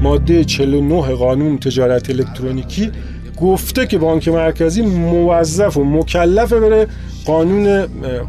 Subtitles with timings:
[0.00, 2.90] ماده 49 قانون تجارت الکترونیکی
[3.40, 6.86] گفته که بانک مرکزی موظف و مکلفه بره
[7.24, 7.66] قانون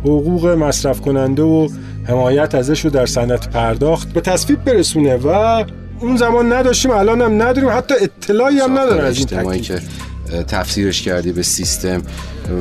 [0.04, 1.68] حقوق مصرف کننده و
[2.04, 5.64] حمایت ازش رو در صنعت پرداخت به تصویب برسونه و
[6.00, 9.80] اون زمان نداشتیم الان هم نداریم حتی اطلاعی هم نداره از این
[10.48, 12.02] تفسیرش کردی به سیستم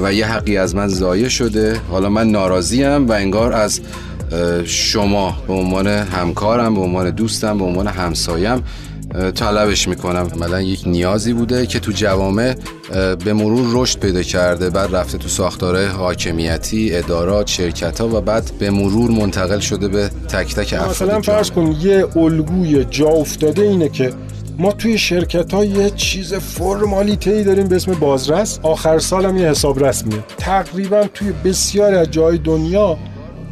[0.02, 1.80] و یه حقی از من ضایع شده.
[1.90, 3.80] حالا من ناراضیم و انگار از
[4.64, 8.62] شما به عنوان همکارم به عنوان دوستم به عنوان همسایم
[9.34, 10.28] طلبش می‌کنم.
[10.34, 12.54] عملا یک نیازی بوده که تو جوامع
[13.24, 18.50] به مرور رشد پیدا کرده بعد رفته تو ساختاره حاکمیتی ادارات شرکت ها و بعد
[18.58, 23.62] به مرور منتقل شده به تک تک افراد مثلا فرض کن یه الگوی جا افتاده
[23.62, 24.12] اینه که
[24.58, 28.58] ما توی شرکت ها یه چیز فرمالیته ای داریم به اسم بازرس.
[28.62, 32.98] آخر سال هم یه حساب رسمیه تقریبا توی بسیاری از جای دنیا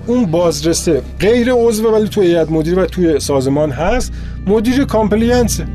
[0.08, 1.02] اون بازرسه.
[1.20, 4.12] غیر عضو ولی توی هیئت مدیره و توی سازمان هست.
[4.46, 5.66] مدیر کامپلینسه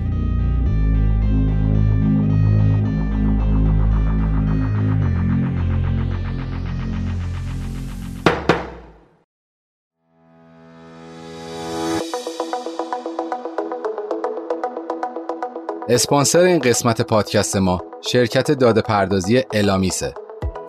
[15.89, 20.13] اسپانسر این قسمت پادکست ما شرکت داده پردازی الامیسه.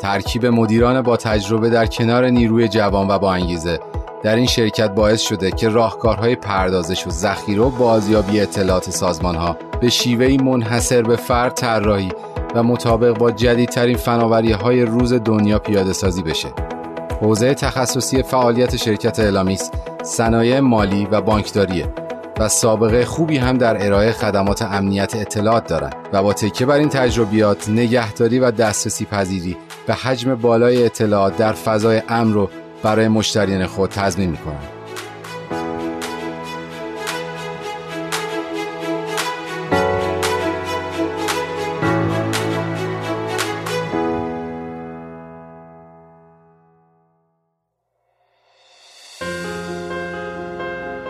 [0.05, 3.81] ترکیب مدیران با تجربه در کنار نیروی جوان و با انگیزه
[4.23, 9.57] در این شرکت باعث شده که راهکارهای پردازش و ذخیره و بازیابی اطلاعات سازمان ها
[9.81, 12.13] به شیوهی منحصر به فرد طراحی
[12.55, 16.49] و مطابق با جدیدترین فناوری های روز دنیا پیاده سازی بشه.
[17.21, 19.71] حوزه تخصصی فعالیت شرکت الامیس
[20.03, 21.95] صنایع مالی و بانکداریه
[22.39, 26.89] و سابقه خوبی هم در ارائه خدمات امنیت اطلاعات دارند و با تکیه بر این
[26.89, 32.51] تجربیات نگهداری و دسترسی پذیری به حجم بالای اطلاعات در فضای امن رو
[32.83, 34.69] برای مشتریان خود تضمین می‌کنند.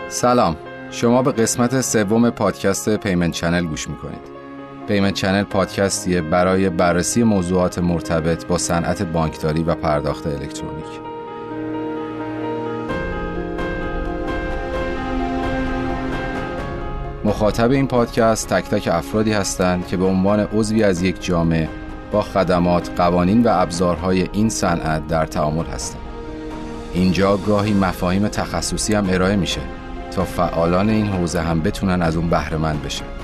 [0.09, 0.55] سلام
[0.91, 4.34] شما به قسمت سوم پادکست پیمنت چنل گوش می‌کنید
[4.87, 10.85] Payment Channel پادکستیه برای بررسی موضوعات مرتبط با صنعت بانکداری و پرداخت الکترونیک
[17.23, 21.69] مخاطب این پادکست تک تک افرادی هستند که به عنوان عضوی از یک جامعه
[22.11, 26.01] با خدمات، قوانین و ابزارهای این صنعت در تعامل هستند.
[26.93, 29.61] اینجا گاهی مفاهیم تخصصی هم ارائه میشه
[30.11, 33.14] تا فعالان این حوزه هم بتونن از اون بهره مند بشن.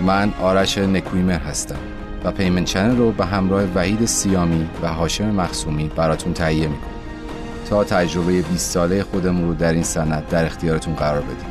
[0.00, 1.78] من آرش نکویمر هستم
[2.24, 6.90] و پیمن چنل رو به همراه وحید سیامی و هاشم مخصومی براتون تهیه می‌کنم.
[7.70, 11.50] تا تجربه 20 ساله خودمون رو در این صنعت در اختیارتون قرار بدیم.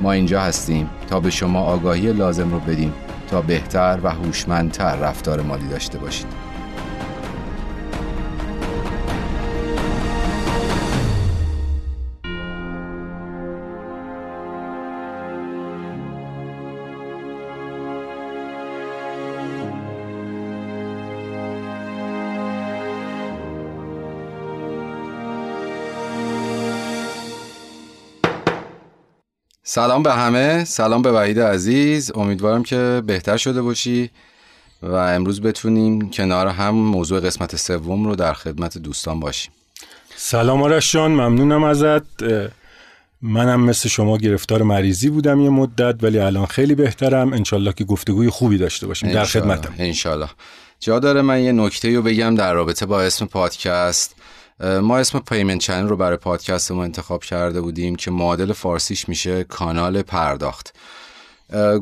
[0.00, 2.92] ما اینجا هستیم تا به شما آگاهی لازم رو بدیم
[3.30, 6.47] تا بهتر و هوشمندتر رفتار مالی داشته باشید.
[29.78, 30.64] سلام به همه.
[30.64, 32.12] سلام به وحید عزیز.
[32.14, 34.10] امیدوارم که بهتر شده باشی
[34.82, 39.52] و امروز بتونیم کنار هم موضوع قسمت سوم رو در خدمت دوستان باشیم.
[40.16, 42.02] سلام آرش جان ممنونم ازت.
[43.22, 47.32] منم مثل شما گرفتار مریضی بودم یه مدت ولی الان خیلی بهترم.
[47.32, 49.74] انشالله که گفتگوی خوبی داشته باشیم در خدمتم.
[49.78, 50.28] انشالله.
[50.80, 54.14] جا داره من یه نکته رو بگم در رابطه با اسم پادکست.
[54.60, 59.44] ما اسم payment channel رو برای پادکست ما انتخاب کرده بودیم که معادل فارسیش میشه
[59.44, 60.74] کانال پرداخت.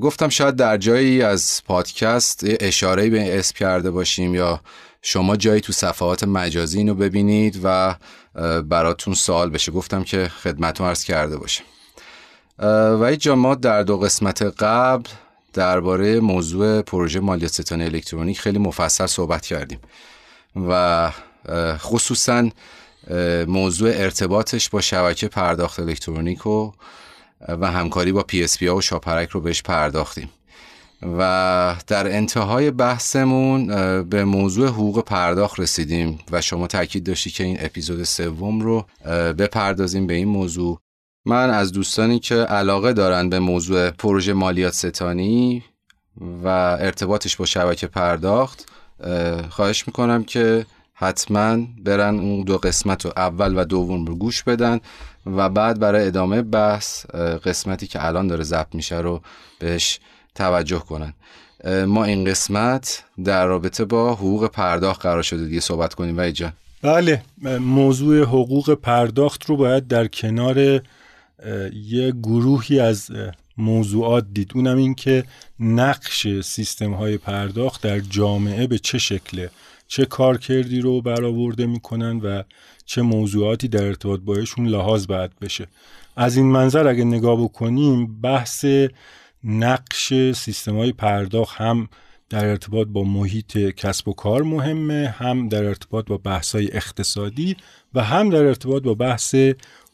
[0.01, 4.61] گفتم شاید در جایی از پادکست اشاره به اسم کرده باشیم یا
[5.03, 7.95] شما جایی تو صفحات مجازی اینو ببینید و
[8.63, 9.73] براتون سوال بشه.
[9.73, 11.63] گفتم که خدمتون عرض کرده باشه
[12.59, 15.11] و اینجا ما در دو قسمت قبل
[15.53, 19.79] درباره موضوع پروژه مالیات ستانه الکترونیک خیلی مفصل صحبت کردیم
[20.69, 21.13] و
[21.79, 22.49] خصوصا
[23.47, 26.73] موضوع ارتباطش با شبکه پرداخت الکترونیک و
[27.49, 30.31] و همکاری با PS و شاپرک رو بهش پرداختیم.
[31.19, 33.67] و در انتهای بحثمون
[34.03, 38.87] به موضوع حقوق پرداخت رسیدیم و شما تاکید داشتی که این اپیزود سوم رو
[39.39, 40.81] بپردازیم به این موضوع.
[41.27, 45.65] من از دوستانی که علاقه دارن به موضوع پروژه مالیات ستانی
[46.45, 46.49] و
[46.81, 48.69] ارتباطش با شبکه پرداخت
[49.51, 50.67] خواهش می‌کنم که
[50.99, 54.81] حتما برن اون دو قسمت رو اول و دوم رو گوش بدن
[55.27, 57.07] و بعد برای ادامه بحث
[57.45, 59.23] قسمتی که الان داره ضبط میشه رو
[59.59, 60.01] بهش
[60.35, 61.15] توجه کنن.
[61.87, 66.53] ما این قسمت در رابطه با حقوق پرداخت قرار شده دیگه صحبت کنیم و جان.
[66.83, 67.23] بله
[67.61, 70.59] موضوع حقوق پرداخت رو باید در کنار
[71.73, 73.11] یه گروهی از
[73.59, 74.53] موضوعات دید.
[74.55, 75.25] اونم این که
[75.61, 79.51] نقش سیستم های پرداخت در جامعه به چه شکله؟
[79.87, 82.43] چه کارکردی رو برآورده می‌کنن و
[82.85, 85.67] چه موضوعاتی در ارتباط بایشون لحاظ باید بشه.
[86.17, 88.65] از این منظر اگه نگاه بکنیم بحث
[89.45, 91.89] نقش سیستم های پرداخت هم
[92.31, 97.57] در ارتباط با محیط کسب و کار مهمه هم در ارتباط با بحث های اقتصادی
[97.95, 99.35] و هم در ارتباط با بحث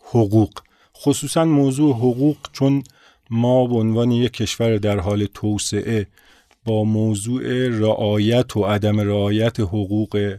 [0.05, 0.53] حقوق.
[0.97, 2.83] خصوصا موضوع حقوق چون
[3.31, 6.06] ما به عنوان یک کشور در حال توسعه
[6.64, 10.37] با موضوع رعایت و عدم رعایت حقوق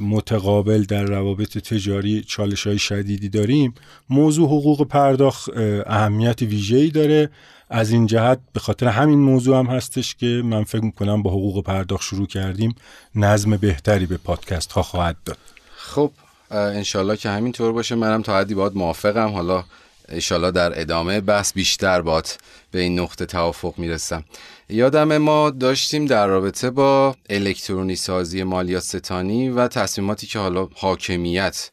[0.00, 3.74] متقابل در روابط تجاری چالش های شدیدی داریم
[4.10, 5.50] موضوع حقوق پرداخت
[5.86, 7.30] اهمیت ویژه‌ای داره.
[7.70, 11.64] از این جهت به خاطر همین موضوع هم هستش که من فکر می‌کنم با حقوق
[11.64, 12.74] پرداخت شروع کردیم.
[13.14, 15.38] نظم بهتری به پادکست ها خواهد داد.
[15.76, 16.10] خب
[16.50, 17.94] انشالله که همینطور باشه.
[17.94, 19.28] منم تا حدی باید موافقم.
[19.28, 19.64] حالا
[20.08, 22.26] انشالله در ادامه بحث بیشتر باد
[22.70, 24.24] به این نقطه توافق می‌رسم.
[24.70, 31.70] یادم ما داشتیم در رابطه با الکترونی سازی مالیات ستانی و تصمیماتی که حالا حاکمیت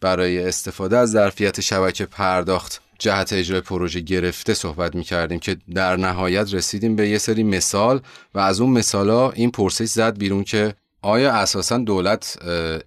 [0.00, 5.96] برای استفاده از ظرفیت شبکه پرداخت جهت اجرای پروژه گرفته صحبت می کردیم که در
[5.96, 8.00] نهایت رسیدیم به یه سری مثال
[8.34, 12.38] و از اون مثالا این پرسش زد بیرون که آیا اساسا دولت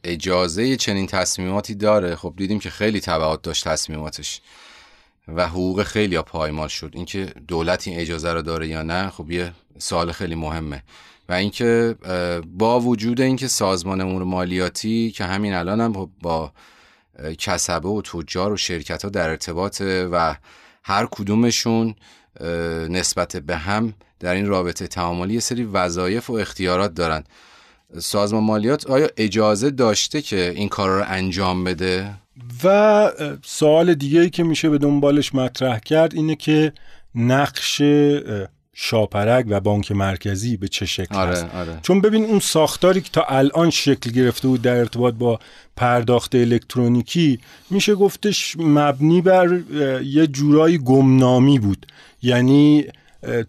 [0.04, 4.42] اجازه چنین تصمیماتی داره؟ خب دیدیم که خیلی تبعات داشت تصمیماتش.
[5.28, 6.92] و حقوق خیلی پایمال شد.
[6.94, 10.84] اینکه دولت این اجازه رو داره یا نه خب یه سوال خیلی مهمه.
[11.30, 11.96] و اینکه
[12.58, 16.52] با وجود اینکه سازمان امور مالیاتی که همین الان هم با
[17.38, 20.36] کسبه و تجار و شرکت ها در ارتباطه و
[20.84, 21.96] هر کدومشون
[22.90, 27.24] نسبت به هم در این رابطه تعاملی یه سری وظایف و اختیارات دارن.
[28.00, 32.14] سازمان مالیات آیا اجازه داشته که این کار رو انجام بده؟
[32.64, 33.12] و
[33.44, 36.74] سوال دیگه ای که میشه به دنبالش مطرح کرد اینه که
[37.16, 37.82] نقش
[38.78, 41.80] شاپرک و بانک مرکزی به چه شکل آره، هست آره.
[41.82, 45.40] چون ببین اون ساختاری که تا الان شکل گرفته بود در ارتباط با
[45.76, 47.40] پرداخت الکترونیکی
[47.70, 49.62] میشه گفتش مبنی بر
[50.04, 51.86] یه جورایی گمنامی بود
[52.22, 52.86] یعنی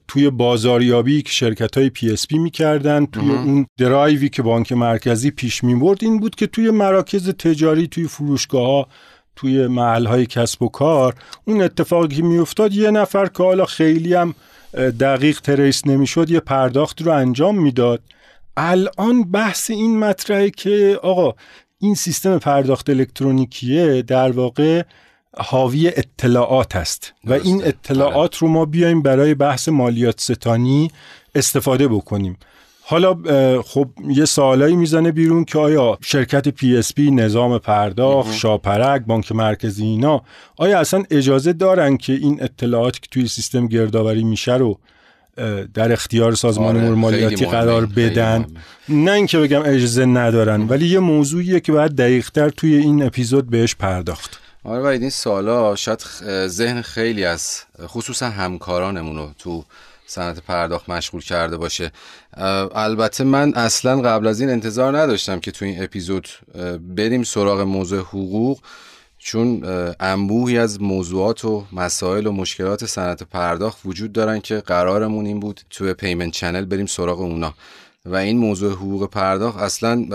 [0.08, 5.98] توی بازاریابی که شرکت های PSP می‌کردن توی اون درایوی که بانک مرکزی پیش می‌برد
[6.02, 8.88] این بود که توی مراکز تجاری توی فروشگاه ها
[9.36, 11.14] توی محل های کسب و کار
[11.44, 14.34] اون اتفاقی که میافتاد یه نفر که حالا خیلی هم
[15.00, 18.02] دقیق trace نمی‌شد یه پرداخت رو انجام می‌داد.
[18.56, 21.34] الان بحث این مطرحه که آقا
[21.78, 24.82] این سیستم پرداخت الکترونیکیه در واقع
[25.36, 27.12] حاوی اطلاعات است.
[27.24, 30.90] و این اطلاعات رو ما بیایم برای بحث مالیات ستانی
[31.34, 32.36] استفاده بکنیم.
[32.88, 33.14] حالا
[33.62, 40.22] خب یه سوالایی می‌زنه بیرون که آیا شرکت PSP نظام پرداخت شاپرک بانک مرکزی اینا
[40.56, 44.78] آیا اصلا اجازه دارن که این اطلاعاتی که توی سیستم گردآوری میشه رو
[45.74, 48.46] در اختیار سازمان امور مالیاتی قرار بدن؟
[48.88, 53.74] نه اینکه بگم اجازه ندارن ولی یه موضوعیه که باید دقیقتر توی این اپیزود بهش
[53.74, 54.40] پرداخت.
[54.66, 56.00] آره و این سوالا شاید
[56.46, 59.64] ذهن خیلی از خصوصا همکارانمون رو تو
[60.06, 61.92] صنعت پرداخت مشغول کرده باشه.
[62.74, 66.28] البته من اصلا قبل از این انتظار نداشتم که تو این اپیزود
[66.96, 68.60] بریم سراغ موضوع حقوق
[69.18, 69.62] چون
[70.00, 75.60] انبوهی از موضوعات و مسائل و مشکلات صنعت پرداخت وجود دارن که قرارمون این بود
[75.70, 77.54] تو payment channel بریم سراغ اونا.
[78.04, 80.06] و این موضوع حقوق پرداخت اصلا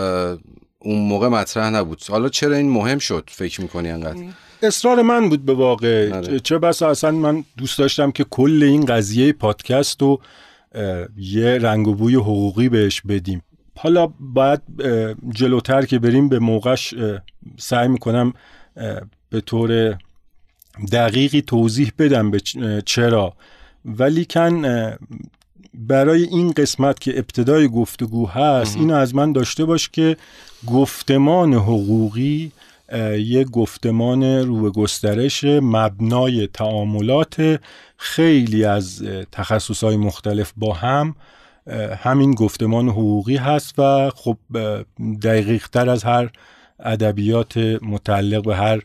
[0.84, 2.04] اون موقع مطرح نبود.
[2.10, 4.24] حالا چرا این مهم شد فکر می‌کنی انقدر؟
[4.64, 6.22] اصرار من بود به واقع.
[6.40, 10.22] چه بس اصلا من دوست داشتم که کل این قضیه پادکست رو
[11.18, 13.42] یه رنگ و بوی حقوقی بهش بدیم.
[13.78, 14.62] حالا باید
[15.30, 16.94] جلوتر که بریم به موقعش
[17.58, 18.34] سعی می‌کنم
[19.30, 19.98] به طور
[20.92, 22.40] دقیقی توضیح بدم به
[22.86, 23.34] چرا.
[23.86, 24.66] ولی کن
[25.74, 30.18] برای این قسمت که ابتدای گفتگو هست اینو از من داشته باش که
[30.68, 32.52] گفتمان حقوقی
[33.20, 37.60] یه گفتمان رو به گسترش مبنای تعاملات
[37.98, 41.16] خیلی از تخصصهای مختلف با هم
[42.04, 44.38] همین گفتمان حقوقی هست و خب
[45.24, 46.30] دقیق تر از هر
[46.80, 48.82] ادبیات متعلق به هر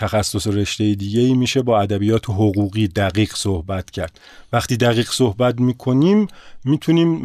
[0.00, 4.20] تخصص رشته دیگه ای میشه با ادبیات حقوقی دقیق صحبت کرد.
[4.52, 6.26] وقتی دقیق صحبت می‌کنیم
[6.64, 7.24] می‌تونیم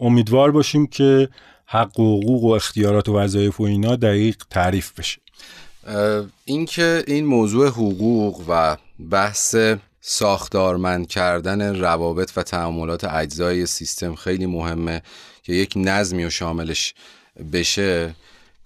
[0.00, 1.28] امیدوار باشیم که
[1.66, 5.18] حق و حقوق و اختیارات و وظایف و اینا دقیق تعریف بشه.
[6.44, 8.76] اینکه این موضوع حقوق و
[9.10, 9.56] بحث
[10.00, 15.02] ساختارمند کردن روابط و تعاملات اجزای سیستم خیلی مهمه
[15.42, 16.94] که یک نظمی و شاملش
[17.52, 18.14] بشه.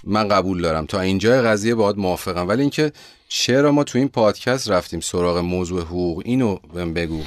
[0.05, 0.87] من قبول دارم.
[0.87, 2.49] تا اینجا قضیه باید موافقم.
[2.49, 2.93] ولی اینکه
[3.29, 6.57] چرا ما تو این پادکست رفتیم سراغ موضوع حقوق؟ اینو
[6.95, 7.23] بگو.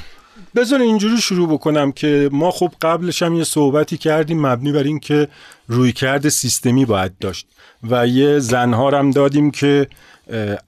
[0.56, 5.28] بذار اینجوری شروع بکنم که ما خب قبلش هم یه صحبتی کردیم مبنی بر اینکه
[5.68, 7.48] رویکرد سیستمی باید داشت
[7.90, 9.88] و یه زنها هم دادیم که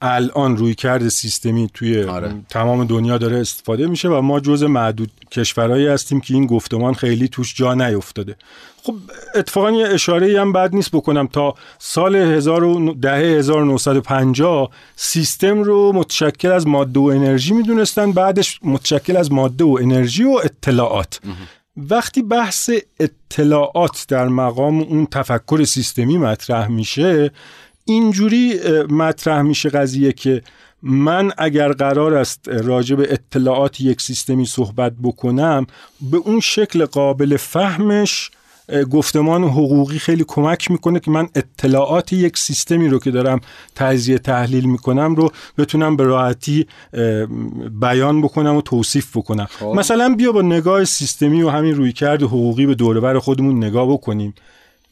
[0.02, 2.34] الان روی کرد سیستمی توی آره.
[2.48, 7.28] تمام دنیا داره استفاده میشه و ما جز معدود کشورهایی هستیم که این گفتمان خیلی
[7.28, 8.36] توش جا نیفتاده.
[8.86, 8.94] خب
[9.34, 11.26] اتفاقا یه اشاره هم بد نیست بکنم.
[11.26, 19.64] تا سال 1950 سیستم رو متشکل از ماده و انرژی می‌دونستن بعدش متشکل از ماده
[19.64, 21.20] و انرژی و اطلاعات.
[21.76, 27.30] وقتی بحث اطلاعات در مقام اون تفکر سیستمی مطرح میشه
[27.84, 30.42] اینجوری مطرح میشه قضیه که
[30.82, 35.66] من اگر قرار است راجع به اطلاعات یک سیستمی صحبت بکنم
[36.10, 38.30] به اون شکل قابل فهمش
[38.90, 43.40] گفتمان حقوقی خیلی کمک می‌کنه که من اطلاعات یک سیستمی رو که دارم
[43.74, 46.66] تجزیه تحلیل می‌کنم رو بتونم به راحتی
[47.80, 49.66] بیان بکنم و توصیف بکنم خب.
[49.66, 54.34] مثلا بیا با نگاه سیستمی و همین رویکرد حقوقی به دوربر خودمون نگاه بکنیم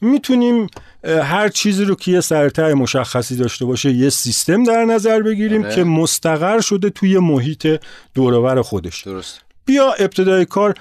[0.01, 0.67] می‌تونیم
[1.03, 5.75] هر چیزی رو که یه سرتای مشخصی داشته باشه یه سیستم در نظر بگیریم آره.
[5.75, 7.67] که مستقر شده توی محیط
[8.13, 10.73] دورور خودش درست بیا ابتدای کار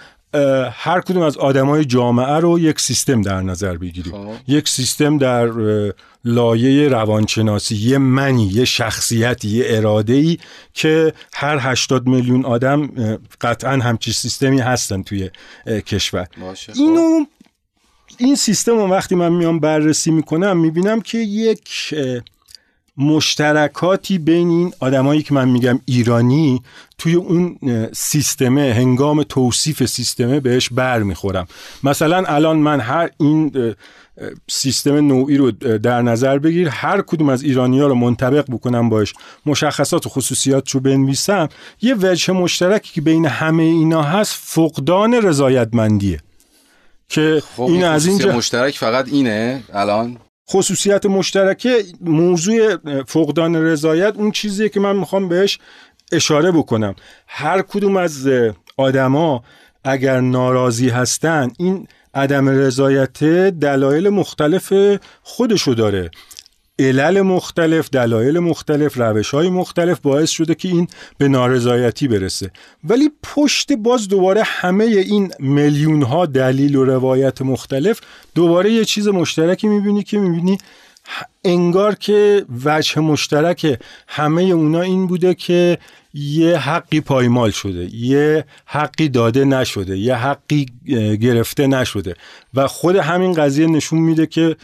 [0.72, 4.32] هر کدوم از آدمای جامعه رو یک سیستم در نظر بگیریم خب.
[4.48, 5.48] یک سیستم در
[6.24, 10.38] لایه روانشناسی یه منی یه شخصیتی یه اراده ای
[10.74, 12.90] که هر 80 میلیون آدم
[13.40, 15.30] قطعا همچی سیستمی هستن توی
[15.66, 16.72] کشور خب.
[16.74, 17.24] اینو
[18.18, 21.94] این سیستم رو وقتی من میام بررسی می‌کنم می‌بینم که یک
[22.96, 26.62] مشترکاتی بین این آدمایی که من میگم ایرانی
[26.98, 27.58] توی اون
[27.92, 31.46] سیستمه هنگام توصیف سیستمه بهش بر می‌خورم.
[31.82, 33.74] مثلا الان من هر این
[34.50, 39.14] سیستم نوعی رو در نظر بگیر هر کدوم از ایرانی ها رو منطبق بکنم باش
[39.46, 41.48] مشخصات و خصوصیات رو بنویسم
[41.82, 46.20] یه وجه مشترکی که بین همه اینا هست فقدان رضایتمندیه.
[47.08, 50.16] که خب این از اینجا مشترک فقط اینه الان؟
[50.50, 55.58] خصوصیت مشترکه موضوع فقدان رضایت اون چیزیه که من می‌خوام بهش
[56.12, 56.94] اشاره بکنم.
[57.26, 58.28] هر کدوم از
[58.76, 59.44] آدما
[59.84, 63.24] اگر ناراضی هستن این عدم رضایت
[63.60, 64.72] دلایل مختلف
[65.22, 66.10] خودشو داره.
[66.78, 70.88] علل مختلف دلایل مختلف روش های مختلف باعث شده که این
[71.19, 72.50] به نارضایتی برسه.
[72.85, 78.00] ولی پشت باز دوباره همه این میلیون ها دلیل و روایت مختلف
[78.35, 80.59] دوباره یه چیز مشترکی می‌بینی که می‌بینی
[81.45, 83.78] انگار که وجه مشترک
[84.09, 85.78] همه اونا این بوده که
[86.14, 90.66] یه حقی پایمال شده یه حقی داده نشده یه حقی
[91.21, 92.14] گرفته نشده.
[92.54, 94.56] و خود همین قضیه نشون میده که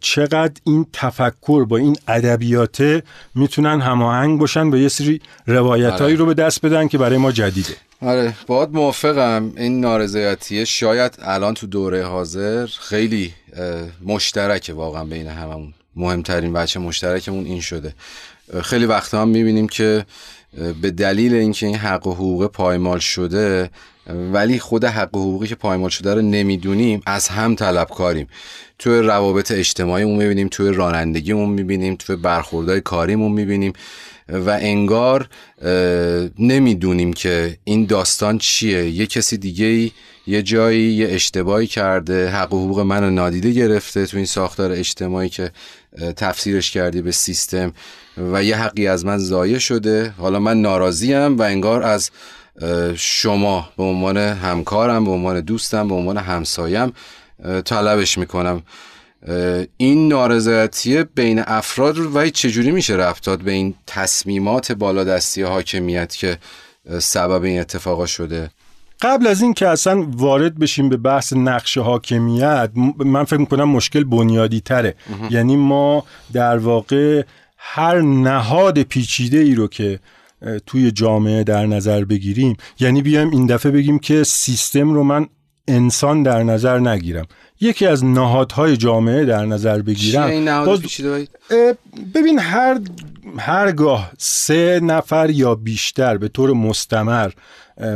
[0.00, 3.02] چقدر این تفکر با این ادبیات
[3.34, 6.14] می‌تونن هماهنگ باشن و یه سری روایتهایی آره.
[6.14, 7.74] رو به دست بدن که برای ما جدیده.
[8.02, 9.52] آره باید موافقم.
[9.56, 13.32] این نارضایتیه شاید الان تو دوره حاضر خیلی
[14.06, 15.74] مشترکه واقعا بین هممون.
[15.96, 17.94] مهمترین بچه مشترکمون این شده.
[18.62, 20.04] خیلی وقتا هم می‌بینیم که
[20.82, 23.70] به دلیل اینکه این حق و حقوق پایمال شده
[24.32, 28.26] ولی خود حق و حقوقی که پایمال شده رو نمی‌دونیم از هم طلبکاریم.
[28.78, 33.72] توی روابط اجتماعیمون می‌بینیم توی رانندگیمون می‌بینیم توی برخوردهای کاریمون می‌بینیم
[34.28, 35.28] و انگار
[36.38, 38.90] نمی‌دونیم که این داستان چیه.
[38.90, 39.90] یه کسی دیگه
[40.26, 45.28] یه جایی یه اشتباهی کرده حق و حقوق منو نادیده گرفته تو این ساختار اجتماعی
[45.28, 45.50] که
[46.16, 47.72] تفسیرش کردی به سیستم.
[48.32, 50.14] و یه حقی از من ضایع شده.
[50.18, 52.10] حالا من ناراضیم و انگار از
[52.96, 56.92] شما به عنوان همکارم به عنوان دوستم به عنوان همسایم
[57.64, 58.62] طلبش می‌کنم.
[59.76, 66.16] این نارضایتی بین افراد رو و چجوری میشه رفت داد به این تصمیمات بالادستی حاکمیت
[66.16, 66.38] که
[66.98, 68.50] سبب این اتفاقا شده؟
[69.02, 74.04] قبل از این که اصلا وارد بشیم به بحث نقش حاکمیت من فکر می‌کنم مشکل
[74.04, 74.94] بنیادی تره.
[75.30, 77.22] یعنی ما در واقع
[77.62, 80.00] هر نهاد پیچیده ای رو که
[80.66, 85.26] توی جامعه در نظر بگیریم یعنی بیایم این دفعه بگیم که سیستم رو من
[85.68, 87.26] انسان در نظر نگیرم.
[87.60, 90.64] یکی از نهادهای جامعه در نظر بگیرم.
[90.64, 90.80] باز...
[92.14, 92.80] ببین هر
[93.38, 97.30] هرگاه سه نفر یا بیشتر به طور مستمر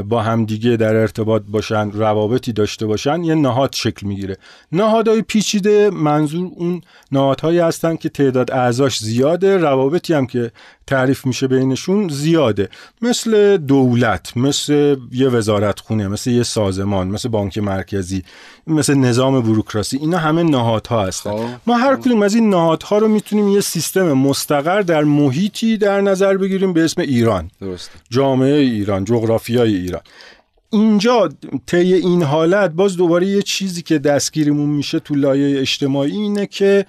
[0.09, 4.37] با همدیگه در ارتباط باشن روابطی داشته باشن یه نهاد شکل می‌گیره
[4.73, 6.81] نهادهای پیچیده منظور اون
[7.13, 10.51] نهادهایی هستن که تعداد اعضاش زیاده روابطی هم که
[10.87, 12.69] تعریف میشه بینشون زیاده
[13.03, 18.23] مثل دولت مثل یه وزارت خونه مثل یه سازمان مثل بانک مرکزی
[18.67, 21.45] مثل نظام بروکراسی اینا همه نهادها هستن خب.
[21.67, 26.37] ما هر کدوم از این نهادها رو می‌تونیم یه سیستم مستقر در محیطی در نظر
[26.37, 27.91] بگیریم به اسم ایران درست.
[28.11, 30.01] جامعه ایران جغرافیای ایران.
[30.71, 31.29] اینجا
[31.67, 36.87] طی این حالت باز دوباره یه چیزی که دستگیرمون میشه تو لایه اجتماعی اینه که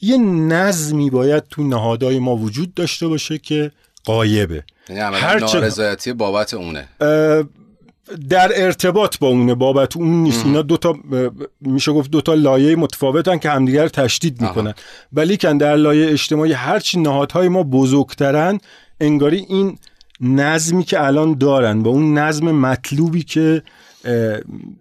[0.00, 3.70] یه نظمی باید تو نهادهای ما وجود داشته باشه که
[4.04, 4.64] قایبه.
[4.88, 6.88] یعنی هر نارضایتی بابت اونه.
[8.28, 10.46] در ارتباط با اونه بابت اون نیست.
[10.46, 10.94] اینا دوتا
[11.60, 14.74] میشه گفت دوتا لایه متفاوتن که همدیگر تشدید می‌کنن.
[15.12, 18.60] ولی کن در لایه اجتماعی هرچی نهادهای ما بزرگترن
[19.00, 19.78] انگاری این
[20.20, 23.62] نظمی که الان دارن با اون نظم مطلوبی که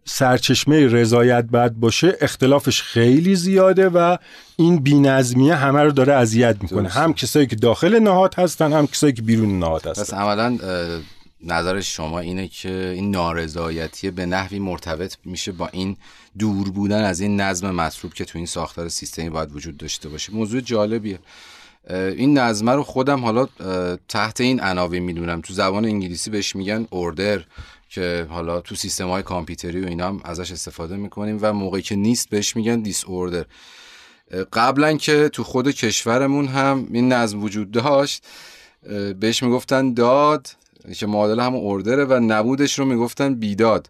[0.06, 4.17] سرچشمه رضایت بد باشه اختلافش خیلی زیاده و
[4.56, 6.89] این بینظمیه همه رو داره اذیت می‌کنه.
[6.89, 10.03] هم کسایی که داخل نهاد هستن هم کسایی که بیرون نهاد هستن.
[10.03, 10.58] پس عملا
[11.44, 15.98] نظر شما اینه که این نارضایتی به نحوی مرتبط میشه با این
[16.39, 20.34] دور بودن از این نظم مطلوب که تو این ساختار سیستمی باید وجود داشته باشه؟
[20.34, 21.20] موضوع جالبیه.
[21.89, 23.48] این نظمه رو خودم حالا
[24.08, 25.41] تحت این عناوین می‌دونم.
[25.41, 27.44] تو زبان انگلیسی بهش میگن اوردر
[27.89, 31.96] که حالا تو سیستم های کامپیوتری و اینا هم ازش استفاده می‌کنیم و موقعی که
[31.96, 33.46] نیست بهش میگن دیس اوردر
[34.53, 38.25] قبلا که تو خود کشورمون هم این نظم وجود داشت
[39.20, 40.48] بهش می‌گفتن داد
[40.98, 43.89] که معادل هم اوردره و نبودش رو می‌گفتن بیداد.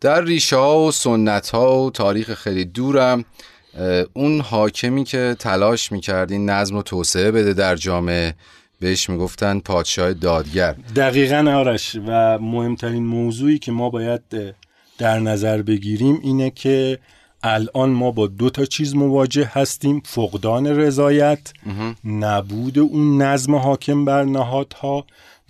[0.00, 3.24] در ریشه ها و سنت ها و تاریخ خیلی دورم
[4.12, 8.34] اون حاکمی که تلاش می‌کرد این نظم رو توسعه بده در جامعه
[8.80, 10.72] بهش می‌گفتن پادشاه دادگر.
[10.96, 14.20] دقیقا آرش و مهمترین موضوعی که ما باید
[14.98, 16.98] در نظر بگیریم اینه که
[17.42, 21.52] الان ما با دو تا چیز مواجه هستیم فقدان رضایت
[22.04, 25.06] نبود اون نظم حاکم بر نهادها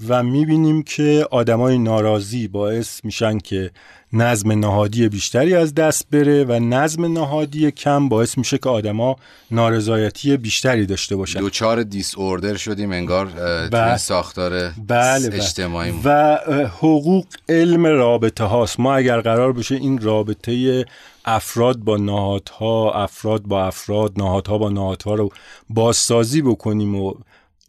[0.09, 3.71] و می‌بینیم که آدمای ناراضی باعث میشن که
[4.13, 9.17] نظم نهادی بیشتری از دست بره و نظم نهادی کم باعث میشه که آدما
[9.51, 11.41] نارضایتی بیشتری داشته باشن.
[11.41, 13.27] دوچار دیس اوردر شدیم انگار
[13.73, 13.97] بله.
[13.97, 16.39] ساختار بله اجتماعی و
[16.79, 18.81] حقوق علم رابطه هاست.
[18.81, 20.85] ما اگر قرار بشه این رابطه
[21.25, 25.31] افراد با نهادها افراد با افراد نهادها با نهادها رو
[25.71, 27.15] بازسازی بکنیم و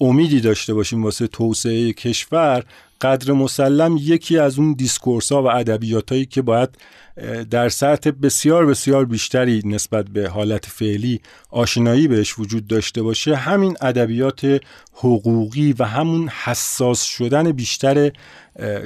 [0.02, 2.64] امیدی داشته باشیم واسه توسعه کشور
[3.02, 6.70] قدر مسلم یکی از اون دیسکورس ها و ادبیات هایی که باید
[7.52, 13.78] در سطح بسیار بسیار بیشتری نسبت به حالت فعلی آشنایی بهش وجود داشته باشه همین
[13.82, 14.62] ادبیات
[14.94, 18.12] حقوقی و همون حساس شدن بیشتر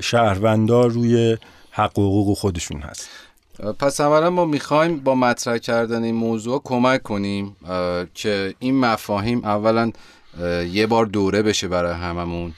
[0.01, 1.37] شهروندار روی
[1.71, 3.09] حق و حقوق خودشون هست.
[3.79, 7.55] پس اولا ما می‌خوایم با مطرح کردن این موضوع کمک کنیم
[8.13, 9.91] که این مفاهیم اولا
[10.71, 12.53] یه بار دوره بشه برای هممون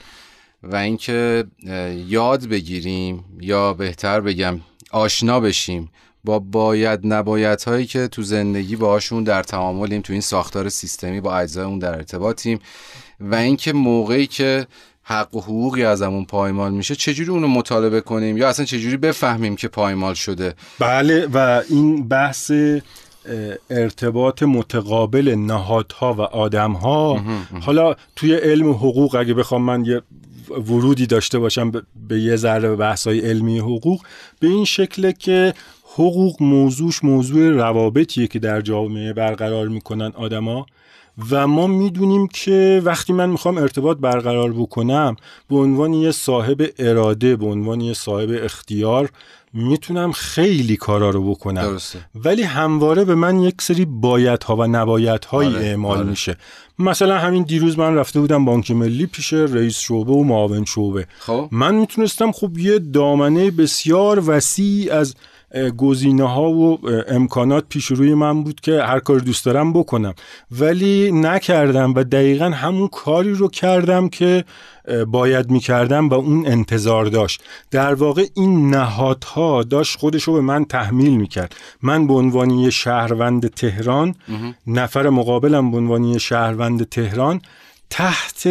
[0.62, 1.44] و اینکه
[2.08, 5.90] یاد بگیریم یا بهتر بگم آشنا بشیم
[6.24, 11.36] با باید نباید هایی که تو زندگی باهاشون در تعاملیم تو این ساختار سیستمی با
[11.36, 12.58] اجزای اون در ارتباطیم
[13.20, 14.66] و اینکه موقعی که
[15.02, 19.68] حق و حقوقی ازمون پایمال میشه چجوری اونو مطالبه کنیم یا اصلا چجوری بفهمیم که
[19.68, 22.52] پایمال شده؟ بله و این بحث
[23.70, 27.20] ارتباط متقابل نهادها و آدمها.
[27.60, 30.02] حالا توی علم حقوق اگه بخوام من یه
[30.50, 31.72] ورودی داشته باشم
[32.08, 34.00] به یه ذره بحثای علمی حقوق
[34.40, 35.54] به این شکله که
[35.94, 40.66] حقوق موضوعش موضوع روابطیه که در جامعه برقرار می‌کنن آدما.
[41.30, 45.16] و ما می‌دونیم که وقتی من می‌خوام ارتباط برقرار بکنم
[45.48, 49.10] به عنوان یه صاحب اراده به عنوان یه صاحب اختیار
[49.52, 51.98] می‌تونم خیلی کارا رو بکنم درسته.
[52.14, 55.64] ولی همواره به من یک سری بایدها و نبایدهایی آره.
[55.64, 56.10] اعمال آره.
[56.10, 56.36] میشه
[56.78, 61.48] مثلا همین دیروز من رفته بودم بانک ملی پیش رئیس شعبه و معاون شعبه خب.
[61.52, 65.14] من می‌تونستم خب یه دامنه بسیار وسیع از
[65.76, 70.14] گزینه ها و امکانات پیش روی من بود که هر کار دوست دارم بکنم.
[70.50, 74.44] ولی نکردم و دقیقا همون کاری رو کردم که
[75.06, 77.42] باید می‌کردم و اون انتظار داشت.
[77.70, 81.54] در واقع این نهادها داشت خودش رو به من تحمیل می‌کرد.
[81.82, 84.14] من به عنوانی شهروند تهران
[84.66, 87.40] نفر مقابلم به عنوانی شهروند تهران
[87.90, 88.48] تحت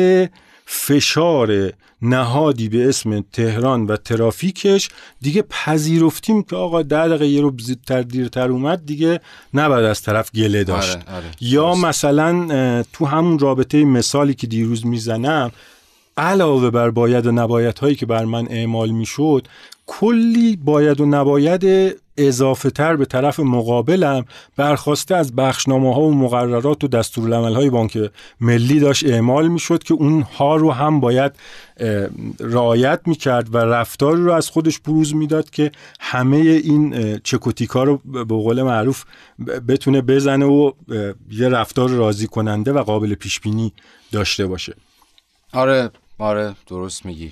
[0.71, 4.89] فشار نهادی به اسم تهران و ترافیکش
[5.21, 9.21] دیگه پذیرفتیم که آقا ده دقیقه یه رو زودتر دیرتر اومد دیگه
[9.53, 11.25] نباید از طرف گله داشت آره، آره.
[11.41, 15.51] یا مثلا تو همون رابطه مثالی که دیروز می‌زنم
[16.17, 19.47] علاوه بر باید و نباید هایی که بر من اعمال می‌شد
[19.91, 24.25] کلی باید و نباید اضافه تر به طرف مقابلم
[24.57, 29.93] برخواسته از بخشنامه ها و مقررات و دستورالعمل های بانک ملی داشت اعمال می‌شد که
[29.93, 31.31] اونها رو هم باید
[32.39, 38.23] رعایت می‌کرد و رفتار رو از خودش بروز می‌داد که همه این چکوتیکا رو به
[38.23, 39.03] قول معروف
[39.67, 40.71] بتونه بزنه و
[41.31, 43.73] یه رفتار راضی کننده و قابل پیش بینی
[44.11, 44.75] داشته باشه.
[45.53, 47.31] آره آره درست میگی.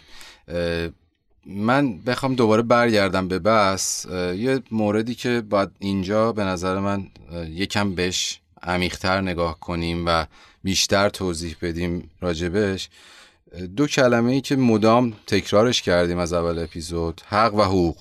[1.48, 4.06] من بخوام دوباره برگردم به بس
[4.36, 7.08] یه موردی که باید اینجا به نظر من
[7.50, 10.26] یکم بهش عمیقتر نگاه کنیم و
[10.64, 12.90] بیشتر توضیح بدیم راجبش
[13.76, 17.98] دو کلمه ای که مدام تکرارش کردیم از اول اپیزود حق و حقوق.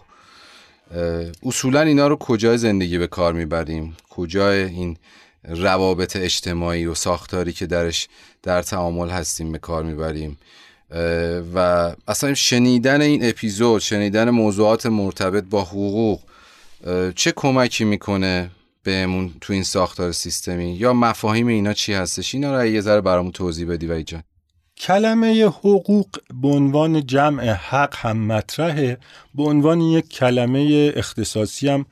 [1.43, 4.97] اصولا اینا رو کجای زندگی به کار می‌بریم؟ کجای این
[5.45, 8.09] روابط اجتماعی و ساختاری که درش
[8.43, 10.39] در تعامل هستیم به کار می‌بریم؟
[11.55, 16.21] و اصلا شنیدن این اپیزود شنیدن موضوعات مرتبط با حقوق
[17.15, 18.51] چه کمکی می‌کنه
[18.83, 23.33] بهمون تو این ساختار سیستمی؟ یا مفاهیم اینا چی هستش؟ اینا رو یه ذره برامون
[23.33, 24.23] توضیح بدی و جان.
[24.77, 26.07] کلمه حقوق
[26.43, 28.99] به عنوان جمع حق هم مطرحه.
[29.35, 31.87] به عنوان یک کلمه اختصاصی هم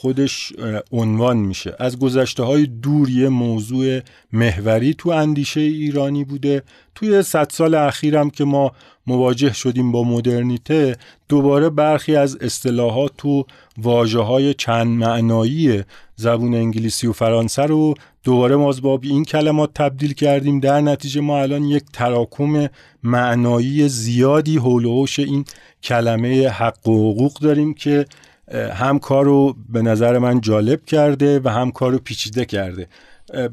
[0.00, 0.52] خودش
[0.92, 1.74] عنوان میشه.
[1.78, 4.00] از گذشته های دور یه موضوع
[4.32, 6.62] محوری تو اندیشه ایرانی بوده.
[6.94, 8.72] توی صد سال اخیرم که ما
[9.06, 10.96] مواجه شدیم با مدرنیته
[11.28, 13.44] دوباره برخی از اصطلاحات تو
[13.78, 15.82] واجه های چند معنایی
[16.16, 20.60] زبون انگلیسی و فرانسه رو دوباره ما این کلمات تبدیل کردیم.
[20.60, 22.68] در نتیجه ما الان یک تراکم
[23.02, 25.44] معنایی زیادی حول این
[25.82, 28.06] کلمه حق و حقوق داریم که
[28.54, 32.88] هم کارو به نظر من جالب کرده و هم کارو پیچیده کرده.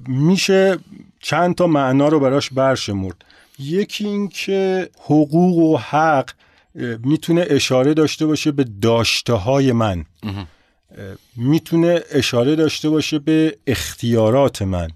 [0.07, 0.77] میشه
[1.19, 3.25] چند تا معنا رو براش برشمرد.
[3.59, 6.29] یکی این که حقوق و حق
[7.03, 10.05] می‌تونه اشاره داشته باشه به داشته های من
[11.35, 14.89] می‌تونه اشاره داشته باشه به اختیارات من.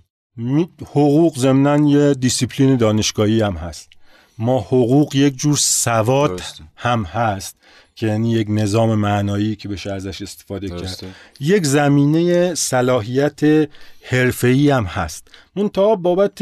[0.82, 3.90] حقوق ضمنا یه دیسیپلین دانشگاهی هم هست.
[4.38, 6.42] ما حقوق یک جور سواد
[6.76, 7.56] هم هست.
[8.00, 11.06] که یعنی یک نظام معنایی که بشه ازش استفاده کرد.
[11.40, 13.70] یک زمینه صلاحیت
[14.02, 15.28] حرفه‌ای هم هست.
[15.56, 16.42] منتها بابت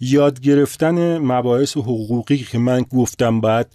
[0.00, 3.66] یاد گرفتن مباحث حقوقی که من گفتم باید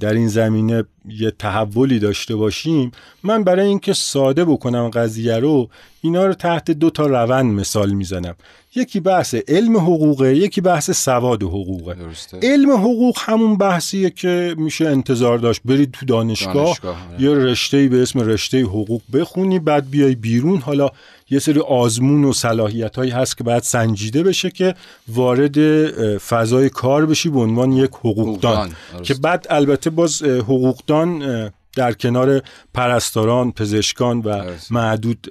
[0.00, 2.90] در این زمینه یه تحولی داشته باشیم
[3.22, 5.68] من برای اینکه ساده بکنم قضیه رو
[6.00, 8.34] اینا رو تحت دو تا روند مثال می‌زنم.
[8.74, 11.94] یکی بحث علم حقوقه یکی بحث سواد حقوقه.
[11.94, 12.38] درسته.
[12.42, 18.02] علم حقوق همون بحثیه که میشه انتظار داشت برید تو دانشگاه, دانشگاه یه رشته به
[18.02, 20.60] اسم رشته حقوق بخونی بعد بیای بیرون.
[20.60, 20.90] حالا
[21.30, 24.74] یه سری آزمون و صلاحیت هایی هست که باید سنجیده بشه که
[25.08, 25.86] وارد
[26.18, 28.70] فضای کار بشی به عنوان یک حقوقدان.
[29.02, 31.22] که بعد البته باز حقوقدان
[31.78, 32.42] در کنار
[32.74, 35.28] پرستاران پزشکان و معدود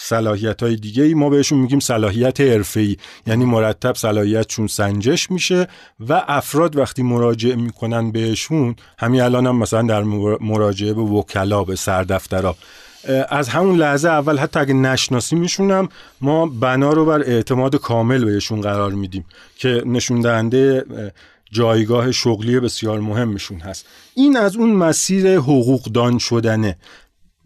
[0.00, 5.68] صلاحیت های دیگه ای ما بهشون میگیم صلاحیت ای یعنی مرتب صلاحیتشون سنجش میشه
[6.08, 10.02] و افراد وقتی مراجعه می‌کنن بهشون همین الان هم مثلا در
[10.40, 12.56] مراجعه به وکلا به سردفترها
[13.28, 15.88] از همون لحظه اول حتی اگه نشناسی میشونم
[16.20, 19.24] ما بنا رو بر اعتماد کامل بهشون قرار میدیم
[19.56, 20.84] که نشون دهنده
[21.52, 23.86] جایگاه شغلی بسیار مهمشون هست.
[24.14, 26.76] این از اون مسیر حقوقدان شدنه.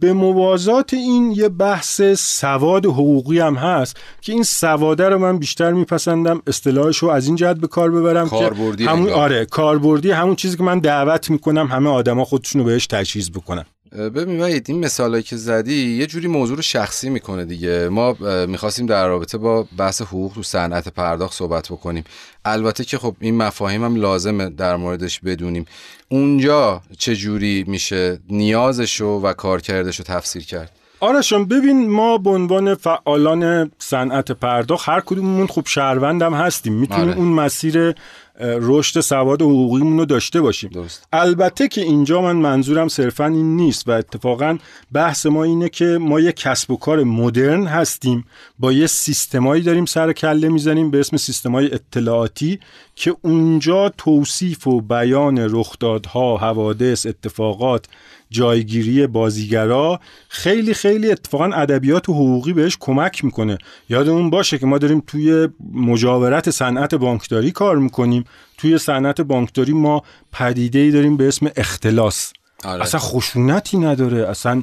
[0.01, 5.73] به موازات این یه بحث سواد حقوقی هم هست که این سواده رو من بیشتر
[5.73, 10.57] میپسندم اصطلاحش رو از این جهت به کار ببرم کاربردی همون آره کاربردی همون چیزی
[10.57, 13.65] که من دعوت می‌کنم همه آدما خودشونو بهش تجهیز بکنن.
[13.93, 17.89] ببین وحید این مثالایی که زدی یه جوری موضوع رو شخصی می‌کنه دیگه.
[17.89, 22.05] ما می‌خواستیم در رابطه با بحث حقوق تو صنعت پرداخت صحبت بکنیم.
[22.45, 25.67] البته که خب این مفاهیم هم لازمه در موردش بدونیم.
[26.09, 32.75] اونجا چه جوری میشه نیازشو و کارکردش رو تفسیر کرد؟ آرشان ببین ما به عنوان
[32.75, 36.73] فعالان صنعت پرداخت هر کدوممون خوب شهروندم هستیم.
[36.73, 37.19] می‌تونیم آره.
[37.19, 37.95] اون مسیر
[38.41, 41.09] رشد سواد حقوقیمون رو داشته باشیم درست.
[41.13, 44.59] البته که اینجا من منظورم صرفا این نیست و اتفاقا
[44.93, 48.25] بحث ما اینه که ما یه کسب و کار مدرن هستیم
[48.59, 52.61] با یه سیستمایی داریم سر کله می‌زنیم به اسم سیستمای اطلاعاتی
[52.95, 57.87] که اونجا توصیف و بیان رخدادها حوادث اتفاقات
[58.31, 63.59] جایگیری بازیگرا خیلی خیلی اتفاقا ادبیات و حقوقی بهش کمک می‌کنه.
[63.89, 68.25] یادمون باشه که ما داریم توی مجاورت صنعت بانکداری کار می‌کنیم.
[68.59, 72.33] توی صنعت بانکداری ما پدیده ای داریم به اسم اختلاس.
[72.65, 72.83] آره.
[72.83, 74.63] اصلا خشونتی نداره اصلا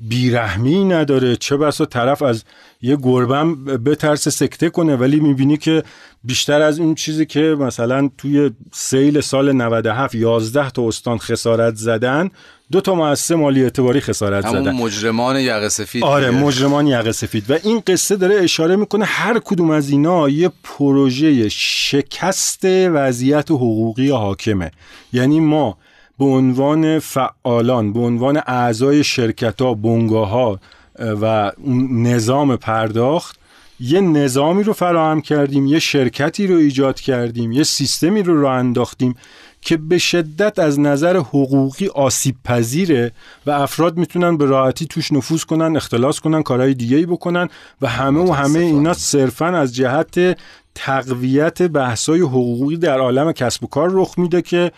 [0.00, 1.36] بیرحمی نداره.
[1.36, 2.44] چه بسا طرف از
[2.82, 5.82] یه گربم بترس سکته کنه ولی می‌بینی که
[6.24, 12.30] بیشتر از اون چیزی که مثلا توی سیل سال 97 11 تا استان خسارت زدن
[12.74, 14.68] دو تا مؤسسه مالی اعتباری خسارت زدن.
[14.68, 17.50] همون مجرمان یقه سفید آره مجرمان یقه سفید.
[17.50, 24.10] و این قصه داره اشاره می‌کنه هر کدوم از اینا یه پروژه شکست وضعیت حقوقی
[24.10, 24.70] حاکمه.
[25.12, 25.78] یعنی ما
[26.18, 30.60] به عنوان فعالان به عنوان اعضای شرکت ها بنگاه ها
[30.98, 31.52] و
[31.90, 33.38] نظام پرداخت
[33.80, 39.14] یه نظامی رو فراهم کردیم یه شرکتی رو ایجاد کردیم یه سیستمی رو راه انداختیم
[39.64, 43.12] که به شدت از نظر حقوقی آسیب پذیره
[43.46, 47.48] و افراد می‌تونن به راحتی توش نفوذ کنن اختلاس کنن کارهای دیگه ای بکنن
[47.82, 50.36] و همه و همه اینا صرفا از جهت
[50.74, 54.72] تقویت بحثای حقوقی در عالم کسب و کار رخ میده که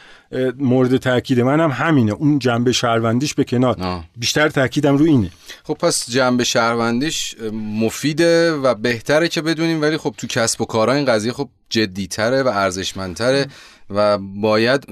[0.59, 2.12] مورد تاکید من هم همینه.
[2.12, 3.77] اون جنبه شهروندیش به کنار.
[3.81, 4.05] آه.
[4.16, 5.31] بیشتر تاکیدم رو اینه.
[5.64, 10.94] خب پس جنبه شهروندیش مفیده و بهتره که بدونیم ولی خب تو کسب و کارها
[10.94, 13.46] این قضیه خب جدیتره و ارزشمندتره.
[13.90, 14.87] و باید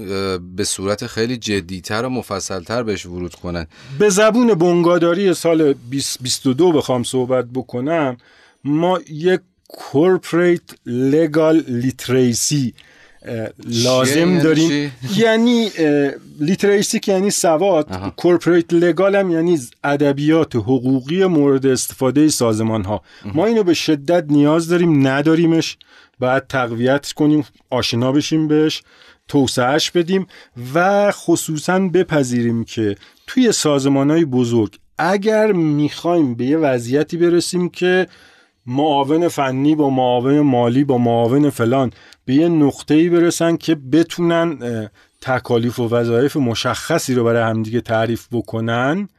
[0.55, 3.67] به صورت خیلی جدیتر و مفصلتر بهش ورود کنن.
[3.99, 8.17] به زبون بنگاداری سال 2022 بخوام صحبت بکنم
[8.63, 12.73] ما یک corporate legal literacy
[13.65, 15.69] لازم یعنی داریم یعنی
[16.39, 23.01] literacy که یعنی سواد corporate legal هم یعنی ادبیات حقوقی مورد استفاده سازمان ها
[23.33, 25.77] ما اینو به شدت نیاز داریم نداریمش.
[26.19, 28.83] باید تقویت کنیم آشنا بشیم بهش
[29.27, 30.27] توسعهش بدیم
[30.75, 32.95] و خصوصا بپذیریم که
[33.27, 38.07] توی سازمان های بزرگ اگر می‌خوایم به یه وضعیتی برسیم که
[38.67, 41.91] معاون فنی با معاون مالی با معاون فلان
[42.25, 44.89] به یه نقطه‌ای برسن که بتونن
[45.21, 49.09] تکالیف و وظایف مشخصی رو برای همدیگه تعریف بکنن.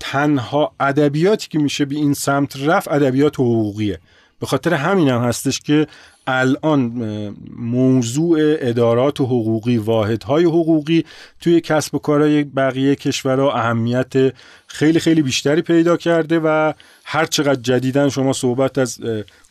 [0.00, 3.98] تنها ادبیاتی که میشه به این سمت رفت ادبیات حقوقیه.
[4.40, 5.86] به خاطر همین هم هستش که
[6.26, 6.80] الان
[7.56, 11.04] موضوع ادارات و حقوقی واحدهای حقوقی
[11.40, 14.12] توی کسب و کارهای بقیه کشورها اهمیت
[14.66, 16.72] خیلی خیلی بیشتری پیدا کرده و
[17.04, 19.00] هر چقدر جدیدن شما صحبت از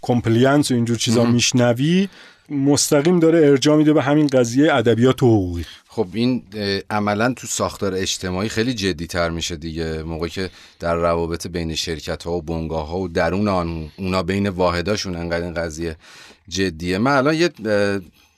[0.02, 2.08] compliance و اینجور چیزا میشنوی
[2.50, 5.66] مستقیم داره ارجاع میده به همین قضیه ادبیات حقوقی.
[5.88, 6.44] خب این
[6.90, 10.04] عملا تو ساختار اجتماعی خیلی جدی تر میشه دیگه.
[10.04, 14.50] موقعی که در روابط بین شرکت ها و بنگاه ها و درون آن اونا بین
[14.50, 15.96] واحداشون انقدر این قضیه
[16.48, 16.98] جدیه.
[16.98, 17.50] من الان یه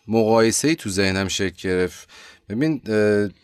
[0.08, 2.10] مقایسه ای تو ذهنم شکل گرفت.
[2.50, 2.82] ببین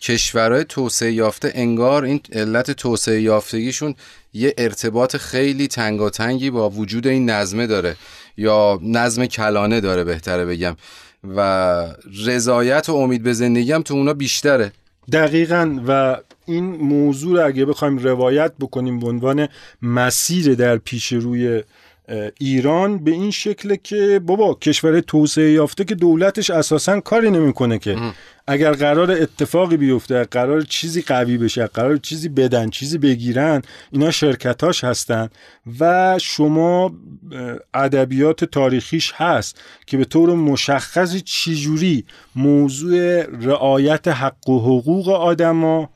[0.01, 3.95] کشورهای توسعه یافته انگار این علت توسعه یافتگیشون
[4.33, 7.95] یه ارتباط خیلی تنگاتنگی با وجود این نظمه داره.
[8.37, 10.75] یا نظم کلانه داره بهتره بگم.
[11.35, 11.87] و
[12.25, 14.71] رضایت و امید به زندگی هم تو اونا بیشتره.
[15.11, 15.79] دقیقا.
[15.87, 19.47] و این موضوع رو اگه بخوایم روایت بکنیم به عنوان
[19.81, 21.63] مسیر در پیش روی
[22.39, 27.97] ایران به این شکل که بابا کشور توسعه یافته که دولتش اساسا کاری نمی‌کنه که
[28.47, 34.83] اگر قرار اتفاقی بیفته قرار چیزی قوی بشه قرار چیزی بدن چیزی بگیرن اینا شرکتاش
[34.83, 35.29] هستن
[35.79, 36.91] و شما
[37.73, 42.05] ادبیات تاریخیش هست که به طور مشخصی چجوری
[42.35, 45.89] موضوع رعایت حق و حقوق آدما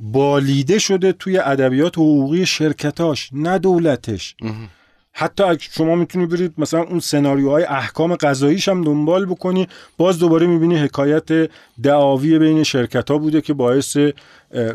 [0.00, 4.36] بالیده شده توی ادبیات حقوقی شرکتاش نه دولتش.
[5.16, 10.76] حتی شما می‌تونی برید مثلا اون سناریوهای احکام قضاییش هم دنبال بکنی باز دوباره می‌بینی
[10.76, 11.50] حکایت
[11.82, 13.96] دعاوی بین شرکت ها بوده که باعث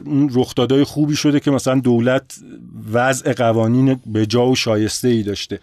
[0.06, 2.36] اون رخدادهای خوبی شده که مثلا دولت
[2.94, 5.60] وضع قوانین به جا و شایسته ای داشته.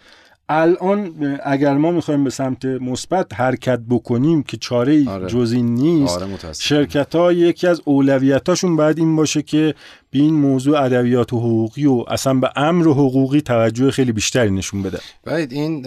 [0.49, 5.27] الان اگر ما می‌خوایم به سمت مثبت حرکت بکنیم که چاره آره.
[5.27, 9.75] جزی نیست آره شرکت ها یکی از اولویتاشون باید این باشه که
[10.11, 14.51] به این موضوع ادبیات و حقوقی و اصلا به امر و حقوقی توجه خیلی بیشتری
[14.51, 15.85] نشون بده باید این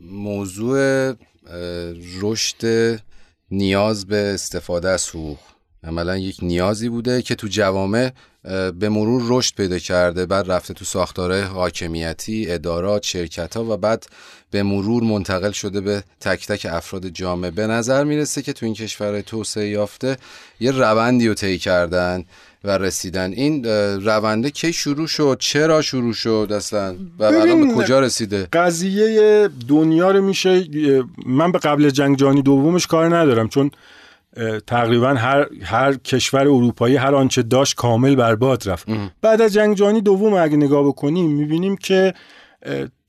[0.00, 1.12] موضوع
[2.22, 2.64] رشد
[3.50, 5.38] نیاز به استفاده از حقوق
[5.84, 8.10] عملا یک نیازی بوده که تو جوامع
[8.78, 14.06] به مرور رشد پیدا کرده بعد رفته تو ساختاره حاکمیتی ادارات شرکت ها و بعد
[14.50, 17.50] به مرور منتقل شده به تک تک افراد جامعه.
[17.50, 20.16] به نظر می‌رسه که تو این کشور توسعه یافته
[20.60, 22.24] یه روندی رو طی کردن
[22.64, 23.32] و رسیدن.
[23.32, 23.64] این
[24.04, 30.10] رونده کی شروع شد؟ چرا شروع شد اصلا؟ و الان به کجا رسیده؟ قضیه دنیا
[30.10, 30.64] رو میشه
[31.26, 33.70] من به قبل جنگ جهانی دومش کار ندارم چون
[34.66, 38.88] تقریبا هر, هر کشور اروپایی هر آنچه داشت کامل برباد رفت
[39.22, 42.14] بعد از جنگ جهانی دوم اگه نگاه بکنیم می‌بینیم که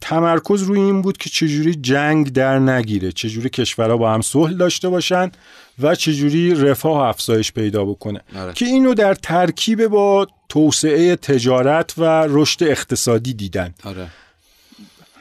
[0.02, 4.90] تمرکز روی این بود که چجوری جنگ در نگیره چجوری کشورها با هم صلح داشته
[4.90, 5.32] باشن
[5.80, 8.54] و چجوری رفاه افزایش پیدا بکنه آره.
[8.54, 14.08] که اینو در ترکیب با توسعه تجارت و رشد اقتصادی دیدن آره.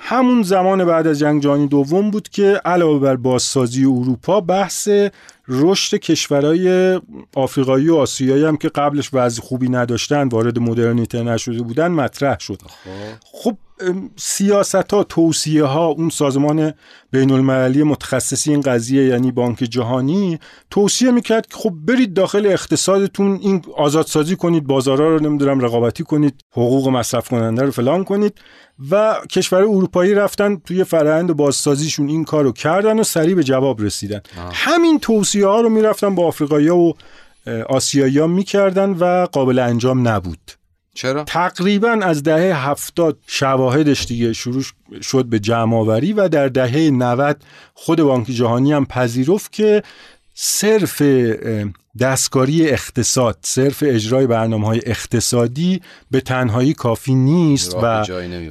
[0.00, 4.88] همون زمان بعد از جنگ جهانی دوم بود که علاوه بر بازسازی اروپا بحث
[5.48, 7.00] رشد کشورهای
[7.34, 12.58] آفریقایی و آسیایی هم که قبلش وضع خوبی نداشتن وارد مدرنیته نشده بودن مطرح شد.
[12.62, 13.56] خب, خب
[14.16, 16.72] سیاست ها توصیه ها اون سازمان
[17.10, 20.38] بین المللی متخصصی این قضیه یعنی بانک جهانی
[20.70, 26.34] توصیه می‌کرد که خب برید داخل اقتصادتون این آزادسازی کنید بازارها رو نمی‌دونم رقابتی کنید
[26.52, 28.38] حقوق مصرف کننده رو فلان کنید.
[28.90, 34.20] و کشور اروپایی رفتن توی فرآیند بازسازیشون این کارو کردن و سریع به جواب رسیدن.
[34.52, 36.92] همین توصیه ها رو می‌رفتن با آفریقایی و
[37.68, 40.59] آسیایی ها می‌کردن و قابل انجام نبود.
[40.94, 44.62] چرا؟ تقریبا از دهه هفتاد شواهدش دیگه شروع
[45.02, 49.82] شد به جمعآوری و در دهه 90 خود بانک جهانی هم پذیرفت که
[50.34, 51.02] صرف
[51.98, 58.04] دستکاری اقتصاد صرف اجرای برنامه های اقتصادی به تنهایی کافی نیست و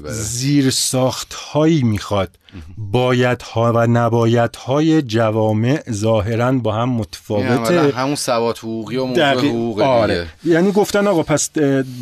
[0.10, 2.30] زیر ساخت هایی می‌خواد.
[2.78, 7.91] باید ها و نباید های جوامع ظاهرا با هم متفاوته.
[7.95, 10.28] همون سواد حقوقی و موضوع حقوق آره.
[10.45, 11.49] یعنی گفتن آقا پس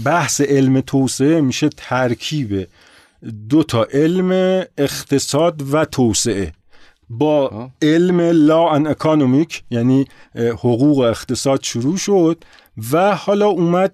[0.05, 2.67] بحث علم توسعه میشه ترکیب
[3.49, 4.31] دو تا علم
[4.77, 6.53] اقتصاد و توسعه.
[7.09, 12.43] با علم لا ان اکانومیک یعنی حقوق و اقتصاد شروع شد
[12.91, 13.93] و حالا اومد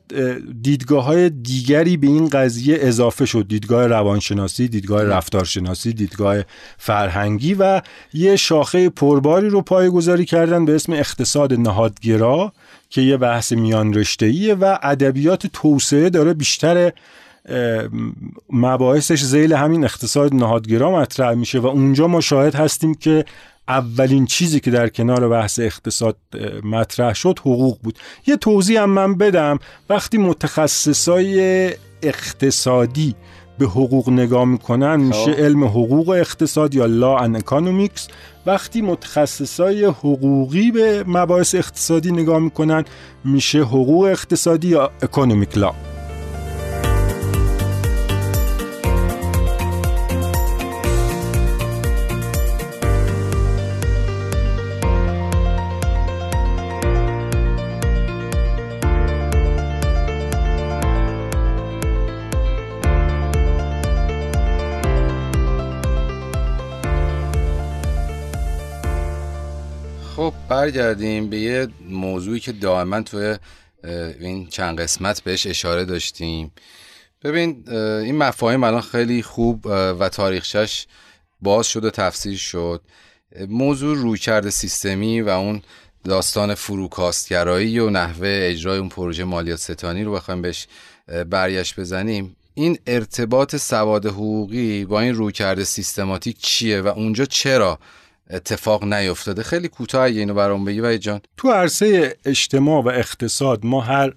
[0.62, 3.47] دیدگاه های دیگری به این قضیه اضافه شد.
[3.47, 6.38] دیدگاه روانشناسی دیدگاه رفتارشناسی دیدگاه
[6.78, 7.82] فرهنگی و
[8.13, 12.54] یه شاخه پرباری رو پایگذاری کردن به اسم اقتصاد نهادگرا
[12.89, 16.91] که یه بحث میان رشتهیه و ادبیات توسعه داره بیشتر
[18.49, 23.25] مباحثش زیل همین اقتصاد نهادگرا مطرح میشه و اونجا ما شاهد هستیم که
[23.67, 26.17] اولین چیزی که در کنار بحث اقتصاد
[26.63, 27.99] مطرح شد حقوق بود.
[28.27, 29.60] یه توضیح هم من بدم.
[29.89, 31.69] وقتی متخصصای
[32.01, 33.15] اقتصادی
[33.58, 35.39] به حقوق نگاه می‌کنن میشه خب.
[35.39, 38.07] علم حقوق اقتصاد یا law and economics
[38.45, 42.86] وقتی متخصصای حقوقی به مباحث اقتصادی نگاه می‌کنن
[43.25, 45.92] میشه حقوق اقتصادی یا economic law
[70.63, 73.38] برگردیم به یه موضوعی که دائما توی
[74.19, 76.52] این چند قسمت بهش اشاره داشتیم.
[77.23, 79.65] ببین این مفاهیم الان خیلی خوب
[79.99, 80.86] و تاریخشش
[81.41, 82.82] باز شد و تفسیر شد.
[83.47, 85.62] موضوع رویکرد سیستمی و اون
[86.04, 90.67] داستان فروکاستگرایی و نحوه اجرای اون پروژه مالیات ستانی رو بخوایم بهش
[91.30, 92.36] برگشت بزنیم.
[92.54, 97.80] این ارتباط سواد حقوقی با این رویکرد سیستماتیک چیه و اونجا چرا
[98.33, 99.43] اتفاق نیفتاده.
[99.43, 101.21] خیلی کوتاه اینو برام بگی و جان.
[101.37, 104.13] تو عرصه اجتماع و اقتصاد ما هر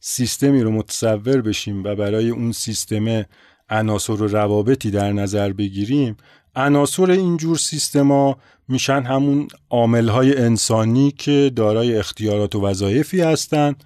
[0.00, 3.24] سیستمی رو متصور بشیم و برای اون سیستم
[3.70, 6.16] عناصر و روابطی در نظر بگیریم
[6.56, 13.84] عناصر اینجور سیستما میشن همون عاملهای انسانی که دارای اختیارات و وظایفی هستند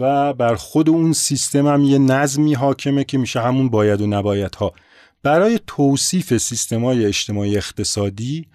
[0.00, 4.54] و بر خود اون سیستم هم یه نظمی حاکمه که میشه همون باید و نباید
[4.54, 4.72] ها
[5.22, 8.46] برای توصیف سیستمای اجتماعی اقتصادی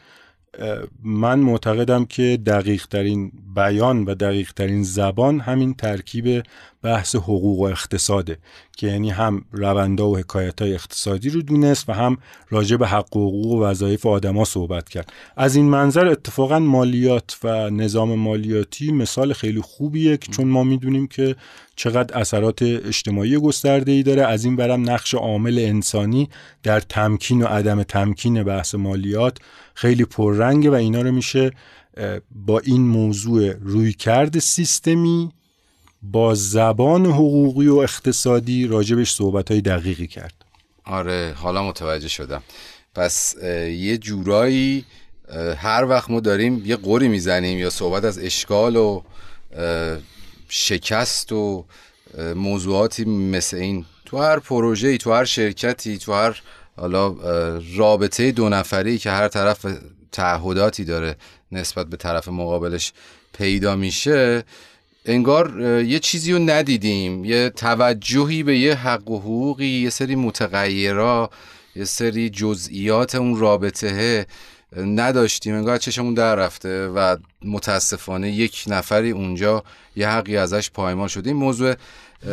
[1.04, 6.44] من معتقدم که دقیق ترین بیان و دقیق ترین زبان همین ترکیب
[6.82, 8.38] بحث حقوق و اقتصاده.
[8.76, 12.18] که یعنی هم روندا و حکایت های اقتصادی رو دونست و هم
[12.50, 15.14] راجع به حق و حقوق و وظایف آدما صحبت کرد.
[15.36, 21.08] از این منظر اتفاقا مالیات و نظام مالیاتی مثال خیلی خوبیه که چون ما می‌دونیم
[21.08, 21.36] که
[21.76, 26.30] چقدر اثرات اجتماعی گسترده ای داره از این برم نقش عامل انسانی
[26.64, 29.38] در تمکین و عدم تمکین بحث مالیات
[29.74, 31.52] خیلی پررنگه و اینا رو میشه
[32.32, 35.32] با این موضوع روی کرد سیستمی
[36.12, 40.34] با زبان حقوقی و اقتصادی راجبش صحبت های دقیقی کرد.
[40.86, 42.44] آره حالا متوجه شدم.
[42.96, 43.36] پس
[43.70, 44.86] یه جورایی
[45.58, 49.02] هر وقت ما داریم یه قوری می‌زنیم یا صحبت از اشکال و
[50.50, 51.66] شکست و
[52.36, 56.42] موضوعاتی مثل این تو هر پروژه‌ای تو هر شرکتی تو هر
[56.78, 57.16] حالا
[57.76, 59.66] رابطه دو نفری که هر طرف
[60.12, 61.16] تعهداتی داره
[61.52, 62.94] نسبت به طرف مقابلش
[63.38, 64.44] پیدا میشه
[65.06, 67.26] انگار یه چیزی رو ندیدیم.
[67.26, 71.30] یه توجهی به یه حق و حقوقی یه سری متغیرها
[71.76, 74.26] یه سری جزئیات اون رابطه
[74.78, 75.56] نداشتیم.
[75.56, 79.64] انگار چشمون در رفته و متاسفانه یک نفری اونجا
[79.96, 81.76] یه حقی ازش پایمال شده این موضوع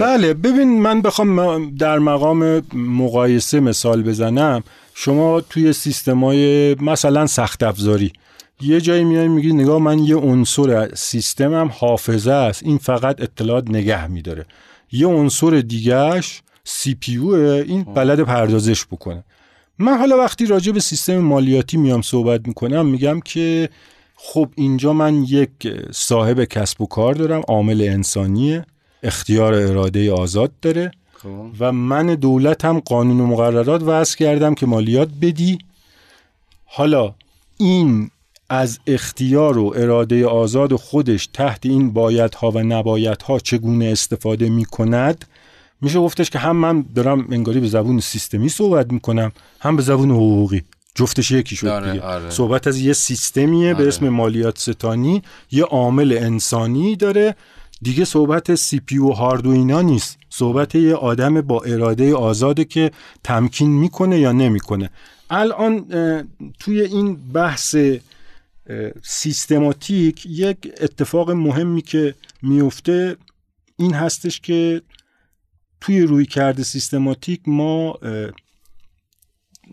[0.01, 4.63] بله ببین من بخوام در مقام مقایسه مثال بزنم.
[4.95, 8.13] شما توی سیستمای مثلا سخت افزاری
[8.61, 14.07] یه جایی میای میگی نگاه من یه عنصر سیستمم حافظه است این فقط اطلاعات نگه
[14.07, 14.47] میداره.
[14.93, 19.25] یه عنصر دیگهش سی پی این بلد پردازش بکنه.
[19.79, 23.69] من حالا وقتی راجع به سیستم مالیاتی میام صحبت می‌کنم میگم که
[24.15, 25.51] خب اینجا من یک
[25.91, 28.67] صاحب کسب و کار دارم عامل انسانیه
[29.03, 30.89] اختیار اراده آزاد داره.
[30.89, 31.02] خب.
[31.61, 35.59] و من دولت هم قانون و مقررات وضع کردم که مالیات بدی.
[36.65, 37.15] حالا
[37.59, 38.11] این
[38.49, 45.25] از اختیار و اراده آزاد خودش تحت این بایدها و نبایدها چگونه استفاده می کند
[45.81, 50.11] میشه گفتش که هم من دارم انگاری به زبون سیستمی صحبت می‌کنم هم به زبون
[50.11, 50.63] حقوقی.
[50.95, 52.05] جفتش یکی شد آره، دیگه.
[52.05, 52.31] آره.
[52.31, 53.85] صحبت از یه سیستمیه آره.
[53.85, 55.23] به اسم مالیات ستانی.
[55.51, 57.35] یه عامل انسانی داره.
[57.83, 60.19] دیگه صحبت سی پی و هارد و اینا نیست.
[60.35, 62.91] صحبت یه آدم با اراده آزاده که
[63.25, 64.91] تمکین می‌کنه یا نمی‌کنه.
[65.31, 65.87] الان
[66.59, 67.77] توی این بحث
[69.03, 73.17] سیستماتیک یک اتفاق مهمی که میفته
[73.77, 74.83] این هستش که
[75.81, 77.99] توی روی کرده سیستماتیک ما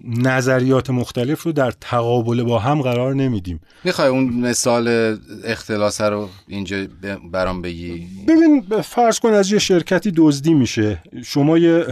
[0.04, 3.60] نظریات مختلف رو در تقابل با هم قرار نمیدیم.
[3.84, 6.78] می‌خوای اون مثال اختلاس رو اینجا
[7.32, 11.04] برام بگی؟ ببین فرض کن از یه شرکتی دزدی میشه.
[11.26, 11.86] شما یه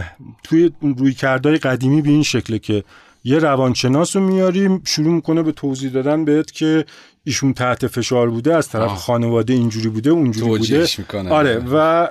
[0.44, 2.84] توی روی کردهای قدیمی به این شکله که
[3.24, 6.84] یه روانشناس رو میاریم شروع می‌کنه به توضیح دادن بهت که
[7.24, 8.96] ایشون تحت فشار بوده از طرف آه.
[8.96, 10.86] خانواده اینجوری بوده اونجوری بوده.
[10.98, 11.30] می‌کنه.
[11.30, 12.08] آره و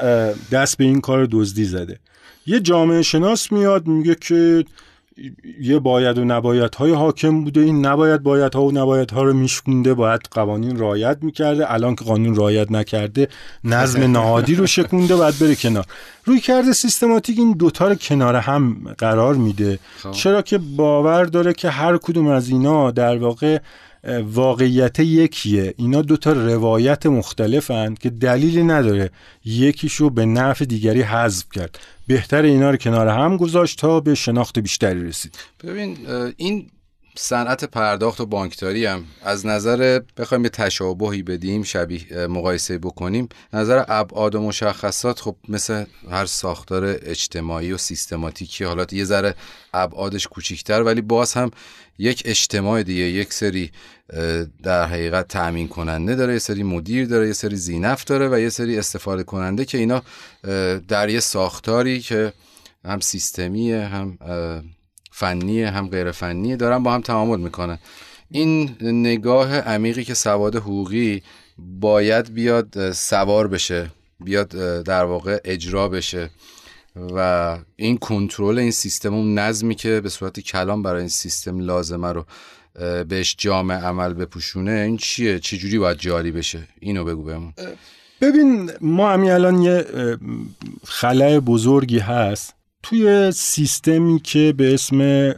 [0.51, 1.99] دست به این کار دزدی زده.
[2.45, 4.65] یه جامعه شناس میاد میگه که
[5.61, 7.61] یه باید و نباید های حاکم بوده.
[7.61, 9.93] این نباید باید ها و نباید ها رو میشکونده.
[9.93, 11.73] باید قوانین رایت می‌کرده.
[11.73, 13.27] الان که قانون رایت نکرده
[13.63, 15.15] نظم نهادی رو شکونده.
[15.15, 15.85] باید بره کنار.
[16.25, 19.79] روی کرده سیستماتیک این دوتا رو کنار هم قرار میده.
[19.97, 20.11] خب.
[20.11, 23.59] چرا که باور داره که هر کدوم از اینا در واقع
[24.23, 25.73] واقعیت یکیه.
[25.77, 29.09] اینا دوتا روایت مختلفن که دلیلی نداره.
[29.45, 31.79] یکیشو به نفع دیگری حذف کرد.
[32.07, 35.35] بهتر اینا رو کنار هم گذاشت تا به شناخت بیشتری رسید.
[35.63, 35.97] ببین
[36.37, 36.69] این
[37.19, 39.03] صنعت پرداخت و بانکداری هم.
[39.23, 45.85] از نظر بخوایم به تشابهی بدیم شبیه مقایسه بکنیم نظر ابعاد و مشخصات خب مثل
[46.11, 49.35] هر ساختار اجتماعی و سیستماتیکی حالات یه ذره
[49.73, 51.51] ابعادش کوچیکتر ولی باز هم
[51.97, 53.71] یک اجتماع دیگه یک سری
[54.63, 58.49] در حقیقت تأمین کننده داره یه سری مدیر داره یه سری زینف داره و یه
[58.49, 60.01] سری استفاده کننده که اینا
[60.87, 62.33] در یه ساختاری که
[62.85, 64.17] هم سیستمیه هم
[65.19, 67.79] فنیه هم غیر فنیه دارن با هم تعامل می‌کنن.
[68.31, 71.23] این نگاه عمیقی که سواد حقوقی
[71.57, 74.47] باید بیاد سوار بشه بیاد
[74.83, 76.29] در واقع اجرا بشه
[77.15, 82.11] و این کنترل این سیستم اون نظمی که به صورت کلام برای این سیستم لازمه
[82.11, 82.25] رو
[83.03, 87.53] بهش جامع عمل بپوشونه این چیه؟ چجوری باید جاری بشه؟ اینو بگو بهمون.
[88.21, 89.85] ببین ما همین الان یه
[90.85, 92.56] خلای بزرگی هست.
[92.83, 95.31] توی سیستمی که به اسم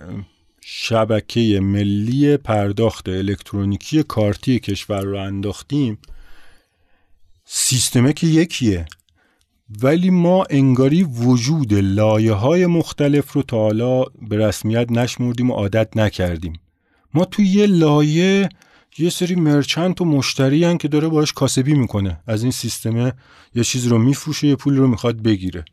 [0.62, 5.98] شبکه ملی پرداخت الکترونیکی کارتی کشور رو انداختیم
[7.46, 8.86] سیستمه که یکیه.
[9.84, 15.98] ولی ما انگاری وجود لایه های مختلف رو تا حالا به رسمیت نشمردیم و عادت
[15.98, 16.54] نکردیم.
[17.14, 18.50] ما توی یه لایه
[18.98, 22.20] یه سری merchant و مشتری که داره باش کاسبی می‌کنه.
[22.28, 23.14] از این سیستمه
[23.56, 25.66] یه چیز رو میفروشه یه پول رو می‌خواد بگیره.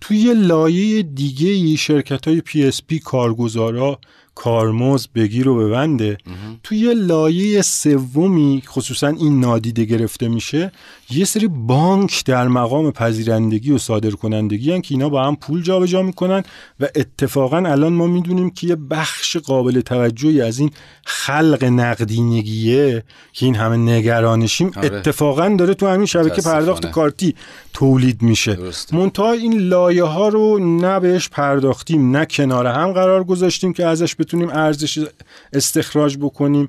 [0.00, 4.00] توی یه لایه دیگه شرکت های PSP کارگزارا
[4.38, 6.18] کارمزد بگیر و ببنده
[6.62, 10.72] توی یه لایه سومی خصوصا این نادیده گرفته میشه
[11.10, 15.62] یه سری بانک در مقام پذیرندگی و صادر کنندگی هن که اینا با هم پول
[15.62, 16.42] جابجا می‌کنن
[16.80, 20.70] و اتفاقا الان ما می‌دونیم که یه بخش قابل توجهی از این
[21.04, 24.86] خلق نقدینگیه که این همه نگرانشیم آره.
[24.86, 27.34] اتفاقا داره تو همین شبکه پرداخت کارتی
[27.72, 28.58] تولید میشه.
[28.92, 34.14] منتها این لایه ها رو نه بهش پرداختیم نه کنار هم قرار گذاشتیم که ازش
[34.28, 35.06] بتونیم ارزش
[35.52, 36.68] استخراج بکنیم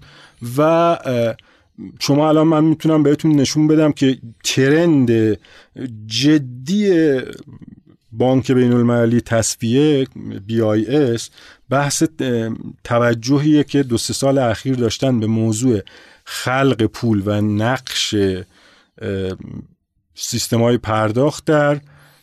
[0.58, 0.98] و
[2.00, 5.38] شما الان من می‌تونم بهتون نشون بدم که ترند
[6.06, 7.20] جدی
[8.12, 10.08] بانک بین المللی تصفیه
[10.90, 11.30] اس
[11.70, 12.04] بحث
[12.84, 15.82] توجهیه که دو سه سال اخیر داشتن به موضوع
[16.26, 18.16] خلق پول و نقش
[20.16, 21.82] سیستم های پرداخت در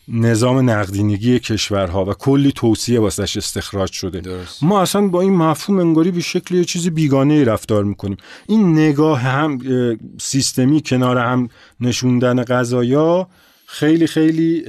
[0.09, 4.21] نظام نقدینگی کشورها و کلی توصیه واسش استخراج شده.
[4.21, 4.63] درست.
[4.63, 8.17] ما اصلا با این مفهوم انگاری به شکل یه چیز بیگانه ای رفتار می‌کنیم.
[8.47, 9.59] این نگاه هم
[10.21, 11.49] سیستمی کنار هم
[11.81, 13.29] نشوندن قضایا
[13.67, 14.65] خیلی خیلی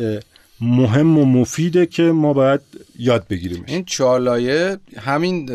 [0.61, 2.61] مهم و مفیده که ما باید
[2.99, 5.49] یاد بگیریم این چالایه همین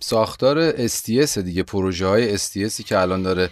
[0.00, 3.50] ساختار STS دیگه پروژه های STSی که الان داره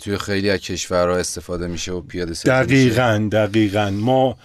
[0.00, 3.90] توی خیلی از کشورها استفاده میشه و پیاده سازی دقیقا دقیقا.
[3.90, 4.36] ما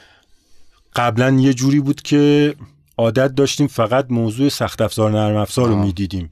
[0.98, 2.54] قبلا یه جوری بود که
[3.00, 6.30] عادت داشتیم فقط موضوع سخت افزار نرم افزار رو می‌دیدیم.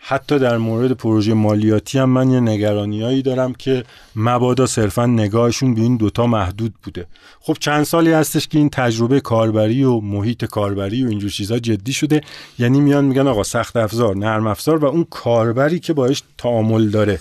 [0.00, 3.84] حتی در مورد پروژه مالیاتی هم من یه نگرانیایی دارم که
[4.16, 7.06] مبادا صرفا نگاهشون به این دوتا محدود بوده.
[7.40, 11.92] خب چند سالی هستش که این تجربه کاربری و محیط کاربری و اینجور چیزها جدی
[11.92, 12.20] شده.
[12.58, 17.18] یعنی میان میگن آقا سخت افزار نرم افزار و اون کاربری که باش تعامل داره.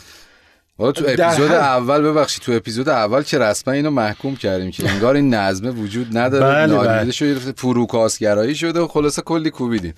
[0.78, 5.16] حالا تو اپیزود اول ببخشید تو اپیزود اول که رسما اینو محکوم کردیم که انگار
[5.16, 7.12] این نظمه وجود نداره بله نادیده بله.
[7.12, 9.94] شده فروکاسگرایی شده و خلاصه کلی کوبیدیم.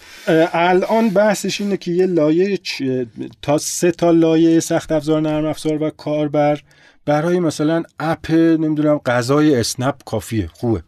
[0.54, 3.08] الان بحثش اینه که یه لایه چ-
[3.42, 6.60] تا سه تا لایه سخت افزار نرم افزار و کاربر
[7.06, 10.84] برای مثلا اپ نمی‌دونم غذای اسنپ کافیه خوبه.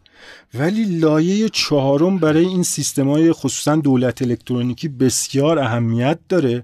[0.54, 6.62] ولی لایه چهارم برای این سیستم های خصوصا دولت الکترونیکی بسیار اهمیت داره.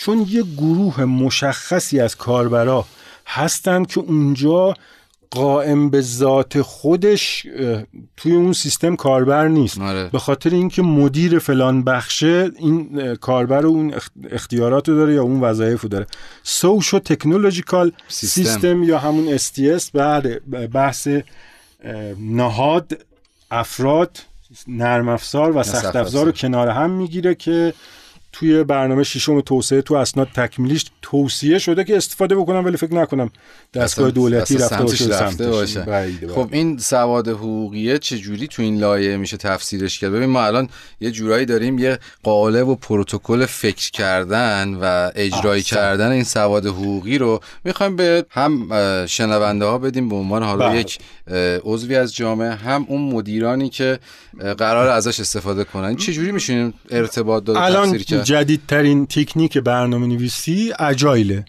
[0.00, 2.84] چون یه گروه مشخصی از کاربرا
[3.26, 4.74] هستن که اونجا
[5.30, 7.46] قائم به ذات خودش
[8.16, 10.08] توی اون سیستم کاربر نیست آره.
[10.12, 15.40] به خاطر اینکه مدیر فلان بخشه این کاربر اون اخ- اختیارات رو داره یا اون
[15.40, 16.06] وظایف رو داره
[16.42, 18.42] سوشو تکنولوژیکال سیستم.
[18.42, 21.08] سیستم یا همون STS بعد بحث
[22.18, 23.04] نهاد
[23.50, 24.18] افراد
[24.68, 27.74] نرم افزار و سخت افزار رو کنار هم می‌گیره که
[28.32, 33.30] توی برنامه ششم توسعه تو اسناد تکمیلیش توصیه شده که استفاده بکنم ولی فکر نکنم
[33.74, 35.48] دستگاه دولتی رفته باشه رفته.
[35.48, 35.80] باشه.
[35.80, 36.28] بعیده.
[36.28, 40.68] خب این سواد حقوقیه چجوری تو این لایه میشه تفسیرش کرد ببین ما الان
[41.00, 45.62] یه جورایی داریم یه قالب و پروتکل فکر کردن و اجرایی.
[45.62, 48.68] کردن این سواد حقوقی رو می‌خوایم به هم
[49.06, 50.78] شنونده ها بدیم به عنوان حالا بله.
[50.80, 50.98] یک
[51.64, 53.98] عضوی از جامعه هم اون مدیرانی که
[54.58, 61.44] قرار ازش استفاده کنن چجوری میشین ارتباط داد الان تفسیر جدیدترین تکنیک برنامه نویسی اجایله.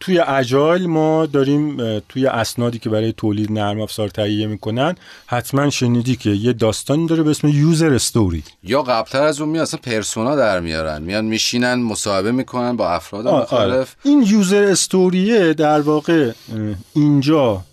[0.00, 4.94] توی agile ما داریم توی اسنادی که برای تولید نرم افزار تهیه می‌کنن
[5.26, 9.62] حتما شنیدی که یه داستانی داره به اسم یوزر استوری یا قبلتر از اون میان
[9.62, 11.02] اصلا persona در میارن.
[11.02, 13.96] میان میشینن مصاحبه می‌کنن با افراد مختلف.
[14.02, 16.32] این user story ه در واقع
[16.94, 17.64] اینجا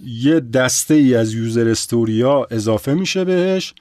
[0.00, 3.74] یه دسته ای از user story ا اضافه میشه بهش.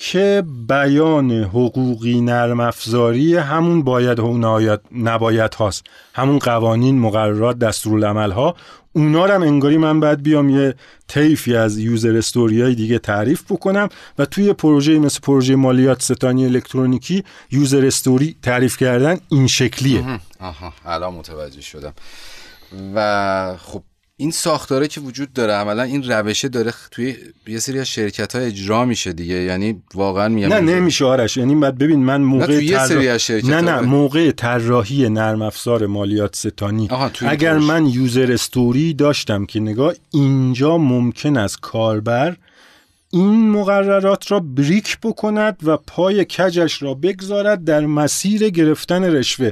[0.00, 5.84] که بیان حقوقی نرم افزاری همون باید و نباید, هاست.
[6.14, 8.56] همون قوانین مقررات دستورالعمل ها
[8.92, 10.74] اونا رو هم انگاری من باید بیام یه
[11.08, 13.88] طیفی از یوزر استوری های دیگه تعریف بکنم
[14.18, 20.20] و توی پروژه مثل پروژه مالیات ستانی الکترونیکی یوزر استوری تعریف کردن این شکلیه.
[20.40, 21.92] آها الان متوجه شدم.
[22.94, 23.82] و خب
[24.20, 27.16] این ساختاره که وجود داره عملا این روشه داره توی
[27.46, 29.34] یه سری از شرکت ها اجرا میشه دیگه.
[29.34, 31.36] یعنی واقعا میگم نه نمیشه آرش.
[31.36, 33.80] یعنی بعد ببین من موقع توی یه طراح- سری از نه نه.
[33.80, 36.88] موقع طراحی نرم افزار مالیات ستانی.
[37.20, 37.58] اگر.
[37.58, 42.36] من یوزر استوری داشتم که نگاه اینجا ممکن است کاربر
[43.10, 49.50] این مقررات را بریک بکند و پای کجش را بگذارد در مسیر گرفتن رشوه.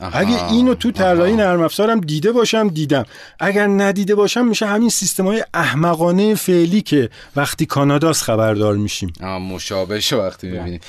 [0.00, 1.32] آها، اگه اینو تو طراحی.
[1.32, 3.04] نرم افزارم دیده باشم دیدم.
[3.40, 9.12] اگر ندیده باشم میشه همین سیستم های احمقانه فعلی که وقتی کاناداست خبردار میشیم.
[9.22, 10.80] مشابهش وقتی می‌بینیم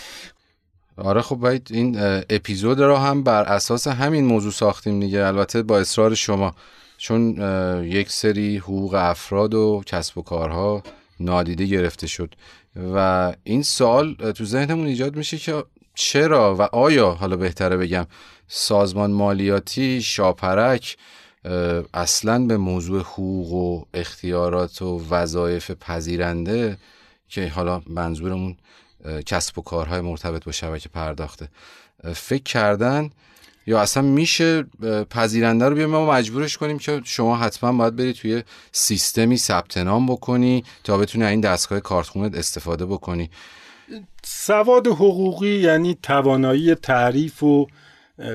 [0.97, 1.97] آره خب باید این
[2.29, 5.25] اپیزود رو هم بر اساس همین موضوع ساختیم دیگه.
[5.25, 6.55] البته با اصرار شما.
[6.97, 7.37] چون
[7.83, 10.83] یک سری حقوق افراد و کسب و کارها
[11.19, 12.35] نادیده گرفته شد.
[12.95, 15.63] و این سال اه، تو ذهنمون ایجاد میشه که
[15.95, 18.07] چرا و آیا حالا بهتره بگم
[18.47, 20.97] سازمان مالیاتی شاپرک
[21.93, 26.77] اصلا به موضوع حقوق و اختیارات و وظایف پذیرنده
[27.29, 28.57] که حالا منظورمون
[29.25, 31.49] کسب و کارهای مرتبط با شبکه پرداخته
[32.13, 33.09] فکر کردن؟
[33.67, 34.63] یا اصلا میشه
[35.09, 40.05] پذیرنده رو بیایم ما مجبورش کنیم که شما حتما باید بری توی سیستمی ثبت نام
[40.05, 43.29] بکنی تا بتونی این دستگاه کارتخونت استفاده بکنی.
[44.23, 47.67] سواد حقوقی یعنی توانایی تعریف و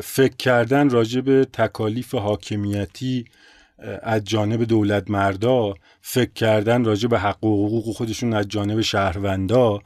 [0.02, 3.24] فکر کردن راجع به تکالیف حاکمیتی
[4.02, 9.80] از جانب دولت مردا فکر کردن راجع به حق و حقوق خودشون از جانب شهروندا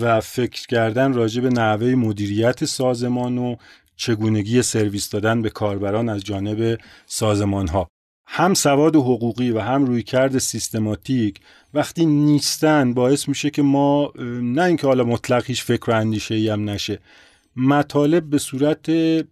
[0.00, 3.56] و فکر کردن راجع به نحوه مدیریت سازمان و
[3.96, 7.88] چگونگی سرویس دادن به کاربران از جانب سازمان ها
[8.32, 11.40] هم سواد حقوقی و هم رویکرد سیستماتیک
[11.74, 14.12] وقتی نیستن باعث میشه که ما
[14.42, 16.98] نه اینکه حالا مطلق هیچ فکر و اندیشه ای هم نشه
[17.56, 18.88] مطالب به صورت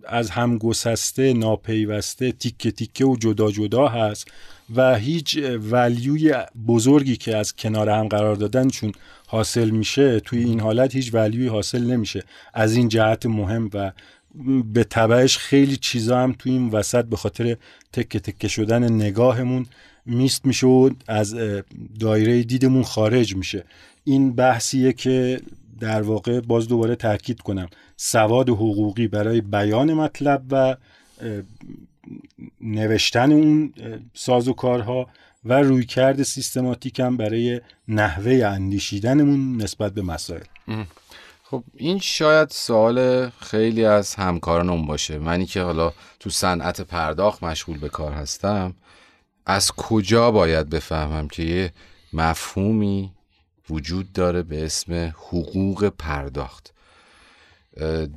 [0.07, 4.29] از هم گسسته ناپیوسته تیکه تیکه و جدا جدا هست
[4.75, 5.39] و هیچ
[5.71, 6.35] ولیوی
[6.67, 8.93] بزرگی که از کنار هم قرار دادنشون
[9.27, 12.23] حاصل میشه توی این حالت هیچ ولیوی حاصل نمیشه.
[12.55, 13.93] از این جهت مهم و
[14.73, 17.57] به تبعش خیلی چیزا هم توی این وسط به خاطر
[17.93, 19.67] تکه تکه شدن نگاهمون
[20.07, 21.37] میست میشه و از
[22.01, 23.65] دایره دیدمون خارج میشه.
[24.05, 25.41] این بحثیه که
[25.81, 27.69] در واقع باز دوباره تاکید کنم.
[27.97, 30.77] سواد حقوقی برای بیان مطلب و
[32.61, 33.73] نوشتن اون
[34.15, 35.09] ساز و کارها
[35.45, 40.45] و رویکرد سیستماتیک هم برای نحوه اندیشیدنمون نسبت به مسائل.
[41.51, 45.19] خب این شاید سوال خیلی از همکارانم باشه.
[45.19, 48.75] منی که حالا تو صنعت پرداخت مشغول به کار هستم
[49.47, 51.73] از کجا باید بفهمم که یه
[52.13, 53.13] مفهومی
[53.71, 56.75] وجود داره به اسم حقوق پرداخت؟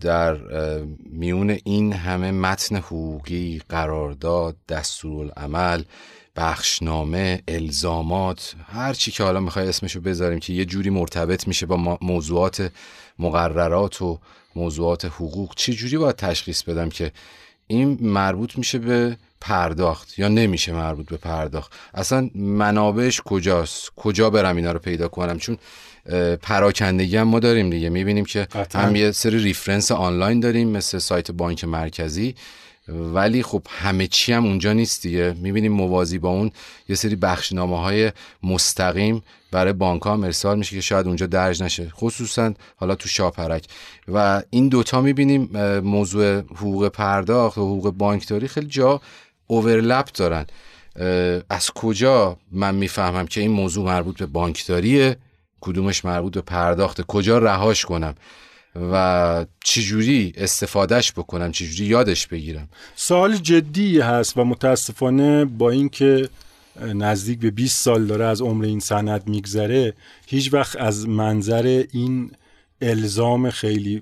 [0.01, 0.37] در
[0.99, 5.83] میون این همه متن حقوقی قرارداد دستورالعمل
[6.35, 11.97] بخشنامه الزامات هر چی که حالا می‌خوای اسمشو بذاریم که یه جوری مرتبط میشه با
[12.01, 12.71] موضوعات
[13.21, 14.19] مقررات و
[14.55, 17.11] موضوعات حقوق چه جوری باید تشخیص بدم که
[17.67, 24.55] این مربوط میشه به پرداخت یا نمیشه مربوط به پرداخت؟ اصلا منابعش کجاست؟ کجا برم
[24.55, 25.57] اینا رو پیدا کنم؟ چون
[26.41, 27.89] پراکندگی هم ما داریم دیگه.
[27.89, 32.35] می‌بینیم که هم یه سری reference آنلاین داریم مثل سایت بانک مرکزی.
[32.87, 35.35] ولی خب همه چی هم اونجا نیست دیگه.
[35.37, 36.51] می‌بینیم موازی با اون
[36.89, 38.11] یه سری بخشنامه های
[38.43, 41.89] مستقیم برای بانک ها ارسال میشه که شاید اونجا درج نشه.
[41.89, 43.65] خصوصا حالا تو شاپرک.
[44.07, 49.01] و این دوتا می‌بینیم موضوع حقوق پرداخت و حقوق بانکداری خیلی جا
[49.47, 50.45] overlap دارن.
[51.49, 55.17] از کجا من می‌فهمم که این موضوع مربوط به بانکداریه
[55.61, 58.15] کدومش مربوط به پرداخت؟ کجا رهاش کنم؟
[58.75, 66.29] و چجوری استفادهش بکنم چجوری یادش بگیرم؟ سوال جدی هست و متاسفانه با اینکه
[66.79, 69.93] نزدیک به 20 سال داره از عمر این سند میگذره
[70.27, 72.31] هیچ وقت از منظر این
[72.81, 74.01] الزام خیلی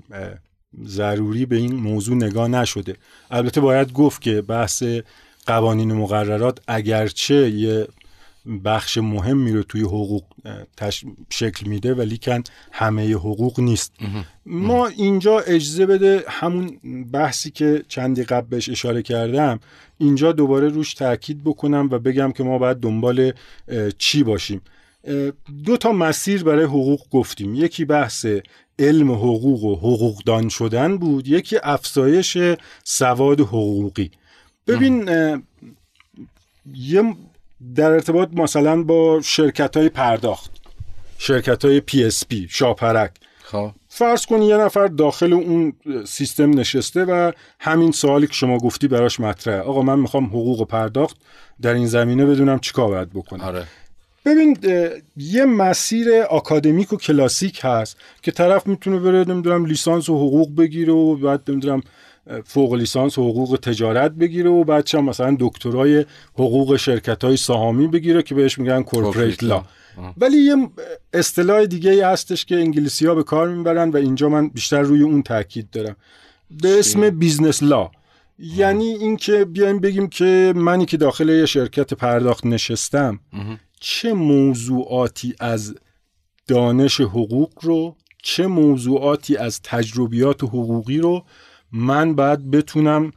[0.85, 2.95] ضروری به این موضوع نگاه نشده.
[3.31, 4.83] البته باید گفت که بحث
[5.45, 7.87] قوانین و مقررات اگرچه یه
[8.65, 10.23] بخش مهمی رو توی حقوق
[10.77, 11.05] تش...
[11.29, 13.93] شکل میده ولی کن همه حقوق نیست.
[14.45, 16.79] ما اینجا اجازه بده همون
[17.13, 19.59] بحثی که چندی قبل بهش اشاره کردم
[19.97, 23.33] اینجا دوباره روش تاکید بکنم و بگم که ما باید دنبال
[23.97, 24.61] چی باشیم.
[25.65, 27.55] دو تا مسیر برای حقوق گفتیم.
[27.55, 28.25] یکی بحث
[28.79, 32.37] علم حقوق و حقوقدان شدن بود یکی افزایش
[32.83, 34.11] سواد حقوقی.
[34.67, 35.09] ببین
[36.73, 37.15] یه
[37.75, 40.51] در ارتباط مثلا با شرکت های پرداخت
[41.17, 43.11] شرکت های PSP شاپرک
[43.43, 43.71] خب.
[43.87, 45.73] فرض کن یه نفر داخل اون
[46.05, 49.59] سیستم نشسته و همین سوالی که شما گفتی براش مطرحه.
[49.59, 51.17] آقا من می‌خوام حقوق پرداخت
[51.61, 53.41] در این زمینه بدونم چیکار باید بکنم.
[53.41, 53.63] آره.
[54.25, 54.57] ببین
[55.17, 60.93] یه مسیر آکادمیک و کلاسیک هست که طرف می‌تونه بره نمی‌دونم لیسانس و حقوق بگیره
[60.93, 61.81] و بعد نمی‌دونم
[62.45, 68.23] فوق لیسانس حقوق تجارت بگیره و بعد هم مثلا دکترای حقوق شرکت های سهامی بگیره
[68.23, 69.63] که بهش میگن corporate law
[70.17, 70.55] ولی یه
[71.13, 75.01] اصطلاح دیگه ای هستش که انگلیسی ها به کار می‌برن و اینجا من بیشتر روی
[75.01, 75.95] اون تاکید دارم.
[76.61, 77.91] به اسم business law
[78.39, 83.19] یعنی اینکه بیایم بگیم که منی که داخل یه شرکت پرداخت نشستم
[83.79, 85.75] چه موضوعاتی از
[86.47, 91.23] دانش حقوق رو چه موضوعاتی از تجربیات حقوقی رو
[91.71, 93.11] من باید بتونم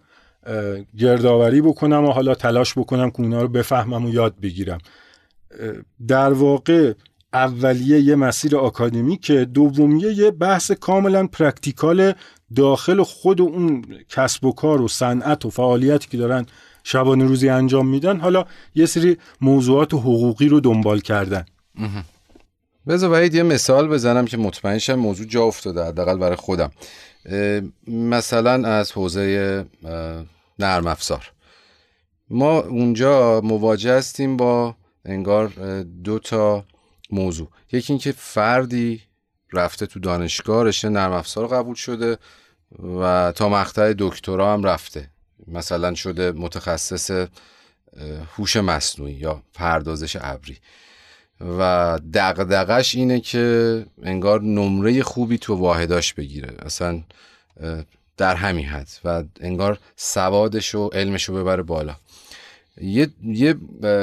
[0.98, 4.78] گردآوری بکنم و حالا تلاش بکنم که اونا رو بفهمم و یاد بگیرم.
[6.08, 6.92] در واقع
[7.32, 8.52] اولیه یه مسیر
[9.20, 12.12] که دومیه یه بحث کاملا پرکتیکال
[12.56, 16.46] داخل خود اون کسب و کار و صنعت و فعالیتی که دارن
[16.84, 18.44] شبانه روزی انجام میدن حالا
[18.74, 21.44] یه سری موضوعات حقوقی رو دنبال کردن.
[22.88, 26.70] بذار وحید یه مثال بزنم که مطمئنشم موضوع جا افتاده حداقل برای خودم.
[27.86, 29.66] مثلا از حوزه
[30.58, 31.32] نرم افزار.
[32.30, 35.48] ما اونجا مواجه هستیم با انگار
[35.82, 36.64] دو تا
[37.10, 37.48] موضوع.
[37.72, 39.02] یکی اینکه فردی
[39.52, 42.18] رفته تو دانشگاه رشته نرم افزار قبول شده
[43.00, 45.10] و تا مقطع دکترا هم رفته.
[45.48, 47.28] مثلا شده متخصص
[48.36, 50.58] هوش مصنوعی یا پردازش ابری.
[51.58, 56.54] و دقدقش اینه که انگار نمره خوبی تو واحداش بگیره.
[56.58, 57.02] اصلا
[58.16, 61.96] در همین حد و انگار سوادش و علمش رو ببره بالا.
[62.80, 63.54] یه, یه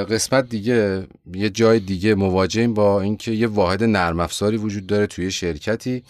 [0.09, 5.31] قسمت دیگه یه جای دیگه مواجهیم با اینکه یه واحد نرم افزاری وجود داره توی
[5.31, 6.03] شرکتی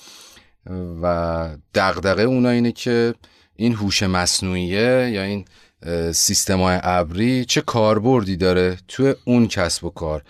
[1.01, 3.13] و دغدغه اونا اینه که
[3.55, 5.45] این هوش مصنوعیه یا این
[6.11, 10.23] سیستم های ابری چه کاربردی داره توی اون کسب و کار.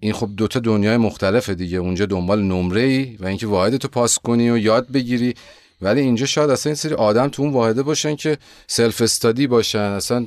[0.00, 1.78] این خب دوتا دنیای مختلفه دیگه.
[1.78, 5.34] اونجا دنبال نمره ای و اینکه واحدتو پاس کنی و یاد بگیری.
[5.82, 9.78] ولی اینجا شاید اصلا این سری آدم تو اون واحده باشن که self-study باشن.
[9.78, 10.26] اصلا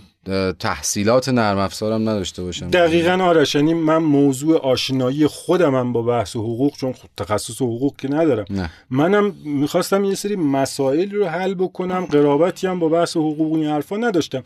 [0.59, 2.67] تحصیلات نرم افزارم نداشته باشن.
[2.67, 7.95] دقیقا آرش یعنی من موضوع آشنایی خودم هم با بحث حقوق چون خب تخصص حقوق
[7.97, 8.45] که ندارم.
[8.49, 8.69] نه.
[8.89, 12.05] منم می‌خواستم یه سری مسائل رو حل بکنم.
[12.05, 14.43] قرابتی هم با بحث حقوق این حرفا نداشتم.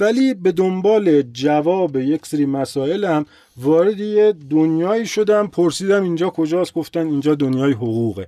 [0.00, 6.74] ولی به دنبال جواب یک سری مسائل هم وارد یه دنیایی شدم پرسیدم اینجا کجاست
[6.74, 8.26] گفتن اینجا دنیای حقوقه.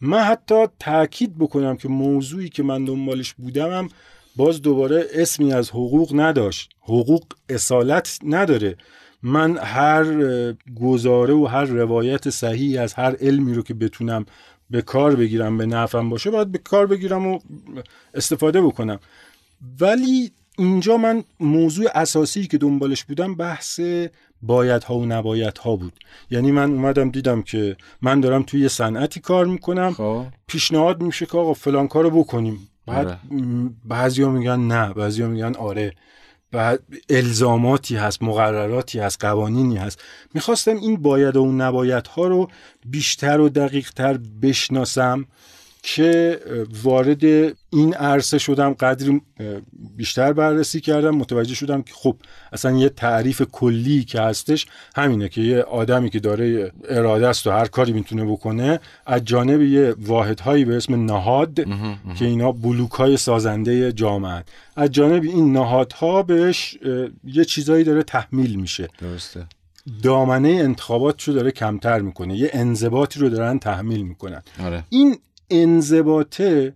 [0.00, 3.88] من حتی تاکید بکنم که موضوعی که من دنبالش بودمم
[4.36, 6.70] باز دوباره اسمی از حقوق نداشت.
[6.80, 8.76] حقوق اصالت نداره.
[9.22, 10.04] من هر
[10.80, 14.26] گزاره و هر روایت صحیح از هر علمی رو که بتونم
[14.70, 17.38] به کار بگیرم به نفعم باشه باید به کار بگیرم و
[18.14, 19.00] استفاده بکنم.
[19.80, 23.80] ولی اینجا من موضوع اساسی که دنبالش بودم بحث
[24.42, 25.92] باید ها و نباید ها بود.
[26.30, 29.92] یعنی من اومدم دیدم که من دارم توی یه صنعتی کار می‌کنم.
[29.92, 30.26] خب.
[30.46, 32.68] پیشنهاد میشه که آقا فلان کارو بکنیم.
[32.86, 33.18] بعد آره.
[33.84, 35.92] بعضیا میگن نه بعضیا میگن آره.
[36.52, 36.80] بعد
[37.10, 40.02] الزاماتی هست مقرراتی هست قوانینی هست.
[40.34, 42.48] می‌خواستم این باید و نباید ها رو
[42.86, 45.26] بیشتر و دقیق تر بشناسم.
[45.86, 46.40] که
[46.82, 47.24] وارد
[47.70, 49.20] این عرصه شدم قدری
[49.96, 52.16] بیشتر بررسی کردم متوجه شدم که خب
[52.52, 54.66] اصلا یه تعریف کلی که هستش
[54.96, 59.62] همینه که یه آدمی که داره اراده است و هر کاری می‌تونه بکنه از جانب
[59.62, 61.54] یه واحدهایی به اسم نهاد
[62.18, 64.44] که اینا بلوک های سازنده جامعه
[64.76, 66.78] از جانب این نهادها بهش
[67.24, 68.88] یه چیزایی داره تحمیل میشه.
[69.00, 69.46] درسته.
[70.02, 74.42] دامنه انتخابات رو داره کمتر می‌کنه یه انضباطی رو دارن تحمیل می‌کنن.
[74.64, 74.84] آره.
[74.90, 75.16] این
[75.50, 76.74] انضباطه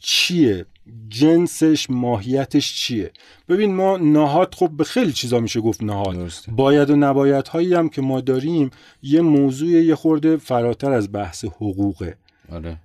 [0.00, 0.66] چیه؟
[1.08, 3.12] جنسش ماهیتش چیه؟
[3.48, 6.16] ببین ما نهاد خب به خیلی چیزا میشه گفت نهاد.
[6.16, 6.52] درسته.
[6.52, 8.70] باید و نباید هایی هم که ما داریم
[9.02, 12.16] یه موضوع یه خورده فراتر از بحث حقوقه.
[12.52, 12.78] آره.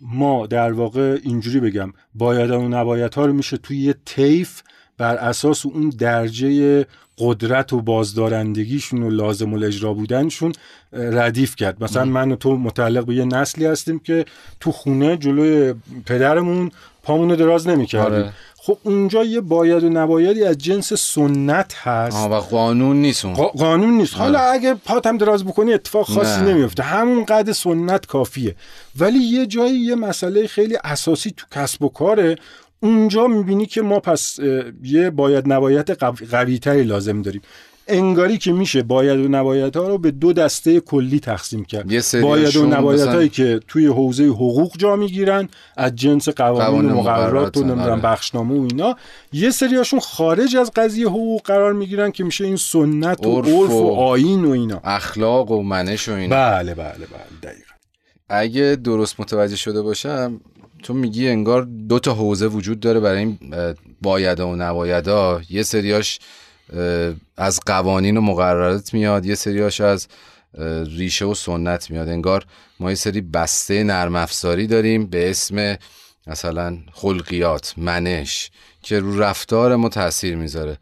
[0.00, 4.62] ما در واقع اینجوری بگم باید و نباید ها رو میشه توی یه طیف
[4.98, 6.86] بر اساس اون درجه
[7.18, 10.52] قدرت و بازدارندگیشون و لازم الاجرا بودنشون
[10.92, 11.84] ردیف کرد.
[11.84, 14.24] مثلا من و تو متعلق به یه نسلی هستیم که
[14.60, 15.74] تو خونه جلوی
[16.06, 16.70] پدرمون
[17.02, 18.18] پامونو دراز نمی‌کردیم.
[18.18, 18.32] آره.
[18.56, 22.16] خب اونجا یه باید و نبایدی از جنس سنت هست.
[22.16, 23.34] و قانون نیست اون.
[23.34, 24.16] قا- قانون نیست.
[24.16, 26.52] حالا اگه پاتم دراز بکنی اتفاق خاصی نه.
[26.52, 28.54] نمیفته همون قد سنت کافیه.
[28.98, 32.36] ولی یه جایی یه مسئله خیلی اساسی تو کسب و کاره.
[32.84, 34.38] اونجا می‌بینی که ما پس
[34.82, 35.90] یه باید نباید
[36.30, 37.40] قوی تری لازم داریم.
[37.88, 41.86] انگاری که میشه باید و نباید ها رو به دو دسته کلی تقسیم کرد.
[42.22, 47.56] باید و مثلا- هایی که توی حوزه حقوق جا می‌گیرن از جنس قوانین و مقررات
[47.56, 48.00] و نمی‌دونم آره.
[48.00, 48.96] بخشنامه و اینا
[49.32, 53.70] یه سریاشون خارج از قضیه حقوق قرار می‌گیرن که میشه این سنت و عرف عرف
[53.70, 54.80] و و- آیین و اینا.
[54.84, 56.36] اخلاق و منش و اینا.
[56.36, 57.74] بله بله بله دقیقا.
[58.28, 60.40] اگه درست متوجه شده باشم
[60.84, 63.38] تو میگی انگار دو تا حوزه وجود داره برای این
[64.02, 65.40] باید و نبایدا.
[65.50, 66.18] یه سریاش
[67.36, 70.08] از قوانین و مقررات میاد یه سریاش از
[70.96, 72.08] ریشه و سنت میاد.
[72.08, 72.46] انگار
[72.80, 75.76] ما یه سری بسته نرم افزاری داریم به اسم
[76.26, 78.50] مثلا خلقیات منش
[78.82, 80.78] که رو رفتار ما تاثیر می‌ذاره.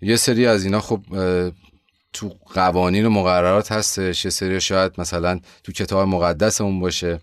[0.00, 1.00] یه سری از اینا خب
[2.12, 4.24] تو قوانین و مقررات هستش.
[4.24, 7.20] یه سری شاید مثلا تو کتاب مقدسمون باشه.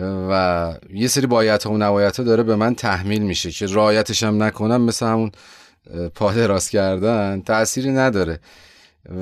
[0.00, 4.22] و یه سری بایت ها و نبایت ها داره به من تحمیل میشه که رایتش
[4.22, 5.32] هم نکنم مثل همون
[5.94, 8.40] اه، پا دراز کردن تأثیری نداره.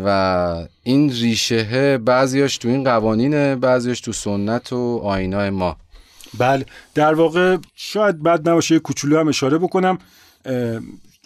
[0.05, 5.77] و این ریشه بعضیاش تو این قوانینه بعضیاش تو سنت و آینای ما.
[6.39, 6.67] بله.
[6.95, 9.99] در واقع شاید بد نباشه یه کوچولو هم اشاره بکنم.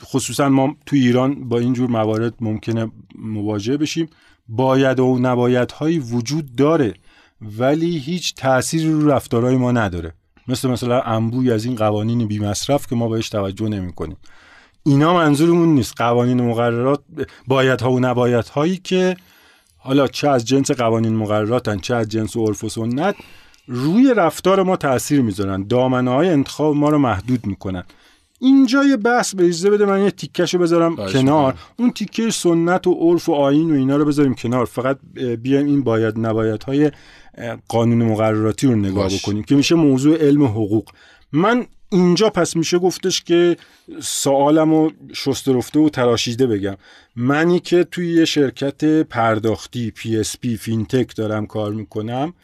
[0.02, 4.08] خصوصا ما تو ایران با اینجور موارد ممکنه مواجه بشیم.
[4.48, 6.94] باید و نباید هایی وجود داره.
[7.40, 10.12] ولی هیچ تأثیری رو رفتارهای ما نداره.
[10.48, 14.16] مثل مثلا انبوی از این قوانین بی مصرف که ما بهش توجه نمی کنیم
[14.82, 15.94] اینا منظورمون نیست.
[15.96, 17.00] قوانین مقررات
[17.46, 19.16] باید ها و نباید هایی که
[19.78, 23.14] حالا چه از جنس قوانین مقرراتن چه از جنس عرف و سنت
[23.66, 25.66] روی رفتار ما تاثیر می‌ذارن.
[25.66, 27.84] دامنه های انتخاب ما رو محدود می‌کنن.
[28.40, 31.54] اینجا یه بحث به اجازه بده من یه تیکشو بذارم کنار.
[31.78, 34.64] اون تیکه سنت و عرف و آین و اینا رو بذاریم کنار.
[34.64, 34.98] فقط
[35.42, 36.90] بیایم این باید نباید های
[37.68, 39.22] قانون مقرراتی رو نگاه باش.
[39.22, 40.88] بکنیم که میشه موضوع علم حقوق.
[41.32, 43.56] من اینجا پس میشه گفتش که
[44.02, 46.76] سوالم رو شسته رفته و تراشیده بگم.
[47.16, 52.34] منی که توی یه شرکت پرداختی PSP فینتک دارم کار می‌کنم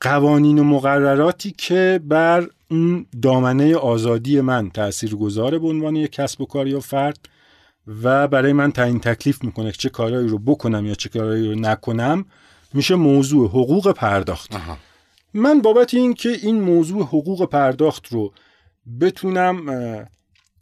[0.00, 6.40] قوانین و مقرراتی که بر اون دامنه آزادی من تأثیر گذاره به عنوان یک کسب
[6.40, 7.18] و کار یا فرد
[8.02, 12.24] و برای من تعیین تکلیف می‌کنه چه کارهایی رو بکنم یا چه کارهایی رو نکنم.
[12.74, 14.50] میشه موضوع حقوق پرداخت.
[15.34, 18.32] من بابت این که این موضوع حقوق پرداخت رو
[19.00, 20.06] بتونم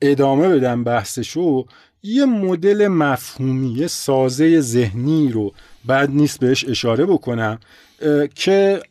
[0.03, 1.67] ادامه بدم بحثشو
[2.03, 5.53] یه مدل مفهومی یه سازه ذهنی رو
[5.85, 7.59] بعد نیست بهش اشاره بکنم
[8.35, 8.83] که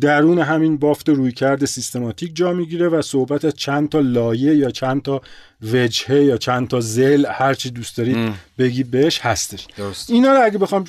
[0.00, 5.02] درون همین بافت رویکرد سیستماتیک جا می‌گیره و صحبت از چند تا لایه یا چند
[5.02, 5.20] تا
[5.62, 9.66] وجهه یا چند تا زل هر چی دوست دارید بگی بهش هستش.
[9.76, 10.10] درست.
[10.10, 10.84] اینا رو اگه بخوام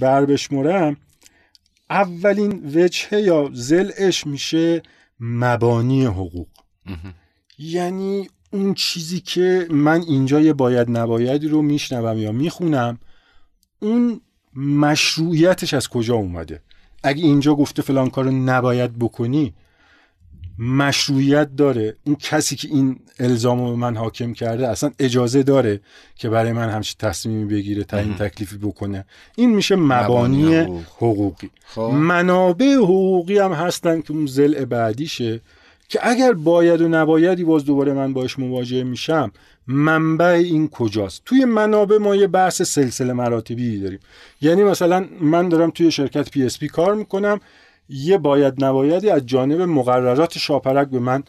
[0.00, 0.96] بر بشمرم
[1.90, 4.82] اولین وجهه یا زلش میشه
[5.20, 6.48] مبانی حقوق.
[7.58, 12.98] یعنی اون چیزی که من اینجا یه باید نبایدی رو میشنوم یا می‌خونم
[13.78, 14.20] اون
[14.56, 16.62] مشروعیتش از کجا اومده؟
[17.02, 19.54] اگه اینجا گفته فلان کارو نباید بکنی
[20.58, 21.96] مشروعیت داره.
[22.04, 25.80] اون کسی که این الزامو به من حاکم کرده اصلا اجازه داره
[26.16, 29.04] که برای من همچین تصمیمی بگیره تعیین تکلیفی بکنه.
[29.36, 30.54] این میشه مبانی,
[30.96, 31.50] حقوقی.
[31.64, 31.80] خب.
[31.82, 35.40] منابع حقوقی هم هستن که اون ضلع بعدیشه
[35.88, 39.32] که اگر باید و نبایدی باز دوباره من باش مواجه میشم.
[39.68, 43.98] منبع این کجاست؟ توی منابع ما یه بحث سلسله مراتبی داریم.
[44.40, 47.40] یعنی مثلا من دارم توی شرکت PSP کار می‌کنم
[47.88, 51.22] یه باید نبایدی از جانب مقررات شاپرک به من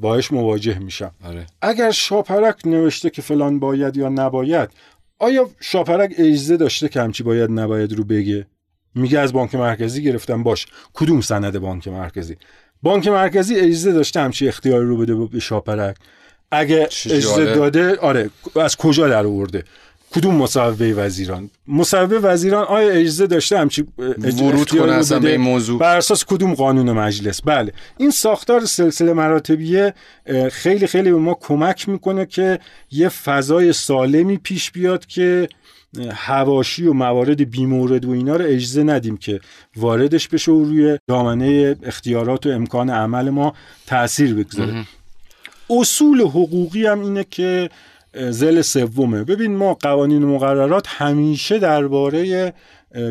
[0.00, 1.10] باش مواجه میشم.
[1.24, 1.46] آره.
[1.62, 4.70] اگر شاپرک نوشته که فلان باید یا نباید
[5.18, 8.46] آیا شاپرک اجازه داشته که همچی باید نباید رو بگه؟
[8.94, 10.66] میگه از بانک مرکزی گرفتم باش.
[10.94, 12.36] کدوم سند بانک مرکزی؟
[12.82, 15.96] بانک مرکزی اجازه داشته همچی اختیاری رو بده به شاپرک؟
[16.52, 19.64] اگه اجازه داده آره از کجا در آورده؟
[20.14, 25.78] کدوم مصوبه وزیران؟ مصوبه وزیران آیا اجازه داشته همچی ورود کنه اصلا به این موضوع؟
[25.78, 27.72] بر اساس کدوم قانون مجلس؟ بله.
[27.96, 29.94] این ساختار سلسله مراتبیه
[30.52, 32.58] خیلی خیلی به ما کمک می‌کنه که
[32.90, 35.48] یه فضای سالمی پیش بیاد که
[36.12, 39.40] هواشی و موارد بیمورد و اینا رو اجازه ندیم که
[39.76, 43.54] واردش بشه و روی دامنه اختیارات و امکان عمل ما
[43.86, 44.86] تاثیر بگذاره.
[45.80, 47.70] اصول حقوقی هم اینه که
[48.30, 49.24] زل سومه.
[49.24, 52.52] ببین ما قوانین مقررات همیشه درباره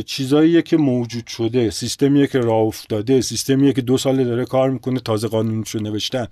[0.05, 1.69] چیزاییه که موجود شده.
[1.69, 3.21] سیستمیه که راه افتاده.
[3.21, 6.27] سیستمیه که دو ساله داره کار می‌کنه تازه قانونشو نوشتن.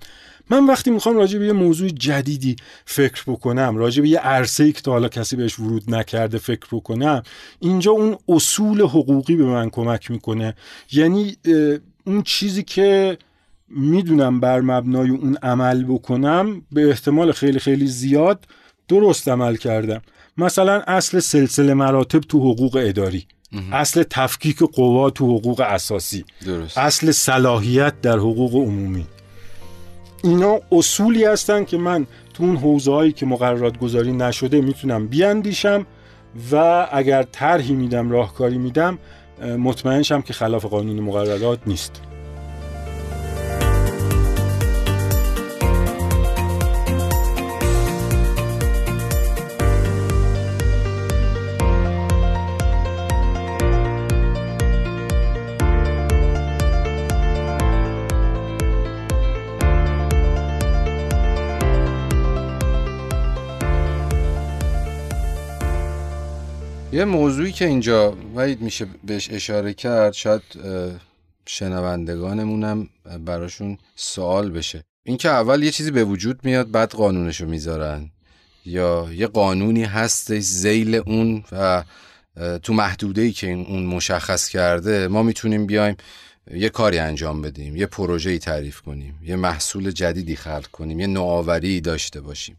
[0.50, 4.80] من وقتی می‌خوام راجع به یه موضوع جدیدی فکر بکنم راجع به یه عرصه که
[4.80, 7.22] تا حالا کسی بهش ورود نکرده فکر بکنم
[7.60, 10.54] اینجا اون اصول حقوقی به من کمک می‌کنه.
[10.92, 11.36] یعنی
[12.06, 13.18] اون چیزی که
[13.70, 18.44] می‌دونم بر مبنای اون عمل بکنم به احتمال خیلی خیلی زیاد
[18.88, 20.02] درست عمل کردم.
[20.36, 23.26] مثلا اصل سلسله مراتب تو حقوق اداری.
[23.72, 26.24] اصل تفکیک قوا تو حقوق اساسی.
[26.46, 26.78] درست.
[26.78, 29.06] اصل صلاحیت در حقوق عمومی.
[30.24, 35.86] اینا اصولی هستن که من تو اون حوزه هایی که مقررات گذاری نشده می‌تونم بیاندیشم
[36.52, 38.98] و اگر طرحی میدم راهکاری میدم
[39.58, 42.02] مطمئنشم که خلاف قانون مقررات نیست.
[67.00, 70.42] یه موضوعی که اینجا وید میشه بهش اشاره کرد شاید
[71.46, 72.88] شنوندگانمونم
[73.24, 74.84] براشون سوال بشه.
[75.04, 78.10] اینکه اول یه چیزی به وجود میاد بعد قانونشو می‌ذارن.
[78.66, 81.84] یا یه قانونی هستش زیل اون و
[82.62, 85.96] تو محدوده ای که اون مشخص کرده ما می‌تونیم بیایم
[86.54, 91.80] یه کاری انجام بدیم یه پروژه‌ای تعریف کنیم یه محصول جدیدی خلق کنیم یه نوآوری
[91.80, 92.56] داشته باشیم.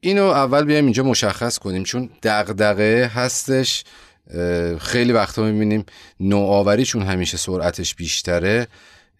[0.00, 3.84] اینو اول بیایم اینجا مشخص کنیم چون دغدغه هستش.
[4.78, 5.84] خیلی وقتا می‌بینیم
[6.20, 8.66] نوآوری چون همیشه سرعتش بیشتره.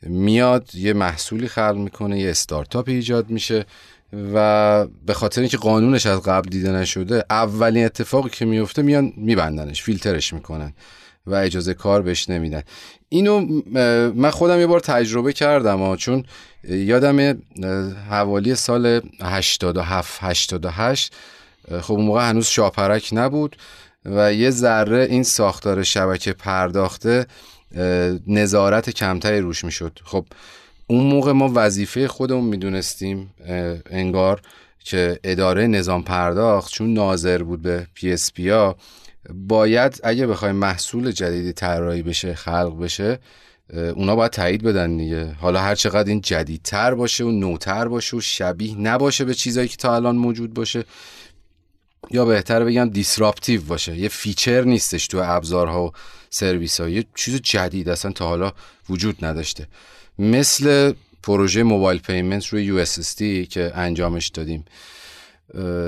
[0.02, 3.64] میاد یه محصولی خلق می‌کنه یه استارتاپ ایجاد میشه
[4.34, 9.82] و به خاطر اینکه قانونش از قبل دیده نشده اولین اتفاقی که میفته میان میبندنش
[9.82, 10.72] فیلترش می‌کنن
[11.26, 12.62] و اجازه کار بهش نمیدن.
[13.08, 13.62] اینو
[14.14, 16.24] من خودم یه بار تجربه کردم چون
[16.68, 17.38] یادم
[18.10, 21.14] حوالی سال 87 88
[21.80, 23.56] خب اون موقع هنوز شاپرک نبود
[24.04, 27.26] و یه ذره این ساختار شبکه پرداخته،
[28.26, 29.98] نظارت کمتری روش می‌شد.
[30.04, 30.26] خب
[30.86, 33.34] اون موقع ما وظیفه خودمون می‌دونستیم
[33.90, 34.40] انگار
[34.84, 38.76] که اداره نظام پرداخت چون ناظر بود به PSP ها
[39.34, 43.18] باید اگه بخوایم محصول جدیدی طراحی بشه خلق بشه
[43.72, 45.32] اونا باید تایید بدن دیگه.
[45.32, 49.76] حالا هر چقدر این جدیدتر باشه و نوتر باشه و شبیه نباشه به چیزایی که
[49.76, 50.84] تا الان موجود باشه
[52.10, 53.96] یا بهتر بگم disruptive باشه.
[53.96, 55.92] یه feature نیستش تو ابزارها و
[56.30, 58.52] سرویس ها یه چیز جدید اصلا تا حالا
[58.90, 59.66] وجود نداشته.
[60.18, 62.84] مثل پروژه mobile payment روی یو
[63.44, 64.64] که انجامش دادیم.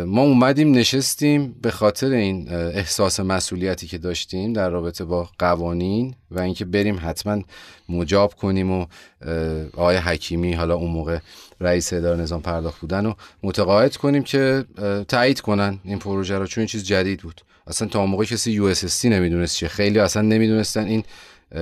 [0.06, 6.40] ما اومدیم نشستیم به خاطر این احساس مسئولیتی که داشتیم در رابطه با قوانین و
[6.40, 7.42] اینکه بریم حتما
[7.88, 8.86] مجاب کنیم و
[9.72, 11.18] آقای حکیمی حالا اون موقع
[11.60, 14.64] رئیس اداره نظام پرداخت بودن و متقاعد کنیم که
[15.08, 17.40] تایید کنن این پروژه رو چون این چیز جدید بود.
[17.66, 19.68] اصلا تا اون موقع کسی یو نمی‌دونست چیه.
[19.68, 21.04] خیلی اصلا نمی‌دونستن این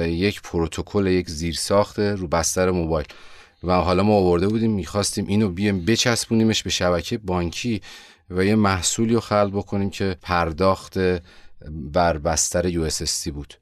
[0.02, 3.06] یک پروتکل یک زیرساخت رو بستر موبایل.
[3.66, 7.80] و حالا ما آورده بودیم می‌خواستیم اینو بیایم بچسبونیمش به شبکه بانکی
[8.30, 10.98] و یه محصولی رو خلق بکنیم که پرداخت
[11.92, 12.88] بر بستر یو
[13.34, 13.54] بود.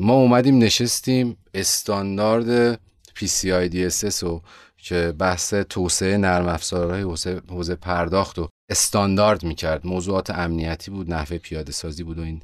[0.00, 2.80] ما اومدیم نشستیم استاندارد
[3.16, 4.42] PCI DSS رو
[4.76, 7.02] که بحث توسعه نرم افزارهای
[7.48, 9.86] حوزه پرداخت رو استاندارد می‌کرد.
[9.86, 12.42] موضوعات امنیتی بود نحوه پیاده سازی بود و این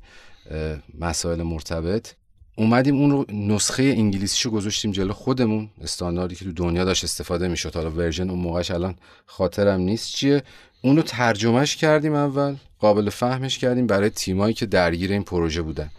[1.01, 2.15] مسائل مرتبط.
[2.57, 5.69] اومدیم اون رو نسخه انگلیسیشو گذاشتیم جلو خودمون.
[5.83, 7.77] استانداردی که تو دنیا داشت استفاده می‌شد.
[7.77, 8.95] حالا ورژن اون موقعش الان
[9.27, 10.13] خاطرم نیست.
[10.15, 10.43] چیه؟
[10.83, 12.55] اون رو ترجمهش کردیم اول.
[12.79, 15.91] قابل فهمش کردیم برای تیمایی که درگیر این پروژه بودن.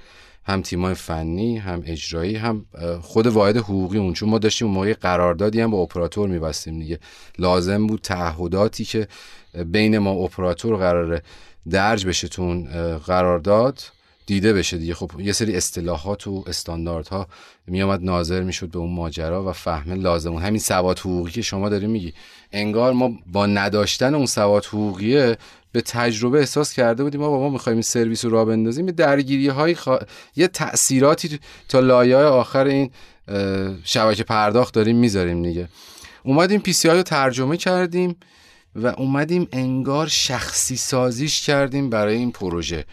[0.46, 2.66] هم تیمای فنی هم اجرایی هم
[3.02, 4.14] خود واحد حقوقی اون.
[4.14, 7.00] چون ما داشتیم موقع قراردادی هم با اپراتور میبستیم دیگه.
[7.40, 9.08] لازم بود تعهداتی که
[9.66, 11.24] بین ما اپراتور قراره
[11.70, 13.82] درج بشه تو اون قرارداد.
[14.26, 14.94] دیده بشه دیگه.
[14.94, 17.28] خب یه سری اصطلاحات و استانداردها
[17.68, 20.34] میامد ناظر می‌شد به اون ماجرا و فهم لازم.
[20.34, 22.14] همین سواد حقوقی که شما داری میگی.
[22.52, 25.38] انگار ما با نداشتن اون سواد حقوقیه
[25.72, 28.86] به تجربه احساس کرده بودیم ما با ما می‌خوایم این سرویس رو را بندازیم.
[28.86, 29.76] درگیری های
[30.36, 32.92] یه تاثیراتی تا لایه آخر این
[33.84, 35.68] شبکه پرداخت داریم می‌ذاریم دیگه.
[36.24, 38.16] اومدیم PCI رو ترجمه کردیم
[38.76, 42.86] و اومدیم انگار شخصی سازیش کردیم برای این پروژه.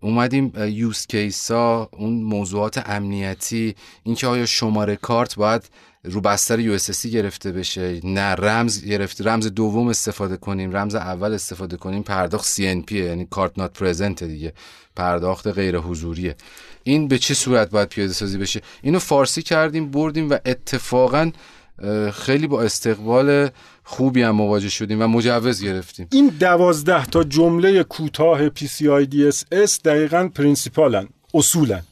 [0.00, 5.70] اومدیم use case ها اون موضوعات امنیتی اینکه آیا شماره کارت باید
[6.04, 6.78] رو بستر یو
[7.12, 12.92] گرفته بشه؟ نه رمز گرفته رمز دوم استفاده کنیم رمز اول استفاده کنیم پرداخت CNP
[12.92, 14.52] یعنی کارت نات پرزنت دیگه
[14.96, 16.36] پرداخت غیر حضوریه.
[16.82, 21.30] این به چه صورت باید پیاده سازی بشه؟ اینو فارسی کردیم بردیم و اتفاقا
[22.12, 23.48] خیلی با استقبال
[23.90, 26.08] خوبی هم مواجه شدیم و مجوز گرفتیم.
[26.12, 29.06] این دوازده تا جمله کوتاه PCI
[29.84, 31.82] دقیقا پرینسیپالن اصولن.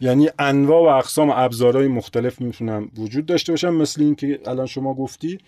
[0.00, 4.94] یعنی انواع و اقسام ابزارهای مختلف می‌تونن وجود داشته باشن مثل این که الان شما
[4.94, 5.38] گفتی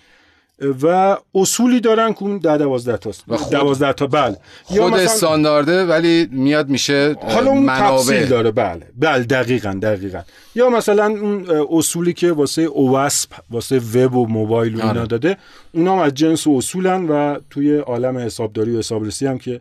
[0.82, 3.24] و اصولی دارن که اون ده دوازده تاست.
[3.28, 4.36] و خود دوازده تا بله.
[4.64, 8.86] خود استاندارده ولی میاد میشه حالا اون تفصیل داره بله.
[8.96, 10.22] بله دقیقا دقیقا.
[10.54, 15.06] یا مثلا اون اصولی که واسه اواسپ واسه وب و موبایل و اینا آره.
[15.06, 15.36] داده
[15.72, 19.60] اونا هم از جنس و اصولن و توی عالم حسابداری و حسابرسی هم که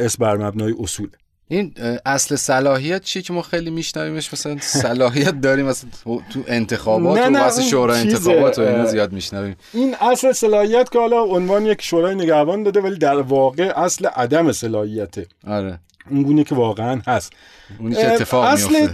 [0.00, 1.08] اس بر مبنای اصول.
[1.48, 1.74] این
[2.06, 7.62] اصل صلاحیت چیه که ما خیلی میشنویمش؟ مثلا صلاحیت داریم مثلا تو انتخابات و واسه
[7.62, 9.56] شورای انتخابات و اینا زیاد میشنویم.
[9.72, 14.52] این اصل صلاحیت که حالا عنوان یک شورای نگهبان داده ولی در واقع اصل عدم
[14.52, 15.26] صلاحیته.
[15.46, 15.78] آره.
[16.10, 17.32] اون گونه که واقعا هست.
[17.78, 18.88] اونی که اتفاق اصل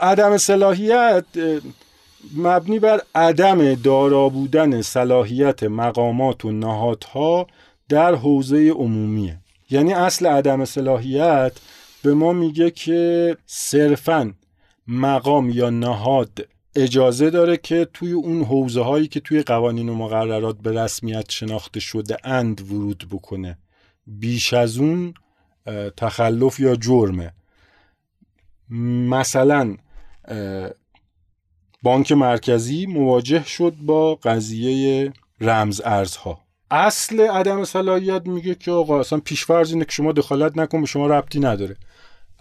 [0.00, 1.24] عدم صلاحیت
[2.36, 7.46] مبنی بر عدم دارا بودن صلاحیت مقامات و نهادها
[7.88, 9.38] در حوزه عمومیه.
[9.70, 11.52] یعنی اصل عدم صلاحیت
[12.04, 14.34] به ما میگه که صرفا
[14.88, 20.58] مقام یا نهاد اجازه داره که توی اون حوزه هایی که توی قوانین و مقررات
[20.58, 23.58] به رسمیت شناخته شده اند ورود بکنه.
[24.06, 25.14] بیش از اون
[25.96, 27.32] تخلف یا جرمه
[29.08, 29.76] مثلا
[31.82, 36.40] بانک مرکزی مواجه شد با قضیه رمز ارزها.
[36.70, 41.06] اصل عدم صلاحیت میگه که آقا اصلا پیشفرض اینه که شما دخالت نکن به شما
[41.06, 41.76] ربطی نداره.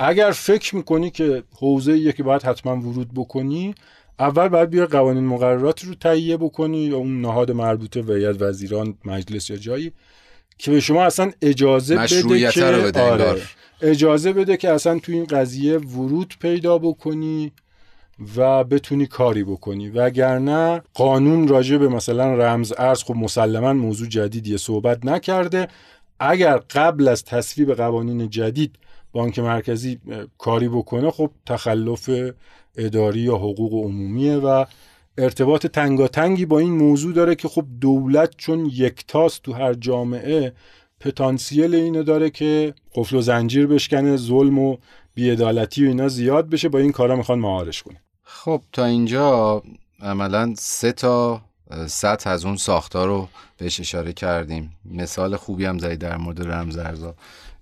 [0.04, 3.76] اگر فکر می‌کنی که حوزه یکی باید حتما ورود بکنی
[4.20, 9.50] اول باید بیا قوانین مقرراتی رو تهیه بکنی یا اون نهاد مربوطه ویت وزیران مجلس
[9.50, 9.92] یا جایی
[10.58, 13.42] که به شما اصلا اجازه بده که رو بده آره
[13.82, 17.52] اجازه بده که اصلا تو این قضیه ورود پیدا بکنی
[18.36, 19.90] و بتونی کاری بکنی.
[19.90, 25.68] وگرنه قانون راجع به مثلا رمز ارز خب مسلما موضوع جدیدیه صحبت نکرده.
[26.20, 28.76] اگر قبل از تصویب قوانین جدید
[29.14, 30.00] بانک مرکزی
[30.38, 32.10] کاری بکنه خب تخلف
[32.78, 34.66] اداری یا حقوق عمومیه و
[35.18, 40.54] ارتباط تنگاتنگی با این موضوع داره که خب دولت چون یکتاست تو هر جامعه
[41.00, 44.78] پتانسیل اینو داره که قفل و زنجیر بشکنه ظلم و
[45.16, 48.02] بیعدالتی و اینا زیاد بشه با این کارا می‌خوان مهارش کنه.
[48.24, 49.64] خب تا اینجا
[50.02, 51.42] عملا سه تا
[51.88, 54.76] سطح از اون ساختار رو بهش اشاره کردیم.
[54.86, 57.16] مثال خوبی هم زدی در مورد رمزارزا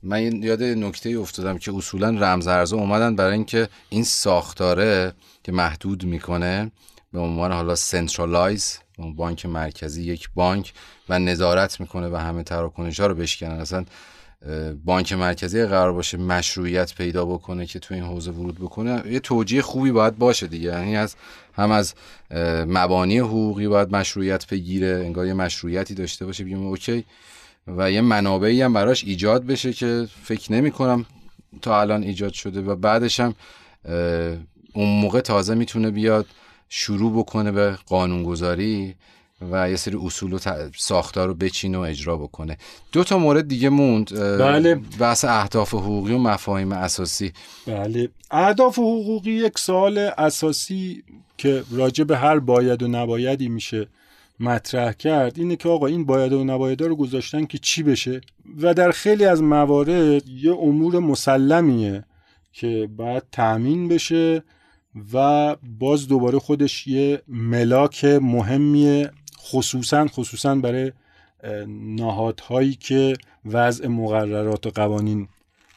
[0.04, 6.72] من یاد نکته افتادم که اصولا رمزارزا اومدن برای اینکه این ساختاره که محدود می‌کنه
[7.14, 8.80] به عنوان حالا centralize
[9.16, 10.74] بانک مرکزی یک بانک
[11.10, 13.60] و نظارت می‌کنه و همه تراکنش ها رو بشکنن.
[13.60, 13.86] اصلا
[14.86, 19.62] بانک مرکزی قرار باشه مشروعیت پیدا بکنه که تو این حوزه ورود بکنه یه توجیه
[19.62, 20.70] خوبی باید باشه دیگه.
[20.70, 21.16] یعنی از
[21.54, 21.94] هم از
[22.68, 26.44] مبانی حقوقی باید مشروعیت بگیره انگار یه مشروعیتی داشته باشه.
[26.44, 27.06] بگیم اوکی
[27.68, 31.06] و یه منابعی هم براش ایجاد بشه که فکر نمی کنم
[31.62, 33.36] تا الان ایجاد شده و بعدش هم
[34.74, 36.26] اون موقع تازه می‌تونه بیاد
[36.70, 38.96] شروع بکنه به قانونگذاری
[39.52, 40.40] و یه سری اصول و
[40.78, 42.58] ساختار رو بچینه و اجرا بکنه.
[42.92, 44.76] دو تا مورد دیگه موند بله.
[45.00, 47.34] بحث اهداف حقوقی و مفاهیم اساسی.
[47.68, 48.10] بله.
[48.32, 51.04] اهداف حقوقی یک سال اساسی
[51.38, 53.88] که راجع به هر باید و نبایدی میشه.
[54.42, 58.22] مطرح کرد اینه که آقا این باید و نبایدها رو گذاشتن که چی بشه؟
[58.62, 62.04] و در خیلی از موارد یه امور مسلمیه
[62.54, 64.44] که باید تأمین بشه
[65.14, 70.92] و باز دوباره خودش یه ملاک مهمیه خصوصا خصوصا برای
[71.96, 73.14] نهادهایی که
[73.46, 75.28] وضع مقررات و قوانین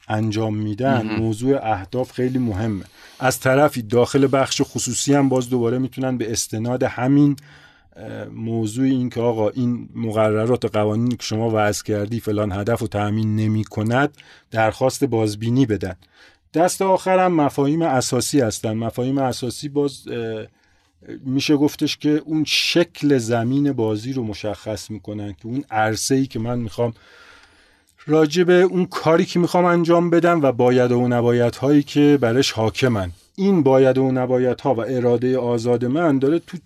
[0.09, 1.17] انجام میدن.
[1.19, 2.85] موضوع اهداف خیلی مهمه.
[3.21, 7.37] از طرفی داخل بخش خصوصی هم باز دوباره می‌تونن به استناد همین
[8.35, 12.87] موضوع این که آقا این مقررات و قوانین که شما وضع کردی فلان هدف و
[12.87, 14.17] تأمین نمی کند
[14.51, 15.97] درخواست بازبینی بدن.
[16.55, 18.73] دست آخرم مفاهیم اساسی هستن.
[18.73, 20.09] مفاهیم اساسی باز
[21.25, 26.39] میشه گفتش که اون شکل زمین بازی رو مشخص می‌کنن که اون عرصه ای که
[26.39, 26.95] من می‌خوام
[28.07, 32.53] راجع به اون کاری که می‌خوام انجام بدم و باید و نباید هایی که برش
[32.53, 33.11] حاکمن.
[33.37, 36.59] این باید و نباید ها و اراده آزاد من داره تو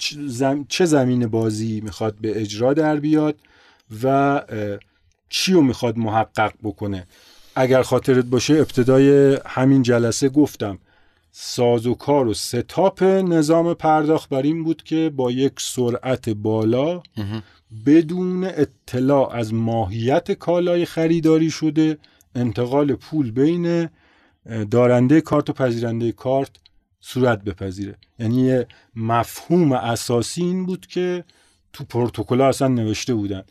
[0.69, 3.35] چه زمین بازی می‌خواد به اجرا در بیاد
[4.03, 4.43] و
[5.29, 7.07] چی رو می‌خواد محقق بکنه.
[7.55, 10.79] اگر خاطرت باشه ابتدای همین جلسه گفتم
[11.33, 17.03] ساز و کار و ستاپ نظام پرداخت بر این بود که با یک سرعت بالا
[17.87, 21.99] بدون اطلاع از ماهیت کالای خریداری شده
[22.35, 23.89] انتقال پول بین
[24.71, 26.51] دارنده کارت و پذیرنده کارت
[27.01, 27.95] صورت بپذیره.
[28.19, 28.65] یعنی
[28.97, 31.25] مفهوم اساسی این بود که
[31.73, 33.43] تو پروتکل اصلا نوشته بودن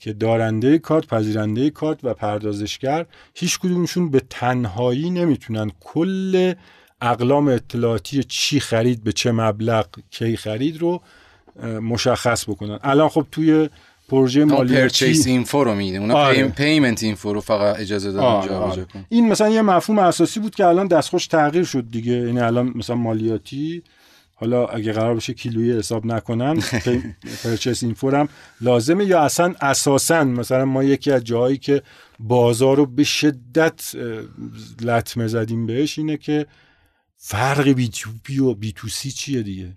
[0.00, 6.54] که دارنده کارت پذیرنده کارت و پردازشگر هیچ کدومشون به تنهایی نمی‌تونن کل
[7.00, 11.02] اقلام اطلاعاتی چی خرید به چه مبلغ کی خرید رو
[11.64, 12.78] مشخص بکنن.
[12.82, 13.68] الان خب توی
[14.08, 16.48] پروژه مالیاتی پرچیس اینفو رو میده اونا آره.
[16.48, 18.54] payment info رو فقط اجازه دادن آره.
[18.54, 18.86] آره.
[19.08, 22.72] این مثلا یه مفهوم اساسی بود که الان دستخوش تغییر شد دیگه این یعنی الان
[22.74, 23.82] مثلا مالیاتی
[24.34, 26.62] حالا اگه قرار باشه کیلویی حساب نکنن
[27.44, 28.28] purchase info هم
[28.60, 31.82] لازمه یا اصلا اساسا مثلا ما یکی از جاهایی که
[32.18, 33.92] بازار رو به شدت
[34.82, 36.46] لطمه زدیم بهش اینه که
[37.18, 39.72] فرق بی تو بی و بی تو سی چیه دیگه؟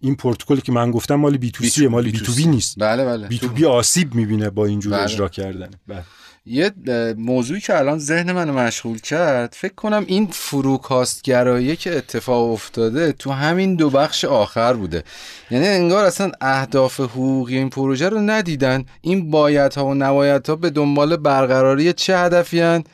[0.00, 2.74] این پروتکلی که من گفتم مال بی تو سیه مال بی تو بی نیست.
[2.78, 3.28] بله بله.
[3.28, 5.02] بی تو بی آسیب می‌بینه با اینجور بله.
[5.02, 5.70] اجرا کردن.
[5.86, 6.02] بله.
[6.46, 6.72] یه
[7.16, 13.12] موضوعی که الان ذهن منو مشغول کرد فکر کنم این فروکاست گرایی که اتفاق افتاده
[13.12, 15.04] تو همین دو بخش آخر بوده.
[15.50, 18.84] یعنی انگار اصلا اهداف حقوقی این پروژه رو ندیدن.
[19.00, 22.84] این بایدها و نبایدها به دنبال برقراری چه هدفی هن؟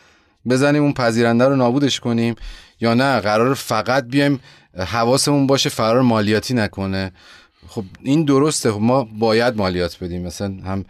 [0.49, 2.35] بزنیم اون پذیرنده رو نابودش کنیم.
[2.81, 4.41] یا نه قرار فقط بیایم
[4.79, 7.13] حواسمون باشه فرار مالیاتی نکنه.
[7.69, 8.73] خب این درسته.
[8.73, 10.23] خب ما باید مالیات بدیم.
[10.23, 10.85] مثلا هم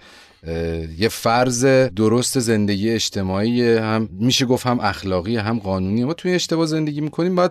[0.99, 1.64] یه فرض
[1.97, 6.05] درست زندگی اجتماعی هم میشه گفت هم اخلاقی هم قانونی.
[6.05, 7.51] ما توی اشتباه زندگی می‌کنیم باید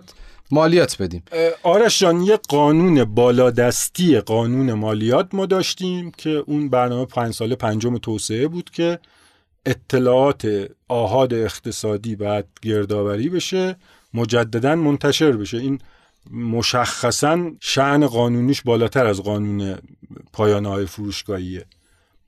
[0.50, 1.22] مالیات بدیم.
[1.62, 7.98] آرش جان یه قانون بالادستی قانون مالیات ما داشتیم که اون برنامه پنج ساله پنجم
[7.98, 8.98] توسعه بود که
[9.66, 13.76] اطلاعات آهاد اقتصادی باید گردآوری بشه.
[14.14, 15.58] مجددا منتشر بشه.
[15.58, 15.78] این
[16.32, 19.78] مشخصا شعن قانونیش بالاتر از قانون
[20.32, 21.64] پایانه های فروشگاهیه.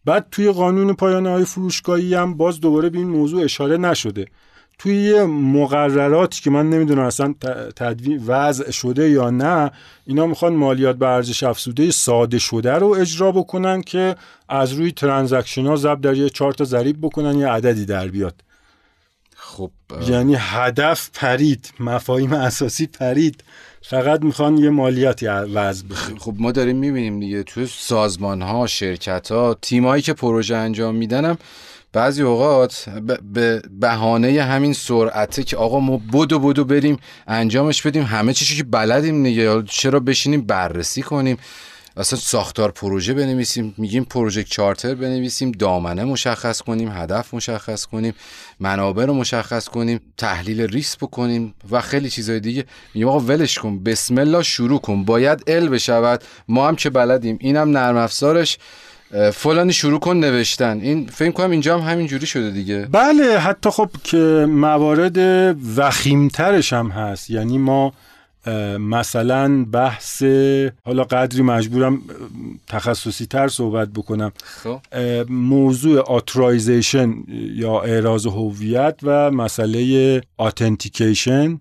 [0.04, 4.26] بعد توی قانون پایانه های فروشگاهی هم باز دوباره به این موضوع اشاره نشده.
[4.78, 7.34] توی مقرراتی که من نمی‌دونم اصلا
[7.76, 9.70] تدوین وضع شده یا نه
[10.06, 14.16] اینا می‌خوان مالیات به ارزش افزوده ساده شده رو اجرا بکنن که
[14.48, 18.42] از روی ترانزکشن ها ضرب در یه چهار تا ضریب بکنن یه عددی در بیاد.
[19.56, 19.70] خب
[20.08, 23.44] یعنی هدف پرید مفاهیم اساسی پرید.
[23.82, 29.30] فقط می‌خوان یه مالیاتی وضع بشه خب ما داریم می‌بینیم دیگه توی سازمان ها شرکت
[29.30, 31.38] ها تیمایی که پروژه انجام میدنم
[31.92, 32.88] بعضی اوقات
[33.32, 38.64] به بهانه همین سرعته که آقا ما بدو بدو بریم انجامش بدیم همه چیزی که
[38.64, 39.62] بلدیم دیگه.
[39.62, 41.38] چرا بشینیم بررسی کنیم؟
[41.96, 48.14] اصلا ساختار پروژه بنویسیم میگیم پروژه چارتر بنویسیم دامنه مشخص کنیم هدف مشخص کنیم
[48.60, 52.64] منابع رو مشخص کنیم تحلیل ریسک بکنیم و خیلی چیزای دیگه.
[52.94, 55.04] میگیم آقا ولش کن بسم الله شروع کن.
[55.04, 56.24] باید ال بشود.
[56.48, 57.38] ما هم که بلدیم.
[57.40, 58.58] اینم نرم افزارش.
[59.32, 60.80] فلانی شروع کن نوشتن.
[60.80, 62.88] این فکر کنم اینجا هم همین جوری شده دیگه.
[62.92, 65.18] بله حتی خب که موارد
[65.76, 67.30] وخیمترش هم هست.
[67.30, 67.92] یعنی ما
[68.78, 70.22] مثلا بحث
[70.84, 72.02] حالا قدری مجبورم
[72.66, 74.32] تخصصی تر صحبت بکنم.
[74.44, 74.80] خب.
[75.28, 77.14] موضوع authorization
[77.54, 81.60] یا احراز هویت و مسئله authentication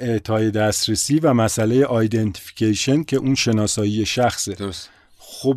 [0.00, 4.54] اعطای دسترسی و مسئله identification که اون شناسایی شخصه.
[4.54, 4.90] درست.
[5.18, 5.56] خب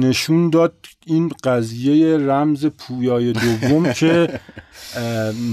[0.00, 0.74] نشون داد
[1.06, 4.40] این قضیه رمز پویای دوم که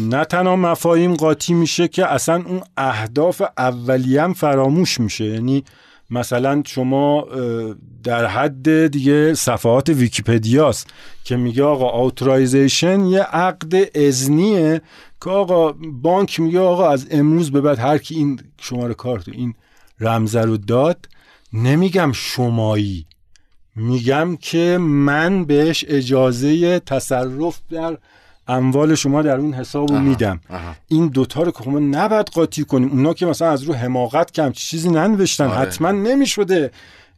[0.09, 5.25] نه تنها مفاهیم قاطی میشه که اصلا اون اهداف اولیه فراموش میشه.
[5.25, 5.63] یعنی
[6.09, 7.27] مثلا شما
[8.03, 10.87] در حد دیگه صفحات ویکیپدیاست
[11.23, 14.81] که میگه آقا آوترایزیشن یه عقد ازنیه
[15.23, 15.71] که آقا
[16.01, 19.53] بانک میگه آقا از امروز به بعد هر کی این شماره کارت این
[19.99, 21.09] رمزه رو داد
[21.53, 23.05] نمیگم شمایی.
[23.79, 27.97] میگم که من بهش اجازه تصرف در
[28.47, 30.39] اموال شما در اون حساب رو میدم.
[30.87, 32.89] این دوتا رو که ما نباید قاطی کنیم.
[32.89, 35.55] اونا که مثلا از رو حماقت کم چیزی ننوشتن آره.
[35.55, 36.71] حتما نمی‌شده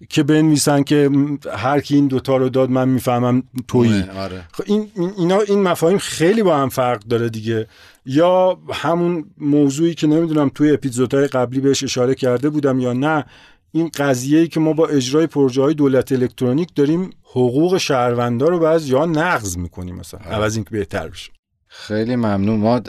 [0.10, 1.10] که بنویسن که
[1.58, 4.04] هر کی این دوتا رو داد من می‌فهمم تویی.
[4.18, 4.44] آره.
[4.52, 7.68] خب این اینا این مفاهیم خیلی با هم فرق داره دیگه.
[8.06, 13.26] یا همون موضوعی که نمی‌دونم توی اپیزودهای قبلی بهش اشاره کرده بودم یا نه
[13.72, 18.60] این قضیه ای که ما با اجرای پروژه های دولت الکترونیک داریم حقوق شهروندا رو
[18.60, 20.20] بعض یا نقض می‌کنیم مثلا.
[20.20, 21.32] عوض اینکه بهتر بشه.
[21.68, 22.60] خیلی ممنون.
[22.60, 22.82] ما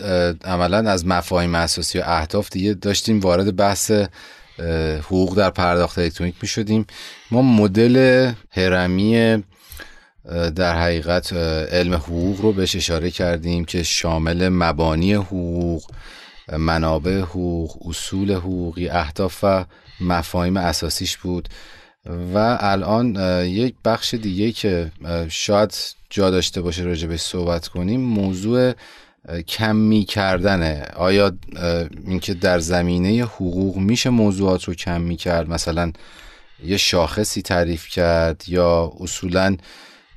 [0.44, 3.92] عملا از مفاهیم اساسی و اهداف دیگه داشتیم وارد بحث
[4.98, 6.86] حقوق در پرداخت الکترونیک می شدیم
[7.30, 9.42] ما مدل هرمی
[10.56, 11.32] در حقیقت
[11.72, 15.82] علم حقوق رو بهش اشاره کردیم که شامل مبانی حقوق
[16.59, 19.64] منابع حقوق اصول حقوقی اهداف و
[20.03, 21.49] مفاهیم اساسیش بود.
[22.35, 23.16] و الان
[23.47, 24.93] یک بخش دیگه که
[25.29, 25.74] شاید
[26.11, 28.73] جا داشته باشه راجع صحبت کنیم موضوع
[29.49, 31.33] کمی کردنه آیا
[32.07, 35.93] اینکه در زمینه حقوق میشه موضوعات رو کمی کرد مثلا
[36.65, 39.57] یه شاخصی تعریف کرد یا اصولا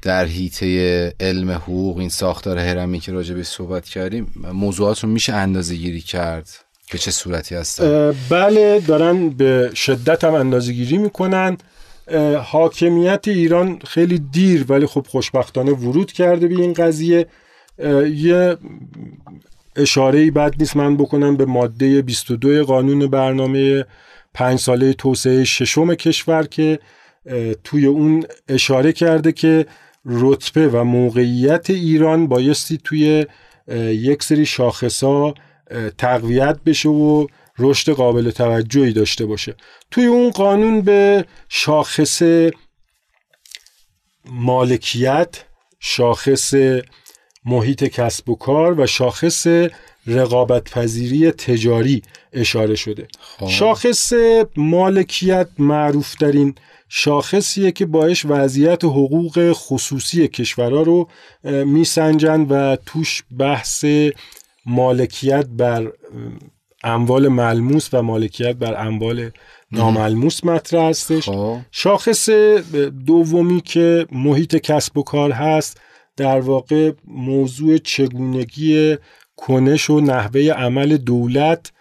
[0.01, 5.33] در حیطه علم حقوق این ساختار هرمی که راجع به صحبت کردیم موضوعات رو میشه
[5.33, 7.81] اندازه گیری کرد؟ که چه صورتی هست
[8.29, 11.57] بله دارن به شدت هم اندازه گیری می‌کنن
[12.43, 17.27] حاکمیت ایران خیلی دیر ولی خب خوشبختانه ورود کرده به این قضیه.
[18.15, 18.57] یه
[19.75, 23.85] اشاره بد نیست من بکنم به ماده 22 قانون برنامه
[24.33, 26.79] پنج ساله توسعه ششم کشور که
[27.63, 29.65] توی اون اشاره کرده که
[30.05, 33.25] رتبه و موقعیت ایران بایستی توی
[33.87, 35.33] یک سری شاخصا
[35.97, 37.27] تقویت بشه و
[37.59, 39.55] رشد قابل توجهی داشته باشه
[39.91, 42.21] توی اون قانون به شاخص
[44.25, 45.43] مالکیت
[45.79, 46.53] شاخص
[47.45, 49.47] محیط کسب و کار و شاخص
[50.07, 52.01] رقابت پذیری تجاری
[52.33, 53.51] اشاره شده خواه.
[53.51, 54.13] شاخص
[54.55, 56.55] مالکیت معروف ترین
[56.89, 61.09] شاخصیه که باعث وضعیت حقوق خصوصی کشورها رو
[61.43, 63.85] میسنجن و توش بحث
[64.65, 65.91] مالکیت بر
[66.83, 69.29] اموال ملموس و مالکیت بر اموال
[69.71, 71.57] ناملموس مطرح هستش خب.
[71.71, 72.29] شاخص
[73.05, 75.81] دومی که محیط کسب و کار هست
[76.17, 78.97] در واقع موضوع چگونگی
[79.35, 81.71] کنش و نحوه عمل دولت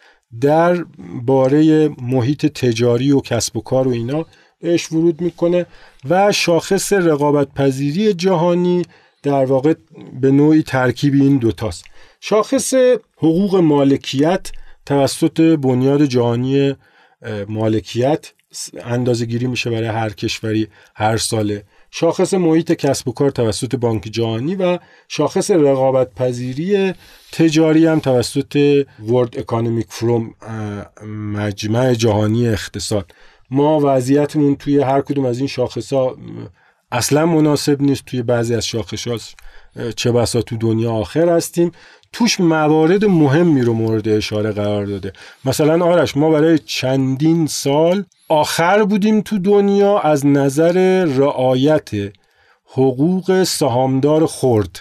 [0.40, 0.84] در
[1.24, 4.26] باره محیط تجاری و کسب و کار و اینا
[4.60, 5.66] بهش ورود می‌کنه
[6.08, 8.82] و شاخص رقابت پذیری جهانی
[9.22, 9.74] در واقع
[10.20, 11.84] به نوعی ترکیب این دوتاست
[12.26, 12.74] شاخص
[13.16, 14.52] حقوق مالکیت
[14.86, 16.74] توسط بنیاد جهانی
[17.48, 18.32] مالکیت
[18.84, 21.64] اندازه گیری میشه برای هر کشوری هر ساله.
[21.90, 24.78] شاخص محیط کسب و کار توسط بانک جهانی و
[25.08, 26.92] شاخص رقابت پذیری
[27.32, 30.34] تجاری هم توسط ورد اکانومیک فروم
[31.06, 33.12] مجمع جهانی اقتصاد.
[33.50, 36.16] ما وضعیتمون توی هر کدوم از این شاخص ها
[36.92, 39.18] اصلا مناسب نیست توی بعضی از شاخص ها
[39.96, 41.72] چه بسا تو دنیا آخر هستیم.
[42.14, 45.12] توش موارد مهمی رو مورد اشاره قرار داده.
[45.44, 51.90] مثلا آرش ما برای چندین سال آخر بودیم تو دنیا از نظر رعایت
[52.64, 54.80] حقوق سهامدار خرد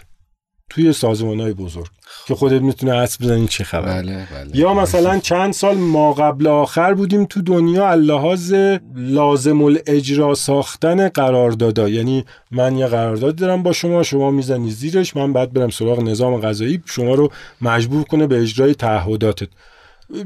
[0.69, 1.89] توی سازمان های بزرگ.
[2.25, 4.01] که خودت می‌تونه حدس بزنی چه خبر.
[4.01, 4.57] بله بله.
[4.57, 8.53] یا مثلا چند سال ما قبل آخر بودیم تو دنیا اللحاظ
[8.95, 11.89] لازم الاجرا ساختن قراردادا.
[11.89, 16.41] یعنی من یه قرارداد دارم با شما شما می‌زنی زیرش من بعد برم سراغ نظام
[16.41, 17.31] غذایی شما رو
[17.61, 19.47] مجبور کنه به اجرای تعهداتت.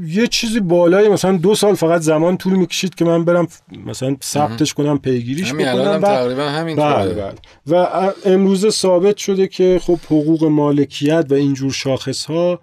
[0.06, 3.48] یه چیزی بالای مثلا دو سال فقط زمان طول می‌کشید که من برم
[3.86, 7.34] مثلا ثبتش کنم پیگیریش بکنم تقریبا همین بله بله.
[7.66, 12.60] و امروزه ثابت شده که خب حقوق مالکیت و اینجور شاخص ها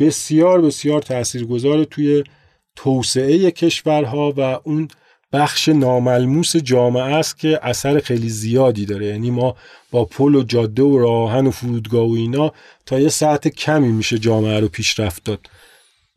[0.00, 2.24] بسیار بسیار تاثیرگذار توی
[2.76, 4.88] توسعه کشورها و اون
[5.32, 9.06] بخش ناملموس جامعه است که اثر خیلی زیادی داره.
[9.06, 9.56] یعنی ما
[9.90, 12.52] با پل و جاده و راهن و فرودگاه و اینا
[12.86, 15.40] تا یه ساعت کمی میشه جامعه رو پیشرفت داد.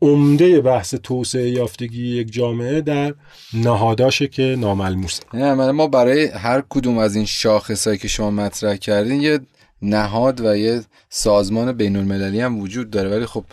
[0.01, 3.13] عمده بحث توسعه یافتگی یک جامعه در
[3.53, 5.23] نهاداشه که ناملموسه.
[5.33, 9.39] نه ما برای هر کدوم از این شاخصایی که شما مطرح کردین یه
[9.81, 13.09] نهاد و یه سازمان بین المللی هم وجود داره.
[13.09, 13.45] ولی خب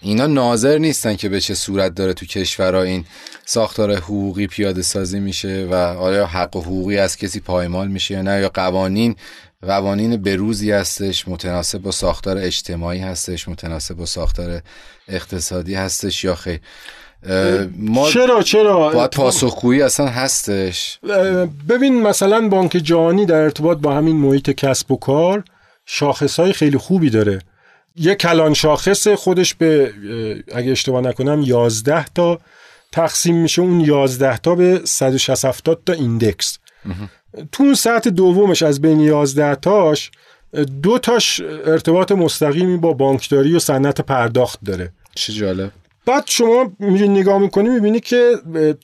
[0.00, 3.04] اینا ناظر نیستن که به چه صورت داره تو کشورها این
[3.44, 8.22] ساختار حقوقی پیاده سازی میشه و آیا حق و حقوقی از کسی پایمال میشه یا
[8.22, 9.16] نه یا قوانین
[9.64, 14.60] قوانین بروزی هستش متناسب با ساختار اجتماعی هستش متناسب با ساختار
[15.08, 16.60] اقتصادی هستش یا خیر.
[17.76, 20.98] ما چرا چرا؟ باید پاسخگویی اصلا هستش.
[21.68, 25.44] ببین مثلا بانک جهانی در ارتباط با همین محیط کسب و کار
[25.86, 27.38] شاخص های خیلی خوبی داره.
[27.96, 29.92] یک کلان شاخص خودش به
[30.54, 32.38] اگه اشتباه نکنم 11 تا
[32.92, 33.62] تقسیم میشه.
[33.62, 36.58] اون 11 تا به 160 تا ایندکس.
[37.52, 40.10] تو اون ساعت دومش از بین 11 تاش
[40.82, 44.92] دو تاش ارتباط مستقیمی با بانکداری و صنعت پرداخت داره.
[45.14, 45.70] چه جالب.
[46.06, 48.32] بعد شما میری نگاه می‌کنی می‌بینی که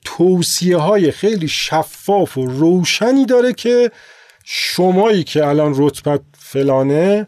[0.04, 3.90] توصیه های خیلی شفاف و روشنی داره که
[4.44, 7.26] شمایی که الان رتبت فلانه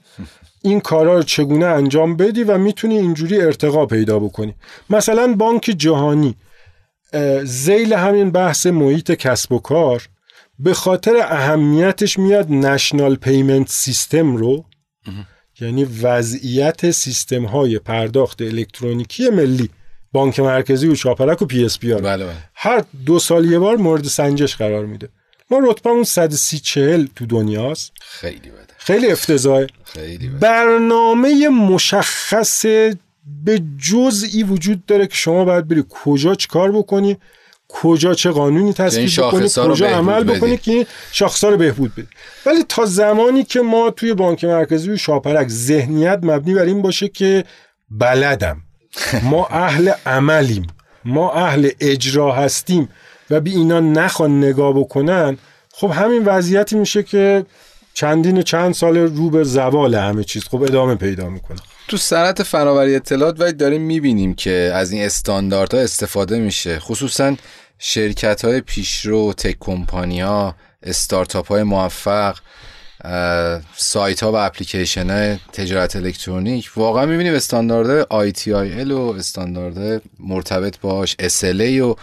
[0.62, 4.54] این کارا رو چگونه انجام بدی و می‌تونی اینجوری ارتقا پیدا بکنی.
[4.90, 6.34] مثلا بانک جهانی
[7.42, 10.08] زیل همین بحث محیط کسب و کار.
[10.62, 14.64] به خاطر اهمیتش میاد national payment system رو.
[15.60, 19.70] یعنی وضعیت سیستم های پرداخت الکترونیکی ملی
[20.12, 22.34] بانک مرکزی و شاپرک و PSP آر بله بله.
[22.54, 25.08] هر دو سال یه بار مورد سنجش قرار میده.
[25.50, 27.92] ما رتبمون 130 40 تو دنیاست.
[28.00, 28.74] خیلی بده.
[28.78, 29.66] خیلی افتضاحه.
[29.84, 30.38] خیلی بده.
[30.38, 32.66] برنامه مشخص
[33.44, 37.16] به جزئی وجود داره که شما باید بری کجا چیکار بکنی.
[37.72, 42.08] کجا چه قانونی تصویب بکنی کجا عمل بکنی که این شاخصا رو بهبود بدی.
[42.46, 47.08] ولی تا زمانی که ما توی بانک مرکزی و شاپرک ذهنیت مبنی بر این باشه
[47.08, 47.44] که
[47.90, 48.60] بلدم.
[49.22, 50.66] ما اهل عملیم.
[51.04, 52.88] ما اهل اجرا هستیم
[53.30, 55.38] و بی اینا نخوان نگاه بکنن
[55.72, 57.46] خب همین وضعیتی میشه که
[57.94, 61.58] چندین و چند سال رو به زوال همه چیز خب ادامه پیدا می‌کنه.
[61.92, 66.78] تو صنعت فناوری اطلاعات ولی داریم می‌بینیم که از این استانداردها استفاده میشه.
[66.78, 67.36] خصوصا
[67.78, 72.38] شرکت های پیشرو تک کمپانی ها استارتاپ های موفق
[73.76, 76.70] سایت ها و اپلیکیشن های تجارت الکترونیک.
[76.76, 81.94] واقعا می‌بینیم استاندارد ITIL و استاندارد مرتبط باش SLA و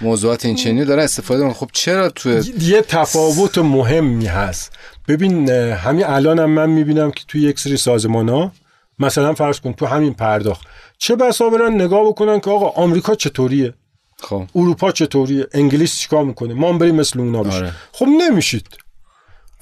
[0.00, 4.72] موضوعات این چنینی دارن استفاده می‌کنن خب چرا تو یه تفاوت مهمی هست.
[5.08, 8.52] ببین همین الان هم من می‌بینم که توی یک سری سازمان ها
[8.98, 10.66] مثلا فرض کن تو همین پرداخت.
[10.98, 13.74] چه بسا برن نگاه بکنن که آقا آمریکا چطوریه؟
[14.20, 14.42] خب.
[14.54, 17.62] اروپا چطوریه؟ انگلیس چیکار می‌کنه؟ ما هم بریم مثل اونا بشیم.
[17.62, 17.72] آره.
[17.92, 18.66] خب نمیشید.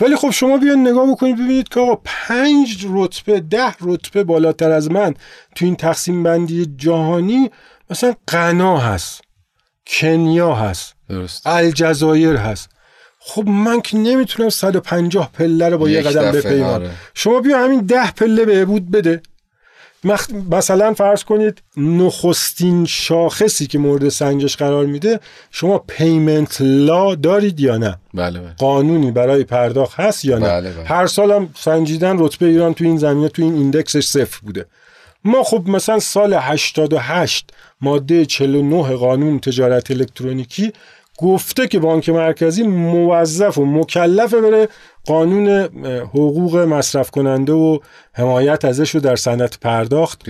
[0.01, 4.91] ولی خب شما بیان نگاه بکنید ببینید که آقا پنج رتبه ده رتبه بالاتر از
[4.91, 5.15] من
[5.55, 7.51] تو این تقسیم بندی جهانی
[7.91, 9.21] مثلا غنا هست
[9.87, 11.47] کنیا هست درست.
[11.47, 12.76] الجزایر هست.
[13.28, 16.62] خب من که نمی‌تونم 150 پله رو با یه قدم بپیمم.
[16.62, 16.90] آره.
[17.15, 19.23] شما بیا همین ده پله بهبود بده.
[20.07, 25.20] مخ- مثلا فرض کنید نخستین شاخصی که مورد سنجش قرار میده
[25.51, 28.55] شما payment law دارید یا نه؟ بله بله.
[28.59, 30.85] قانونی برای پرداخت هست یا نه؟ بله، بله.
[30.85, 34.66] هر سال هم سنجیدن رتبه ایران تو این زمینه تو این index ش صفر بوده.
[35.24, 37.51] ما خب مثلا سال 88
[37.81, 40.73] ماده 49 قانون تجارت الکترونیکی
[41.19, 44.69] گفته که بانک مرکزی موظف و مکلفه بره
[45.07, 45.49] قانون
[46.05, 47.79] حقوق مصرف کننده و
[48.13, 50.23] حمایت ازش رو در صنعت پرداخت.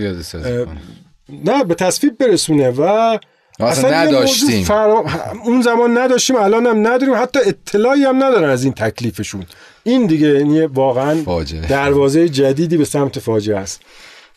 [1.43, 3.17] نه به تصویب برسونه و
[3.59, 4.63] اصلا نداشتیم.
[4.63, 5.05] فرا...
[5.45, 9.45] اون زمان نداشتیم الان هم نداریم حتی اطلاعی هم ندارن از این تکلیفشون.
[9.83, 11.67] این دیگه یعنی واقعا فاجعه.
[11.67, 13.81] دروازه جدیدی به سمت فاجعه است.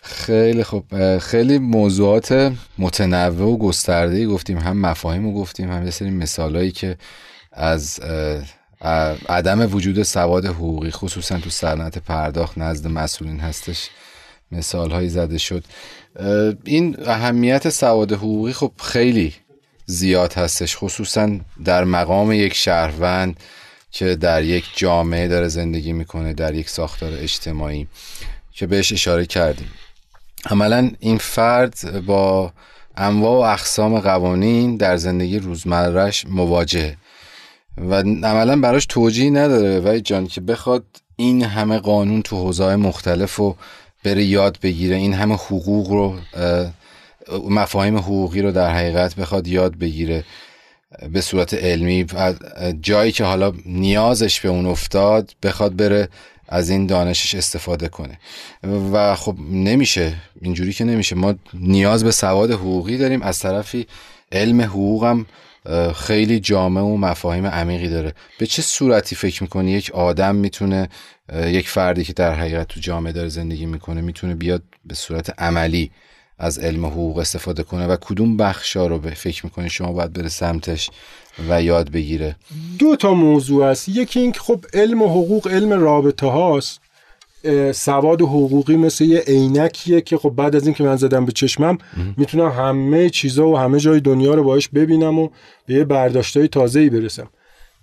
[0.03, 1.19] خیلی خوب.
[1.19, 4.59] خیلی موضوعات متنوع و گسترده گفتیم.
[4.59, 6.97] هم مفاهیم رو گفتیم هم یه سری مثالایی که
[7.53, 8.01] از
[9.29, 13.89] عدم وجود سواد حقوقی خصوصا تو صنعت پرداخت نزد مسئولین هستش
[14.53, 15.65] مثال هایی زده شد.
[16.65, 19.35] این اهمیت سواد حقوقی خب خیلی
[19.87, 21.31] زیاد هستش خصوصا
[21.65, 23.41] در مقام یک شهروند
[23.91, 27.87] که در یک جامعه داره زندگی می‌کنه در یک ساختار اجتماعی
[28.53, 29.69] که بهش اشاره کردیم.
[30.51, 32.53] عملا این فرد با
[32.97, 36.97] انواع و اقسام قوانین در زندگی روزمرهش مواجهه
[37.77, 39.81] و عملا براش توجیه نداره.
[39.81, 40.85] و جان که بخواد
[41.17, 43.57] این همه قانون تو حوزه‌های مختلف و
[44.05, 46.17] بره یاد بگیره این همه حقوق رو
[47.49, 50.25] مفاهیم حقوقی رو در حقیقت بخواد یاد بگیره
[51.13, 52.07] به صورت علمی.
[52.81, 56.09] جایی که حالا نیازش به اون افتاد بخواد بره
[56.51, 58.19] از این دانشش استفاده کنه.
[58.93, 61.17] و خب نمیشه اینجوری که نمیشه.
[61.17, 63.23] ما نیاز به سواد حقوقی داریم.
[63.23, 63.87] از طرفی
[64.33, 65.27] علم حقوقم
[65.95, 68.15] خیلی جامع و مفاهیم عمیقی داره.
[68.39, 70.89] به چه صورتی فکر می‌کنی یک آدم می‌تونه
[71.35, 75.91] یک فردی که در حقیقت تو جامعه داره زندگی می‌کنه می‌تونه بیاد به صورت عملی
[76.39, 80.29] از علم حقوق استفاده کنه؟ و کدوم بخشا رو به فکر می‌کنی شما باید بره
[80.29, 80.91] سمتش؟
[81.49, 82.37] و یاد بگیره.
[82.79, 83.89] دو تا موضوع است.
[83.89, 86.81] یکی اینکه خب علم حقوق علم رابطه هاست.
[87.75, 91.79] سواد حقوقی مثل یه عینکیه که خب بعد از اینکه من زدم به چشمم
[92.17, 95.29] می‌تونم همه چیزا و همه جای دنیا رو باش ببینم و
[95.67, 97.29] به یه برداشتای تازه‌ای برسم.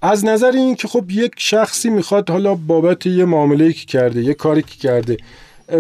[0.01, 4.33] از نظر این که خب یک شخصی می‌خواد حالا بابت یه معامله که کرده یه
[4.33, 5.17] کاری که کرده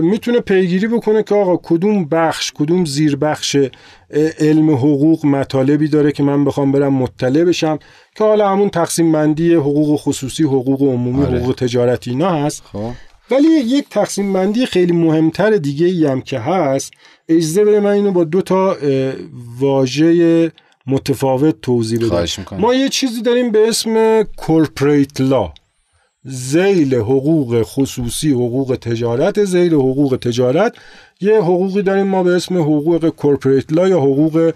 [0.01, 3.57] می‌تونه پیگیری بکنه که آقا کدوم بخش کدوم زیر بخش
[4.39, 7.79] علم حقوق مطالبی داره که من بخوام برم مطلع بشم
[8.15, 11.39] که حالا همون تقسیم بندی حقوق خصوصی حقوق عمومی آره.
[11.39, 12.91] حقوق تجارتی اینا هست خب.
[13.31, 16.93] ولی یک تقسیم بندی خیلی مهمتر دیگه ای هم که هست
[17.29, 18.77] اجازه بده من اینو با دو تا
[19.59, 20.51] واژه
[20.87, 22.25] متفاوت توضیح بدم
[22.59, 25.53] ما یه چیزی داریم به اسم کورپریت لا
[26.23, 29.43] زیل حقوق خصوصی حقوق تجارت.
[29.43, 30.75] زیل حقوق تجارت
[31.21, 34.53] یه حقوقی داریم ما به اسم حقوق کورپریت لا یا حقوق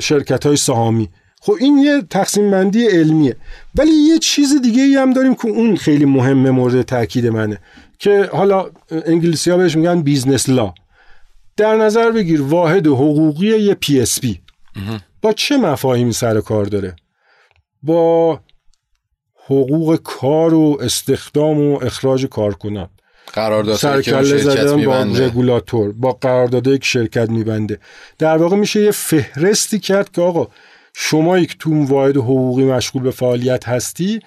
[0.00, 1.08] شرکت های سهامی.
[1.40, 3.36] خب این یه تقسیم بندی علمیه.
[3.74, 7.58] ولی یه چیز دیگه ای هم داریم که اون خیلی مهمه مورد تاکید منه
[7.98, 10.74] که حالا انگلیسی ها بهش میگن business law
[11.56, 14.40] در نظر بگیر واحد حقوقی یه PSP
[15.22, 16.96] با چه مفاهیمی سر کار داره؟
[17.82, 18.40] با
[19.46, 22.88] حقوق کار و استخدام و اخراج کارکنان.
[23.76, 27.78] سرکله زدن با رگولاتور با قراردادی که شرکت میبنده.
[28.18, 30.48] در واقع میشه یه فهرستی کرد که آقا
[30.94, 34.20] شما یک تو واحد حقوقی مشغول به فعالیت هستی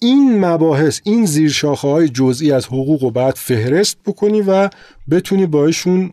[0.00, 4.70] این مباحث این زیرشاخه های جزئی از حقوق رو باید فهرست بکنی و
[5.10, 6.10] بتونی باشون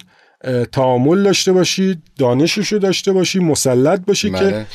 [0.72, 4.66] تعامل داشته باشی دانشش رو داشته باشی مسلط باشی که بله.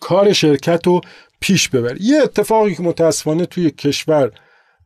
[0.00, 1.00] کار شرکت رو
[1.42, 4.30] پیش ببری یه اتفاقی که متاسفانه توی کشور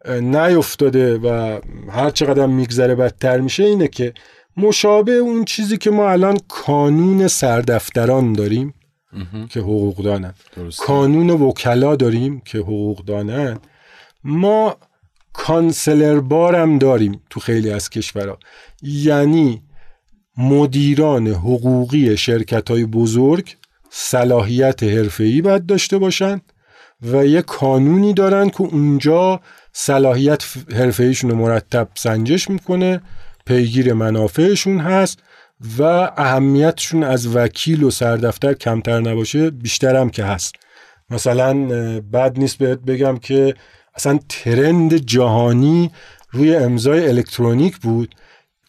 [0.08, 1.58] نیفتاده و
[1.90, 4.14] هر چقدر میگذره بدتر میشه اینه که
[4.56, 8.74] مشابه اون چیزی که ما الان کانون سردفتران داریم
[9.50, 10.34] که حقوق دانند
[10.78, 13.60] کانون وکلا داریم که حقوق دانند
[14.24, 14.76] ما
[15.32, 18.38] کانسلر بارم داریم تو خیلی از کشورها.
[18.82, 19.62] یعنی
[20.36, 23.56] مدیران حقوقی شرکت های بزرگ
[23.98, 26.52] صلاحیت حرفه‌ای باید داشته باشند
[27.12, 29.40] و یه کانونی دارن که اونجا
[29.72, 30.44] صلاحیت
[30.74, 33.00] حرفه‌ایشون رو مرتب سنجش می‌کنه
[33.46, 35.18] پیگیر منافعشون هست
[35.78, 35.82] و
[36.16, 40.54] اهمیتشون از وکیل و سردفتر کمتر نباشه بیشتر هم که هست.
[41.10, 41.54] مثلا
[42.00, 43.54] بد نیست بهت بگم که
[43.94, 45.90] اصلا ترند جهانی
[46.30, 48.14] روی امضای الکترونیک بود.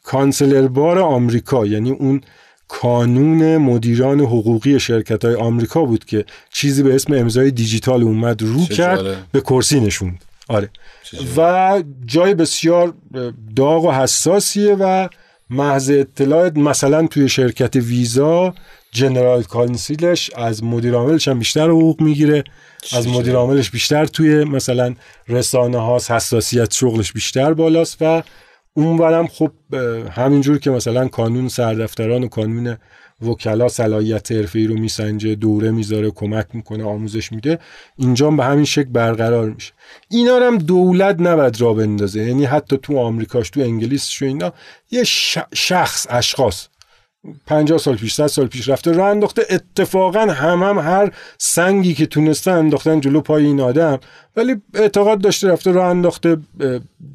[0.03, 2.21] کانسلر بار آمریکا یعنی اون
[2.67, 8.65] کانون مدیران حقوقی شرکت های آمریکا بود که چیزی به اسم امضای دیجیتال اومد رو
[8.65, 10.23] کرد به کرسی نشوند.
[10.47, 10.69] آره.
[11.37, 12.93] و جای بسیار
[13.55, 15.07] داغ و حساسیه و
[15.49, 18.53] محض اطلاع مثلا توی شرکت ویزا
[18.91, 22.43] جنرال کانسیلش از مدیر عاملش هم بیشتر حقوق می‌گیره
[22.91, 24.95] از مدیر عاملش بیشتر توی مثلا
[25.27, 28.23] رسانه هاست حساسیت شغلش بیشتر بالاست و
[28.77, 29.51] اونورم خب
[30.11, 32.77] همینجور که مثلا کانون سردفتران و کانون
[33.21, 37.59] وکلا صلاحیت حرفه‌ای رو میسنجه دوره می‌ذاره کمک می‌کنه آموزش میده
[37.97, 39.73] اینجا به همین شکل برقرار میشه.
[40.09, 42.23] اینا هم دولت نباید را بندازه.
[42.23, 44.53] یعنی حتی تو آمریکاش تو انگلیس شو اینا
[44.91, 45.03] یه
[45.53, 46.67] شخص اشخاص
[47.45, 49.45] 50 سال پیش 100 سال پیش رفته راه انداخته.
[49.49, 53.99] اتفاقا هم هم هر سنگی که تونسته انداختن جلو پای این آدم.
[54.35, 56.37] ولی اعتقاد داشته رفته راه انداخته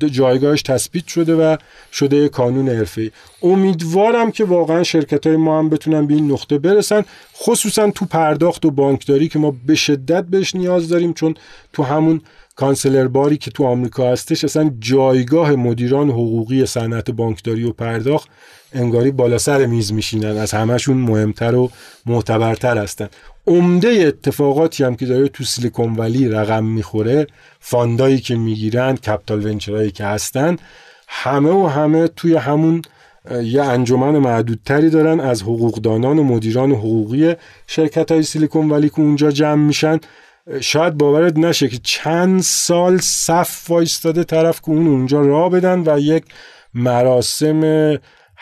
[0.07, 1.57] جایگاهش تثبیت شده و
[1.93, 3.11] شده کانون حرفه‌ای.
[3.43, 7.05] امیدوارم که واقعا شرکت های ما هم بتونن به این نقطه برسن
[7.37, 11.35] خصوصا تو پرداخت و بانکداری که ما به شدت بهش نیاز داریم چون
[11.73, 12.21] تو همون
[12.57, 18.29] کانسلر باری که تو آمریکا هستش اصلا جایگاه مدیران حقوقی صنعت بانکداری و پرداخت
[18.75, 20.37] انگاری بالا سر میز میشینن.
[20.37, 21.71] از همشون مهمتر و
[22.07, 23.09] معتبرتر هستن.
[23.47, 27.27] عمده اتفاقاتی هم که داره تو سیلیکون ولی رقم می‌خوره
[27.61, 30.57] فاندایی که می‌گیرن کپتال ونچرهایی که هستن
[31.09, 32.83] همه و همه توی همون
[33.43, 37.35] یه انجمن معدودتری دارن از حقوقدانان و مدیران حقوقی
[37.67, 40.01] شرکت های سیلیکون ولی که اونجا جمع میشن.
[40.61, 45.99] شاید باورت نشه که چند سال صف وایستاده طرف که اون اونجا را بدن و
[45.99, 46.25] یک
[46.75, 47.61] مراسم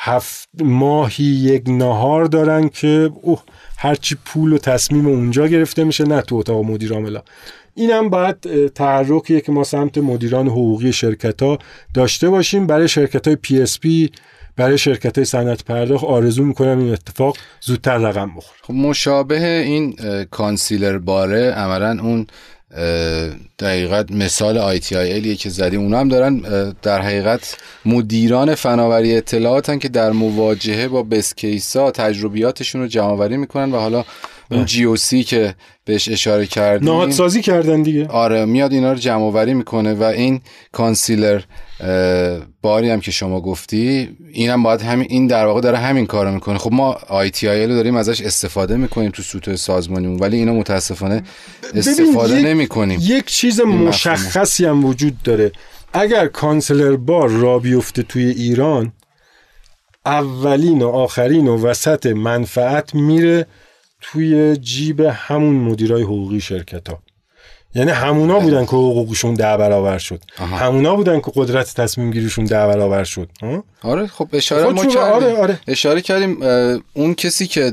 [0.03, 3.43] هفت ماهی یک نهار دارن که اوه
[3.79, 7.23] هرچی پول و تصمیم اونجا گرفته میشه نه تو اتاق مدیر عاملا
[7.75, 11.59] اینم باید تحرکیه که ما سمت مدیران حقوقی شرکت ها
[11.95, 12.67] داشته باشیم.
[12.67, 14.11] برای شرکت های PSP
[14.57, 18.59] برای شرکت های صنعت پرداخت آرزو می‌کنم این اتفاق زودتر رقم بخوره.
[18.63, 19.97] خب مشابه این
[20.31, 22.27] counselor bar ه عملا اون
[23.59, 24.79] دقیقا مثال ITIL
[25.37, 26.39] که زدیم اونا هم دارن
[26.83, 33.27] در حقیقت مدیران فناوری اطلاعاتن که در مواجهه با best case ها تجربیاتشون رو جمع
[33.37, 34.05] می‌کنن و حالا
[34.51, 35.55] اون GOC که
[35.85, 37.11] بهش اشاره کردیم.
[37.11, 38.07] سازی کردن دیگه.
[38.07, 40.41] آره میاد اینا رو جمع آوری می‌کنه و این
[40.73, 41.41] counselor
[42.63, 46.33] bar ی هم که شما گفتی اینم باید همین این در واقع داره همین کارو
[46.33, 46.59] می‌کنه.
[46.59, 51.23] خب ما ITIL رو داریم ازش استفاده می‌کنیم تو سطوح سازمانیمون ولی اینا متاسفانه
[51.75, 53.01] استفاده نمی‌کنیم.
[53.03, 55.53] یک چیز مشخصی هم وجود داره.
[55.93, 58.93] اگر counselor bar را بیفته توی ایران
[60.07, 63.47] اولین و آخرین و وسط منفعت میره
[64.01, 67.03] توی جیب همون مدیرای حقوقی شرکت ها
[67.75, 68.41] یعنی همونا.
[68.41, 70.57] بودن که حقوقشون ده برابر شد آها.
[70.57, 73.29] همونا بودن که قدرت تصمیم گیریشون ده برابر شد
[73.83, 75.61] آره خب اشاره ما کردیم آره آره.
[75.69, 76.39] اشاره کردیم
[76.95, 77.73] اون کسی که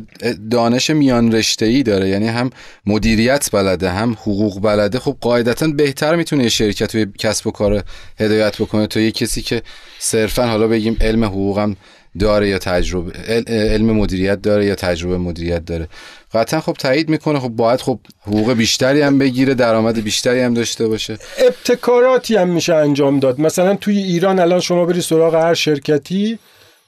[0.52, 2.50] دانش میان رشته ای داره یعنی هم
[2.86, 7.84] مدیریت بلده هم حقوق بلده خب قاعدتا بهتر می‌تونه یه شرکت توی کسب و کار
[8.20, 9.62] هدایت بکنه تا یه کسی که
[10.00, 11.76] صرفا حالا بگیم علم حقوقم
[12.20, 13.12] داره یا تجربه
[13.48, 15.88] علم مدیریت داره یا تجربه مدیریت داره.
[16.34, 20.88] قطعا خب تایید می‌کنه خب باید خب حقوق بیشتری هم بگیره درآمد بیشتری هم داشته
[20.88, 21.18] باشه.
[21.48, 23.42] ابتکاراتی هم میشه انجام داد.
[23.42, 26.40] مثلا توی ایران الان شما بری سراغ هر شرکتی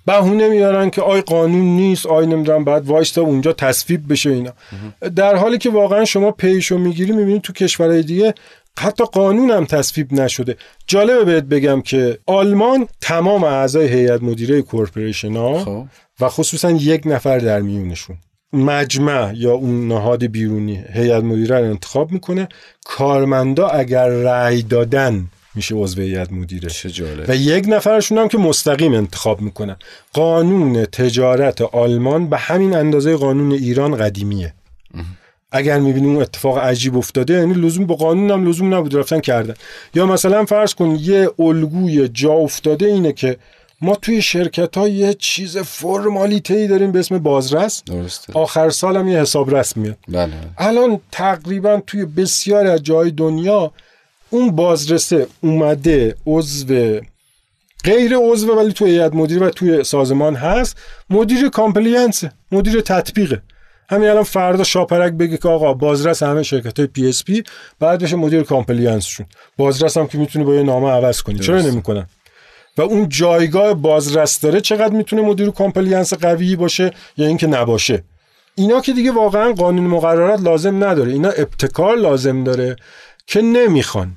[0.05, 4.53] بهونه میارن که آی قانون نیست آی نمی‌دونم بعد وایستا اونجا تصویب بشه اینا.
[5.15, 8.33] در حالی که واقعا شما پیشو می‌گیری می‌بینید تو کشورهای دیگه
[8.79, 10.55] حتی قانون هم تصویب نشده.
[10.87, 15.85] جالبه بهت بگم که آلمان تمام اعضای هیئت مدیره کورپوریشن ها خب.
[16.19, 18.17] و خصوصا یک نفر در میونشون.
[18.53, 22.47] مجمع یا اون نهاد بیرونی هیئت مدیره رو انتخاب می‌کنه.
[22.85, 26.69] کارمندا اگر رأی دادن میشه عضو هیئت مدیره.
[27.27, 29.77] و یک نفرشون هم که مستقیم انتخاب می‌کنه
[30.13, 34.53] قانون تجارت آلمان به همین اندازه قانون ایران قدیمیه.
[35.51, 39.53] اگر می‌بینیم اون اتفاق عجیب افتاده یعنی لزوم با قانون هم لزوم نبود رفتن کردن
[39.93, 43.37] یا مثلا فرض کن یه الگوی جا افتاده اینه که
[43.81, 48.33] ما توی شرکت ها یه چیز فرمالیته ای داریم به اسم بازرس درسته.
[48.33, 50.33] آخر سال هم یه حساب میاد بله.
[50.57, 53.71] الان تقریبا توی بسیار از جای دنیا
[54.29, 56.99] اون بازرسه اومده عضو
[57.83, 60.77] غیر عضو ولی توی هیئت مدیر و توی سازمان هست
[61.09, 63.41] مدیر compliance مدیر تطبیقه
[63.89, 67.43] همین الان فردا شاپرک بگه که آقا بازرس همه شرکت های PSP
[67.79, 69.25] باید بشه مدیر compliance شون
[69.57, 72.07] بازرس هم که می‌تونه با یه نامه عوض کنی چرا نمی‌کنن؟
[72.77, 78.03] و اون جایگاه بازرس داره چقدر می‌تونه مدیر compliance قوی باشه یا اینکه نباشه؟
[78.55, 81.11] اینا که دیگه واقعا قانون مقررات لازم نداره.
[81.11, 82.75] اینا ابتکار لازم داره
[83.27, 84.11] که نمی‌خوان.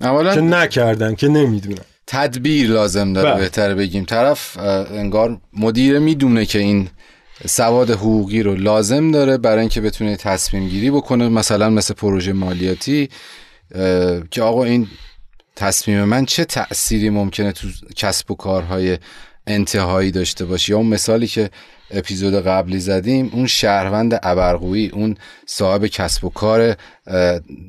[0.00, 1.84] اولا که نکردن که نمی‌دونن.
[2.06, 3.40] تدبیر لازم داره بله.
[3.40, 4.04] بهتر بگیم.
[4.04, 6.88] طرف انگار مدیر می‌دونه که این
[7.46, 13.08] سواد حقوقی رو لازم داره برای اینکه بتونه تصمیم گیری بکنه مثلا مثل پروژه مالیاتی
[14.30, 14.88] که آقا این
[15.56, 18.98] تصمیم من چه تأثیری ممکنه تو کسب و کارهای
[19.46, 21.50] انتهایی داشته باشه؟ یا اون مثالی که
[21.90, 25.16] اپیزود قبلی زدیم اون شهروند ابرقویی اون
[25.46, 26.76] صاحب کسب و کار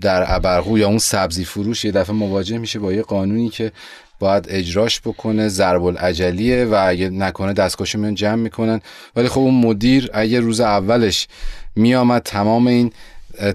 [0.02, 3.72] در ابرقو یا اون سبزی فروش یه دفعه مواجه میشه با یه قانونی که
[4.20, 8.82] باید اجراش بکنه ضرب العجلیه و اگه نکنه دستکش میان جمع می‌کنن
[9.16, 11.28] ولی خب اون مدیر اگه روز اولش
[11.76, 12.92] میامد تمام این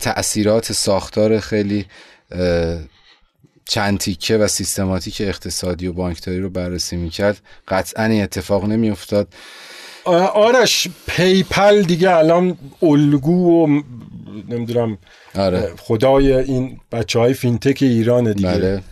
[0.01, 1.87] تأثیرات ساختار خیلی
[3.65, 9.29] چند تیکه و سیستماتیک اقتصادی و بانکداری رو بررسی می‌کرد قطعا این اتفاق نمیافتاد
[10.35, 13.83] آرش PayPal دیگه الان الگو و
[14.49, 14.99] نمی‌دونم
[15.35, 15.73] آره.
[15.79, 18.83] خدای این بچه های فینتک ایران دیگه بله.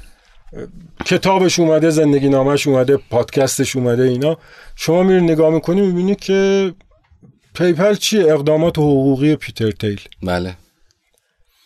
[1.04, 4.36] کتابش اومده زندگی نامش اومده پادکستش اومده اینا.
[4.76, 6.72] شما میری نگاه می‌کنی می‌بینی که
[7.54, 10.00] پیپل چیه؟ اقدامات حقوقی پیتر تیل.
[10.22, 10.56] بله.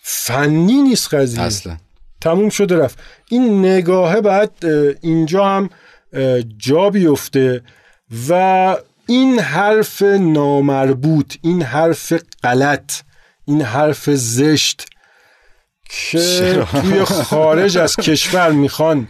[0.03, 1.43] فنی نیست قضیه.
[1.43, 1.77] اصلا.
[2.21, 2.99] تموم شده رفت.
[3.31, 4.53] این نگاهه بعد
[5.01, 5.71] اینجا هم
[6.59, 7.63] جا بیفته
[8.29, 8.77] و
[9.07, 12.93] این حرف نامربوط این حرف غلط
[13.45, 14.87] این حرف زشت
[15.89, 19.09] که توی خارج از کشور می‌خوان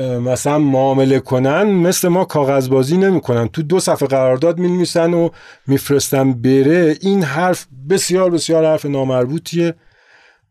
[0.00, 3.48] مثلا معامله کنن مثل ما کاغذبازی نمی‌کنن.
[3.48, 5.30] تو دو صفحه قرارداد می و
[5.66, 6.96] میفرستن بره.
[7.00, 9.74] این حرف بسیار بسیار حرف نامربوطیه.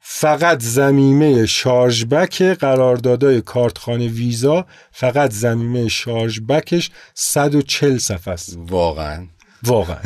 [0.03, 8.57] فقط زمیمه شارژبک قراردادهای کارتخانه ویزا فقط زمیمه شارژبکش 140 صفحه است.
[8.69, 9.27] واقعا.
[9.63, 9.97] واقعا.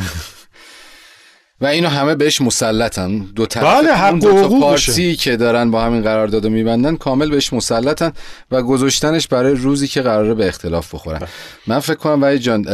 [1.62, 3.18] و اینو همه بهش مسلطن.
[3.18, 7.54] دو طرف بله حق دو تا پارتی که دارن با همین قرارداد میبندن کامل بهش
[7.54, 8.12] مسلطن
[8.52, 11.20] و گذاشتنش برای روزی که قراره به اختلاف بخورن.
[11.20, 11.30] بله.
[11.68, 12.68] من فکر کنم ولی جان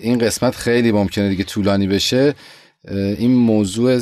[0.00, 2.34] این قسمت خیلی ممکنه دیگه طولانی بشه.
[2.90, 3.98] این موضوع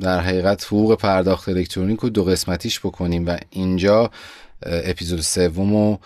[0.00, 4.10] در حقیقت حقوق پرداخت الکترونیک رو دو قسمتیش بکنیم و اینجا
[4.62, 5.98] اپیزود سوم رو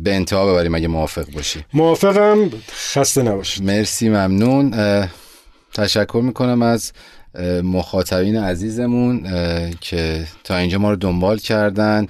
[0.00, 1.64] به انتها ببریم اگه موافق باشی.
[1.74, 2.50] موافقم
[2.94, 3.64] خسته نباشید.
[3.64, 4.74] مرسی ممنون.
[5.74, 6.92] تشکر می‌کنم از
[7.62, 9.26] مخاطبین عزیزمون
[9.80, 12.06] که تا اینجا ما رو دنبال کردن.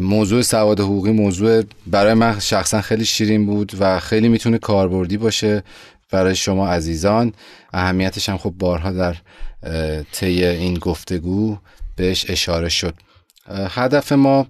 [0.00, 5.62] موضوع سواد حقوقی موضوع برای من شخصا خیلی شیرین بود و خیلی می‌تونه کاربردی باشه
[6.10, 7.32] برای شما عزیزان.
[7.72, 9.16] اهمیتش هم خب بارها در
[10.12, 11.56] طی این گفتگو
[11.96, 12.94] بهش اشاره شد.
[13.70, 14.46] هدف ما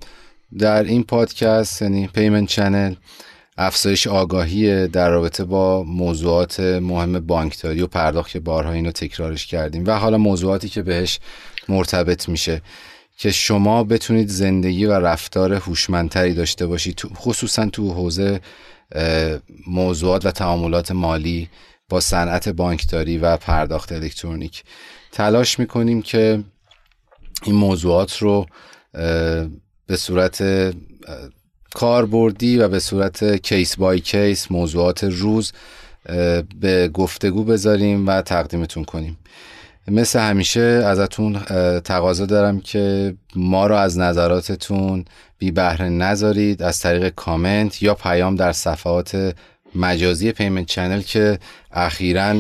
[0.59, 2.94] در این پادکست یعنی پیمنت چنل
[3.62, 9.85] افزایش آگاهی در رابطه با موضوعات مهم بانکداری و پرداخت که بارها اینو تکرارش کردیم
[9.87, 11.19] و حالا موضوعاتی که بهش
[11.69, 12.62] مرتبط میشه
[13.16, 18.41] که شما بتونید زندگی و رفتار هوشمندتری داشته باشید خصوصا تو حوزه
[19.66, 21.49] موضوعات و تعاملات مالی
[21.89, 24.62] با صنعت بانکداری و پرداخت الکترونیک.
[25.12, 26.45] تلاش می‌کنیم که
[27.45, 28.47] این موضوعات رو
[29.87, 30.43] به صورت
[31.74, 35.52] کاربردی و به صورت کیس بای کیس موضوعات روز
[36.60, 39.18] به گفتگو بذاریم و تقدیمتون کنیم.
[39.88, 41.40] مثل همیشه ازتون
[41.80, 45.05] تقاضا دارم که ما رو از نظراتتون
[45.38, 49.34] بی بهره نذارید از طریق کامنت یا پیام در صفحات
[49.74, 51.38] مجازی Payment Channel که
[51.72, 52.34] اخیرا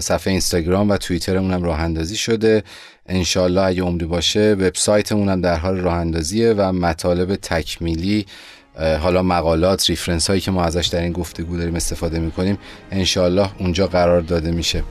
[0.00, 2.62] صفحه اینستاگرام و توییترمون هم راه اندازی شده.
[3.06, 8.26] انشالله اگه عمری باشه وبسایتمون هم در حال راه اندازیه و مطالب تکمیلی
[9.00, 12.58] حالا مقالات reference هایی که ما ازش در این گفتگو داریم استفاده می‌کنیم
[12.90, 14.82] انشالله اونجا قرار داده میشه.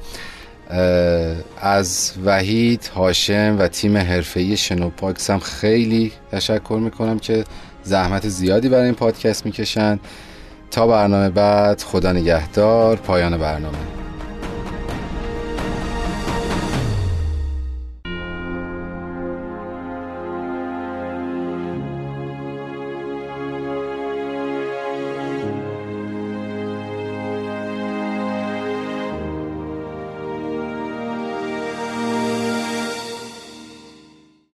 [1.61, 7.43] از وحید هاشم و تیم حرفه‌ای شنوپاکس هم خیلی تشکر می‌کنم که
[7.83, 9.99] زحمت زیادی برای این پادکست می‌کشن.
[10.71, 13.77] تا برنامه بعد خدا نگهدار پایان برنامه.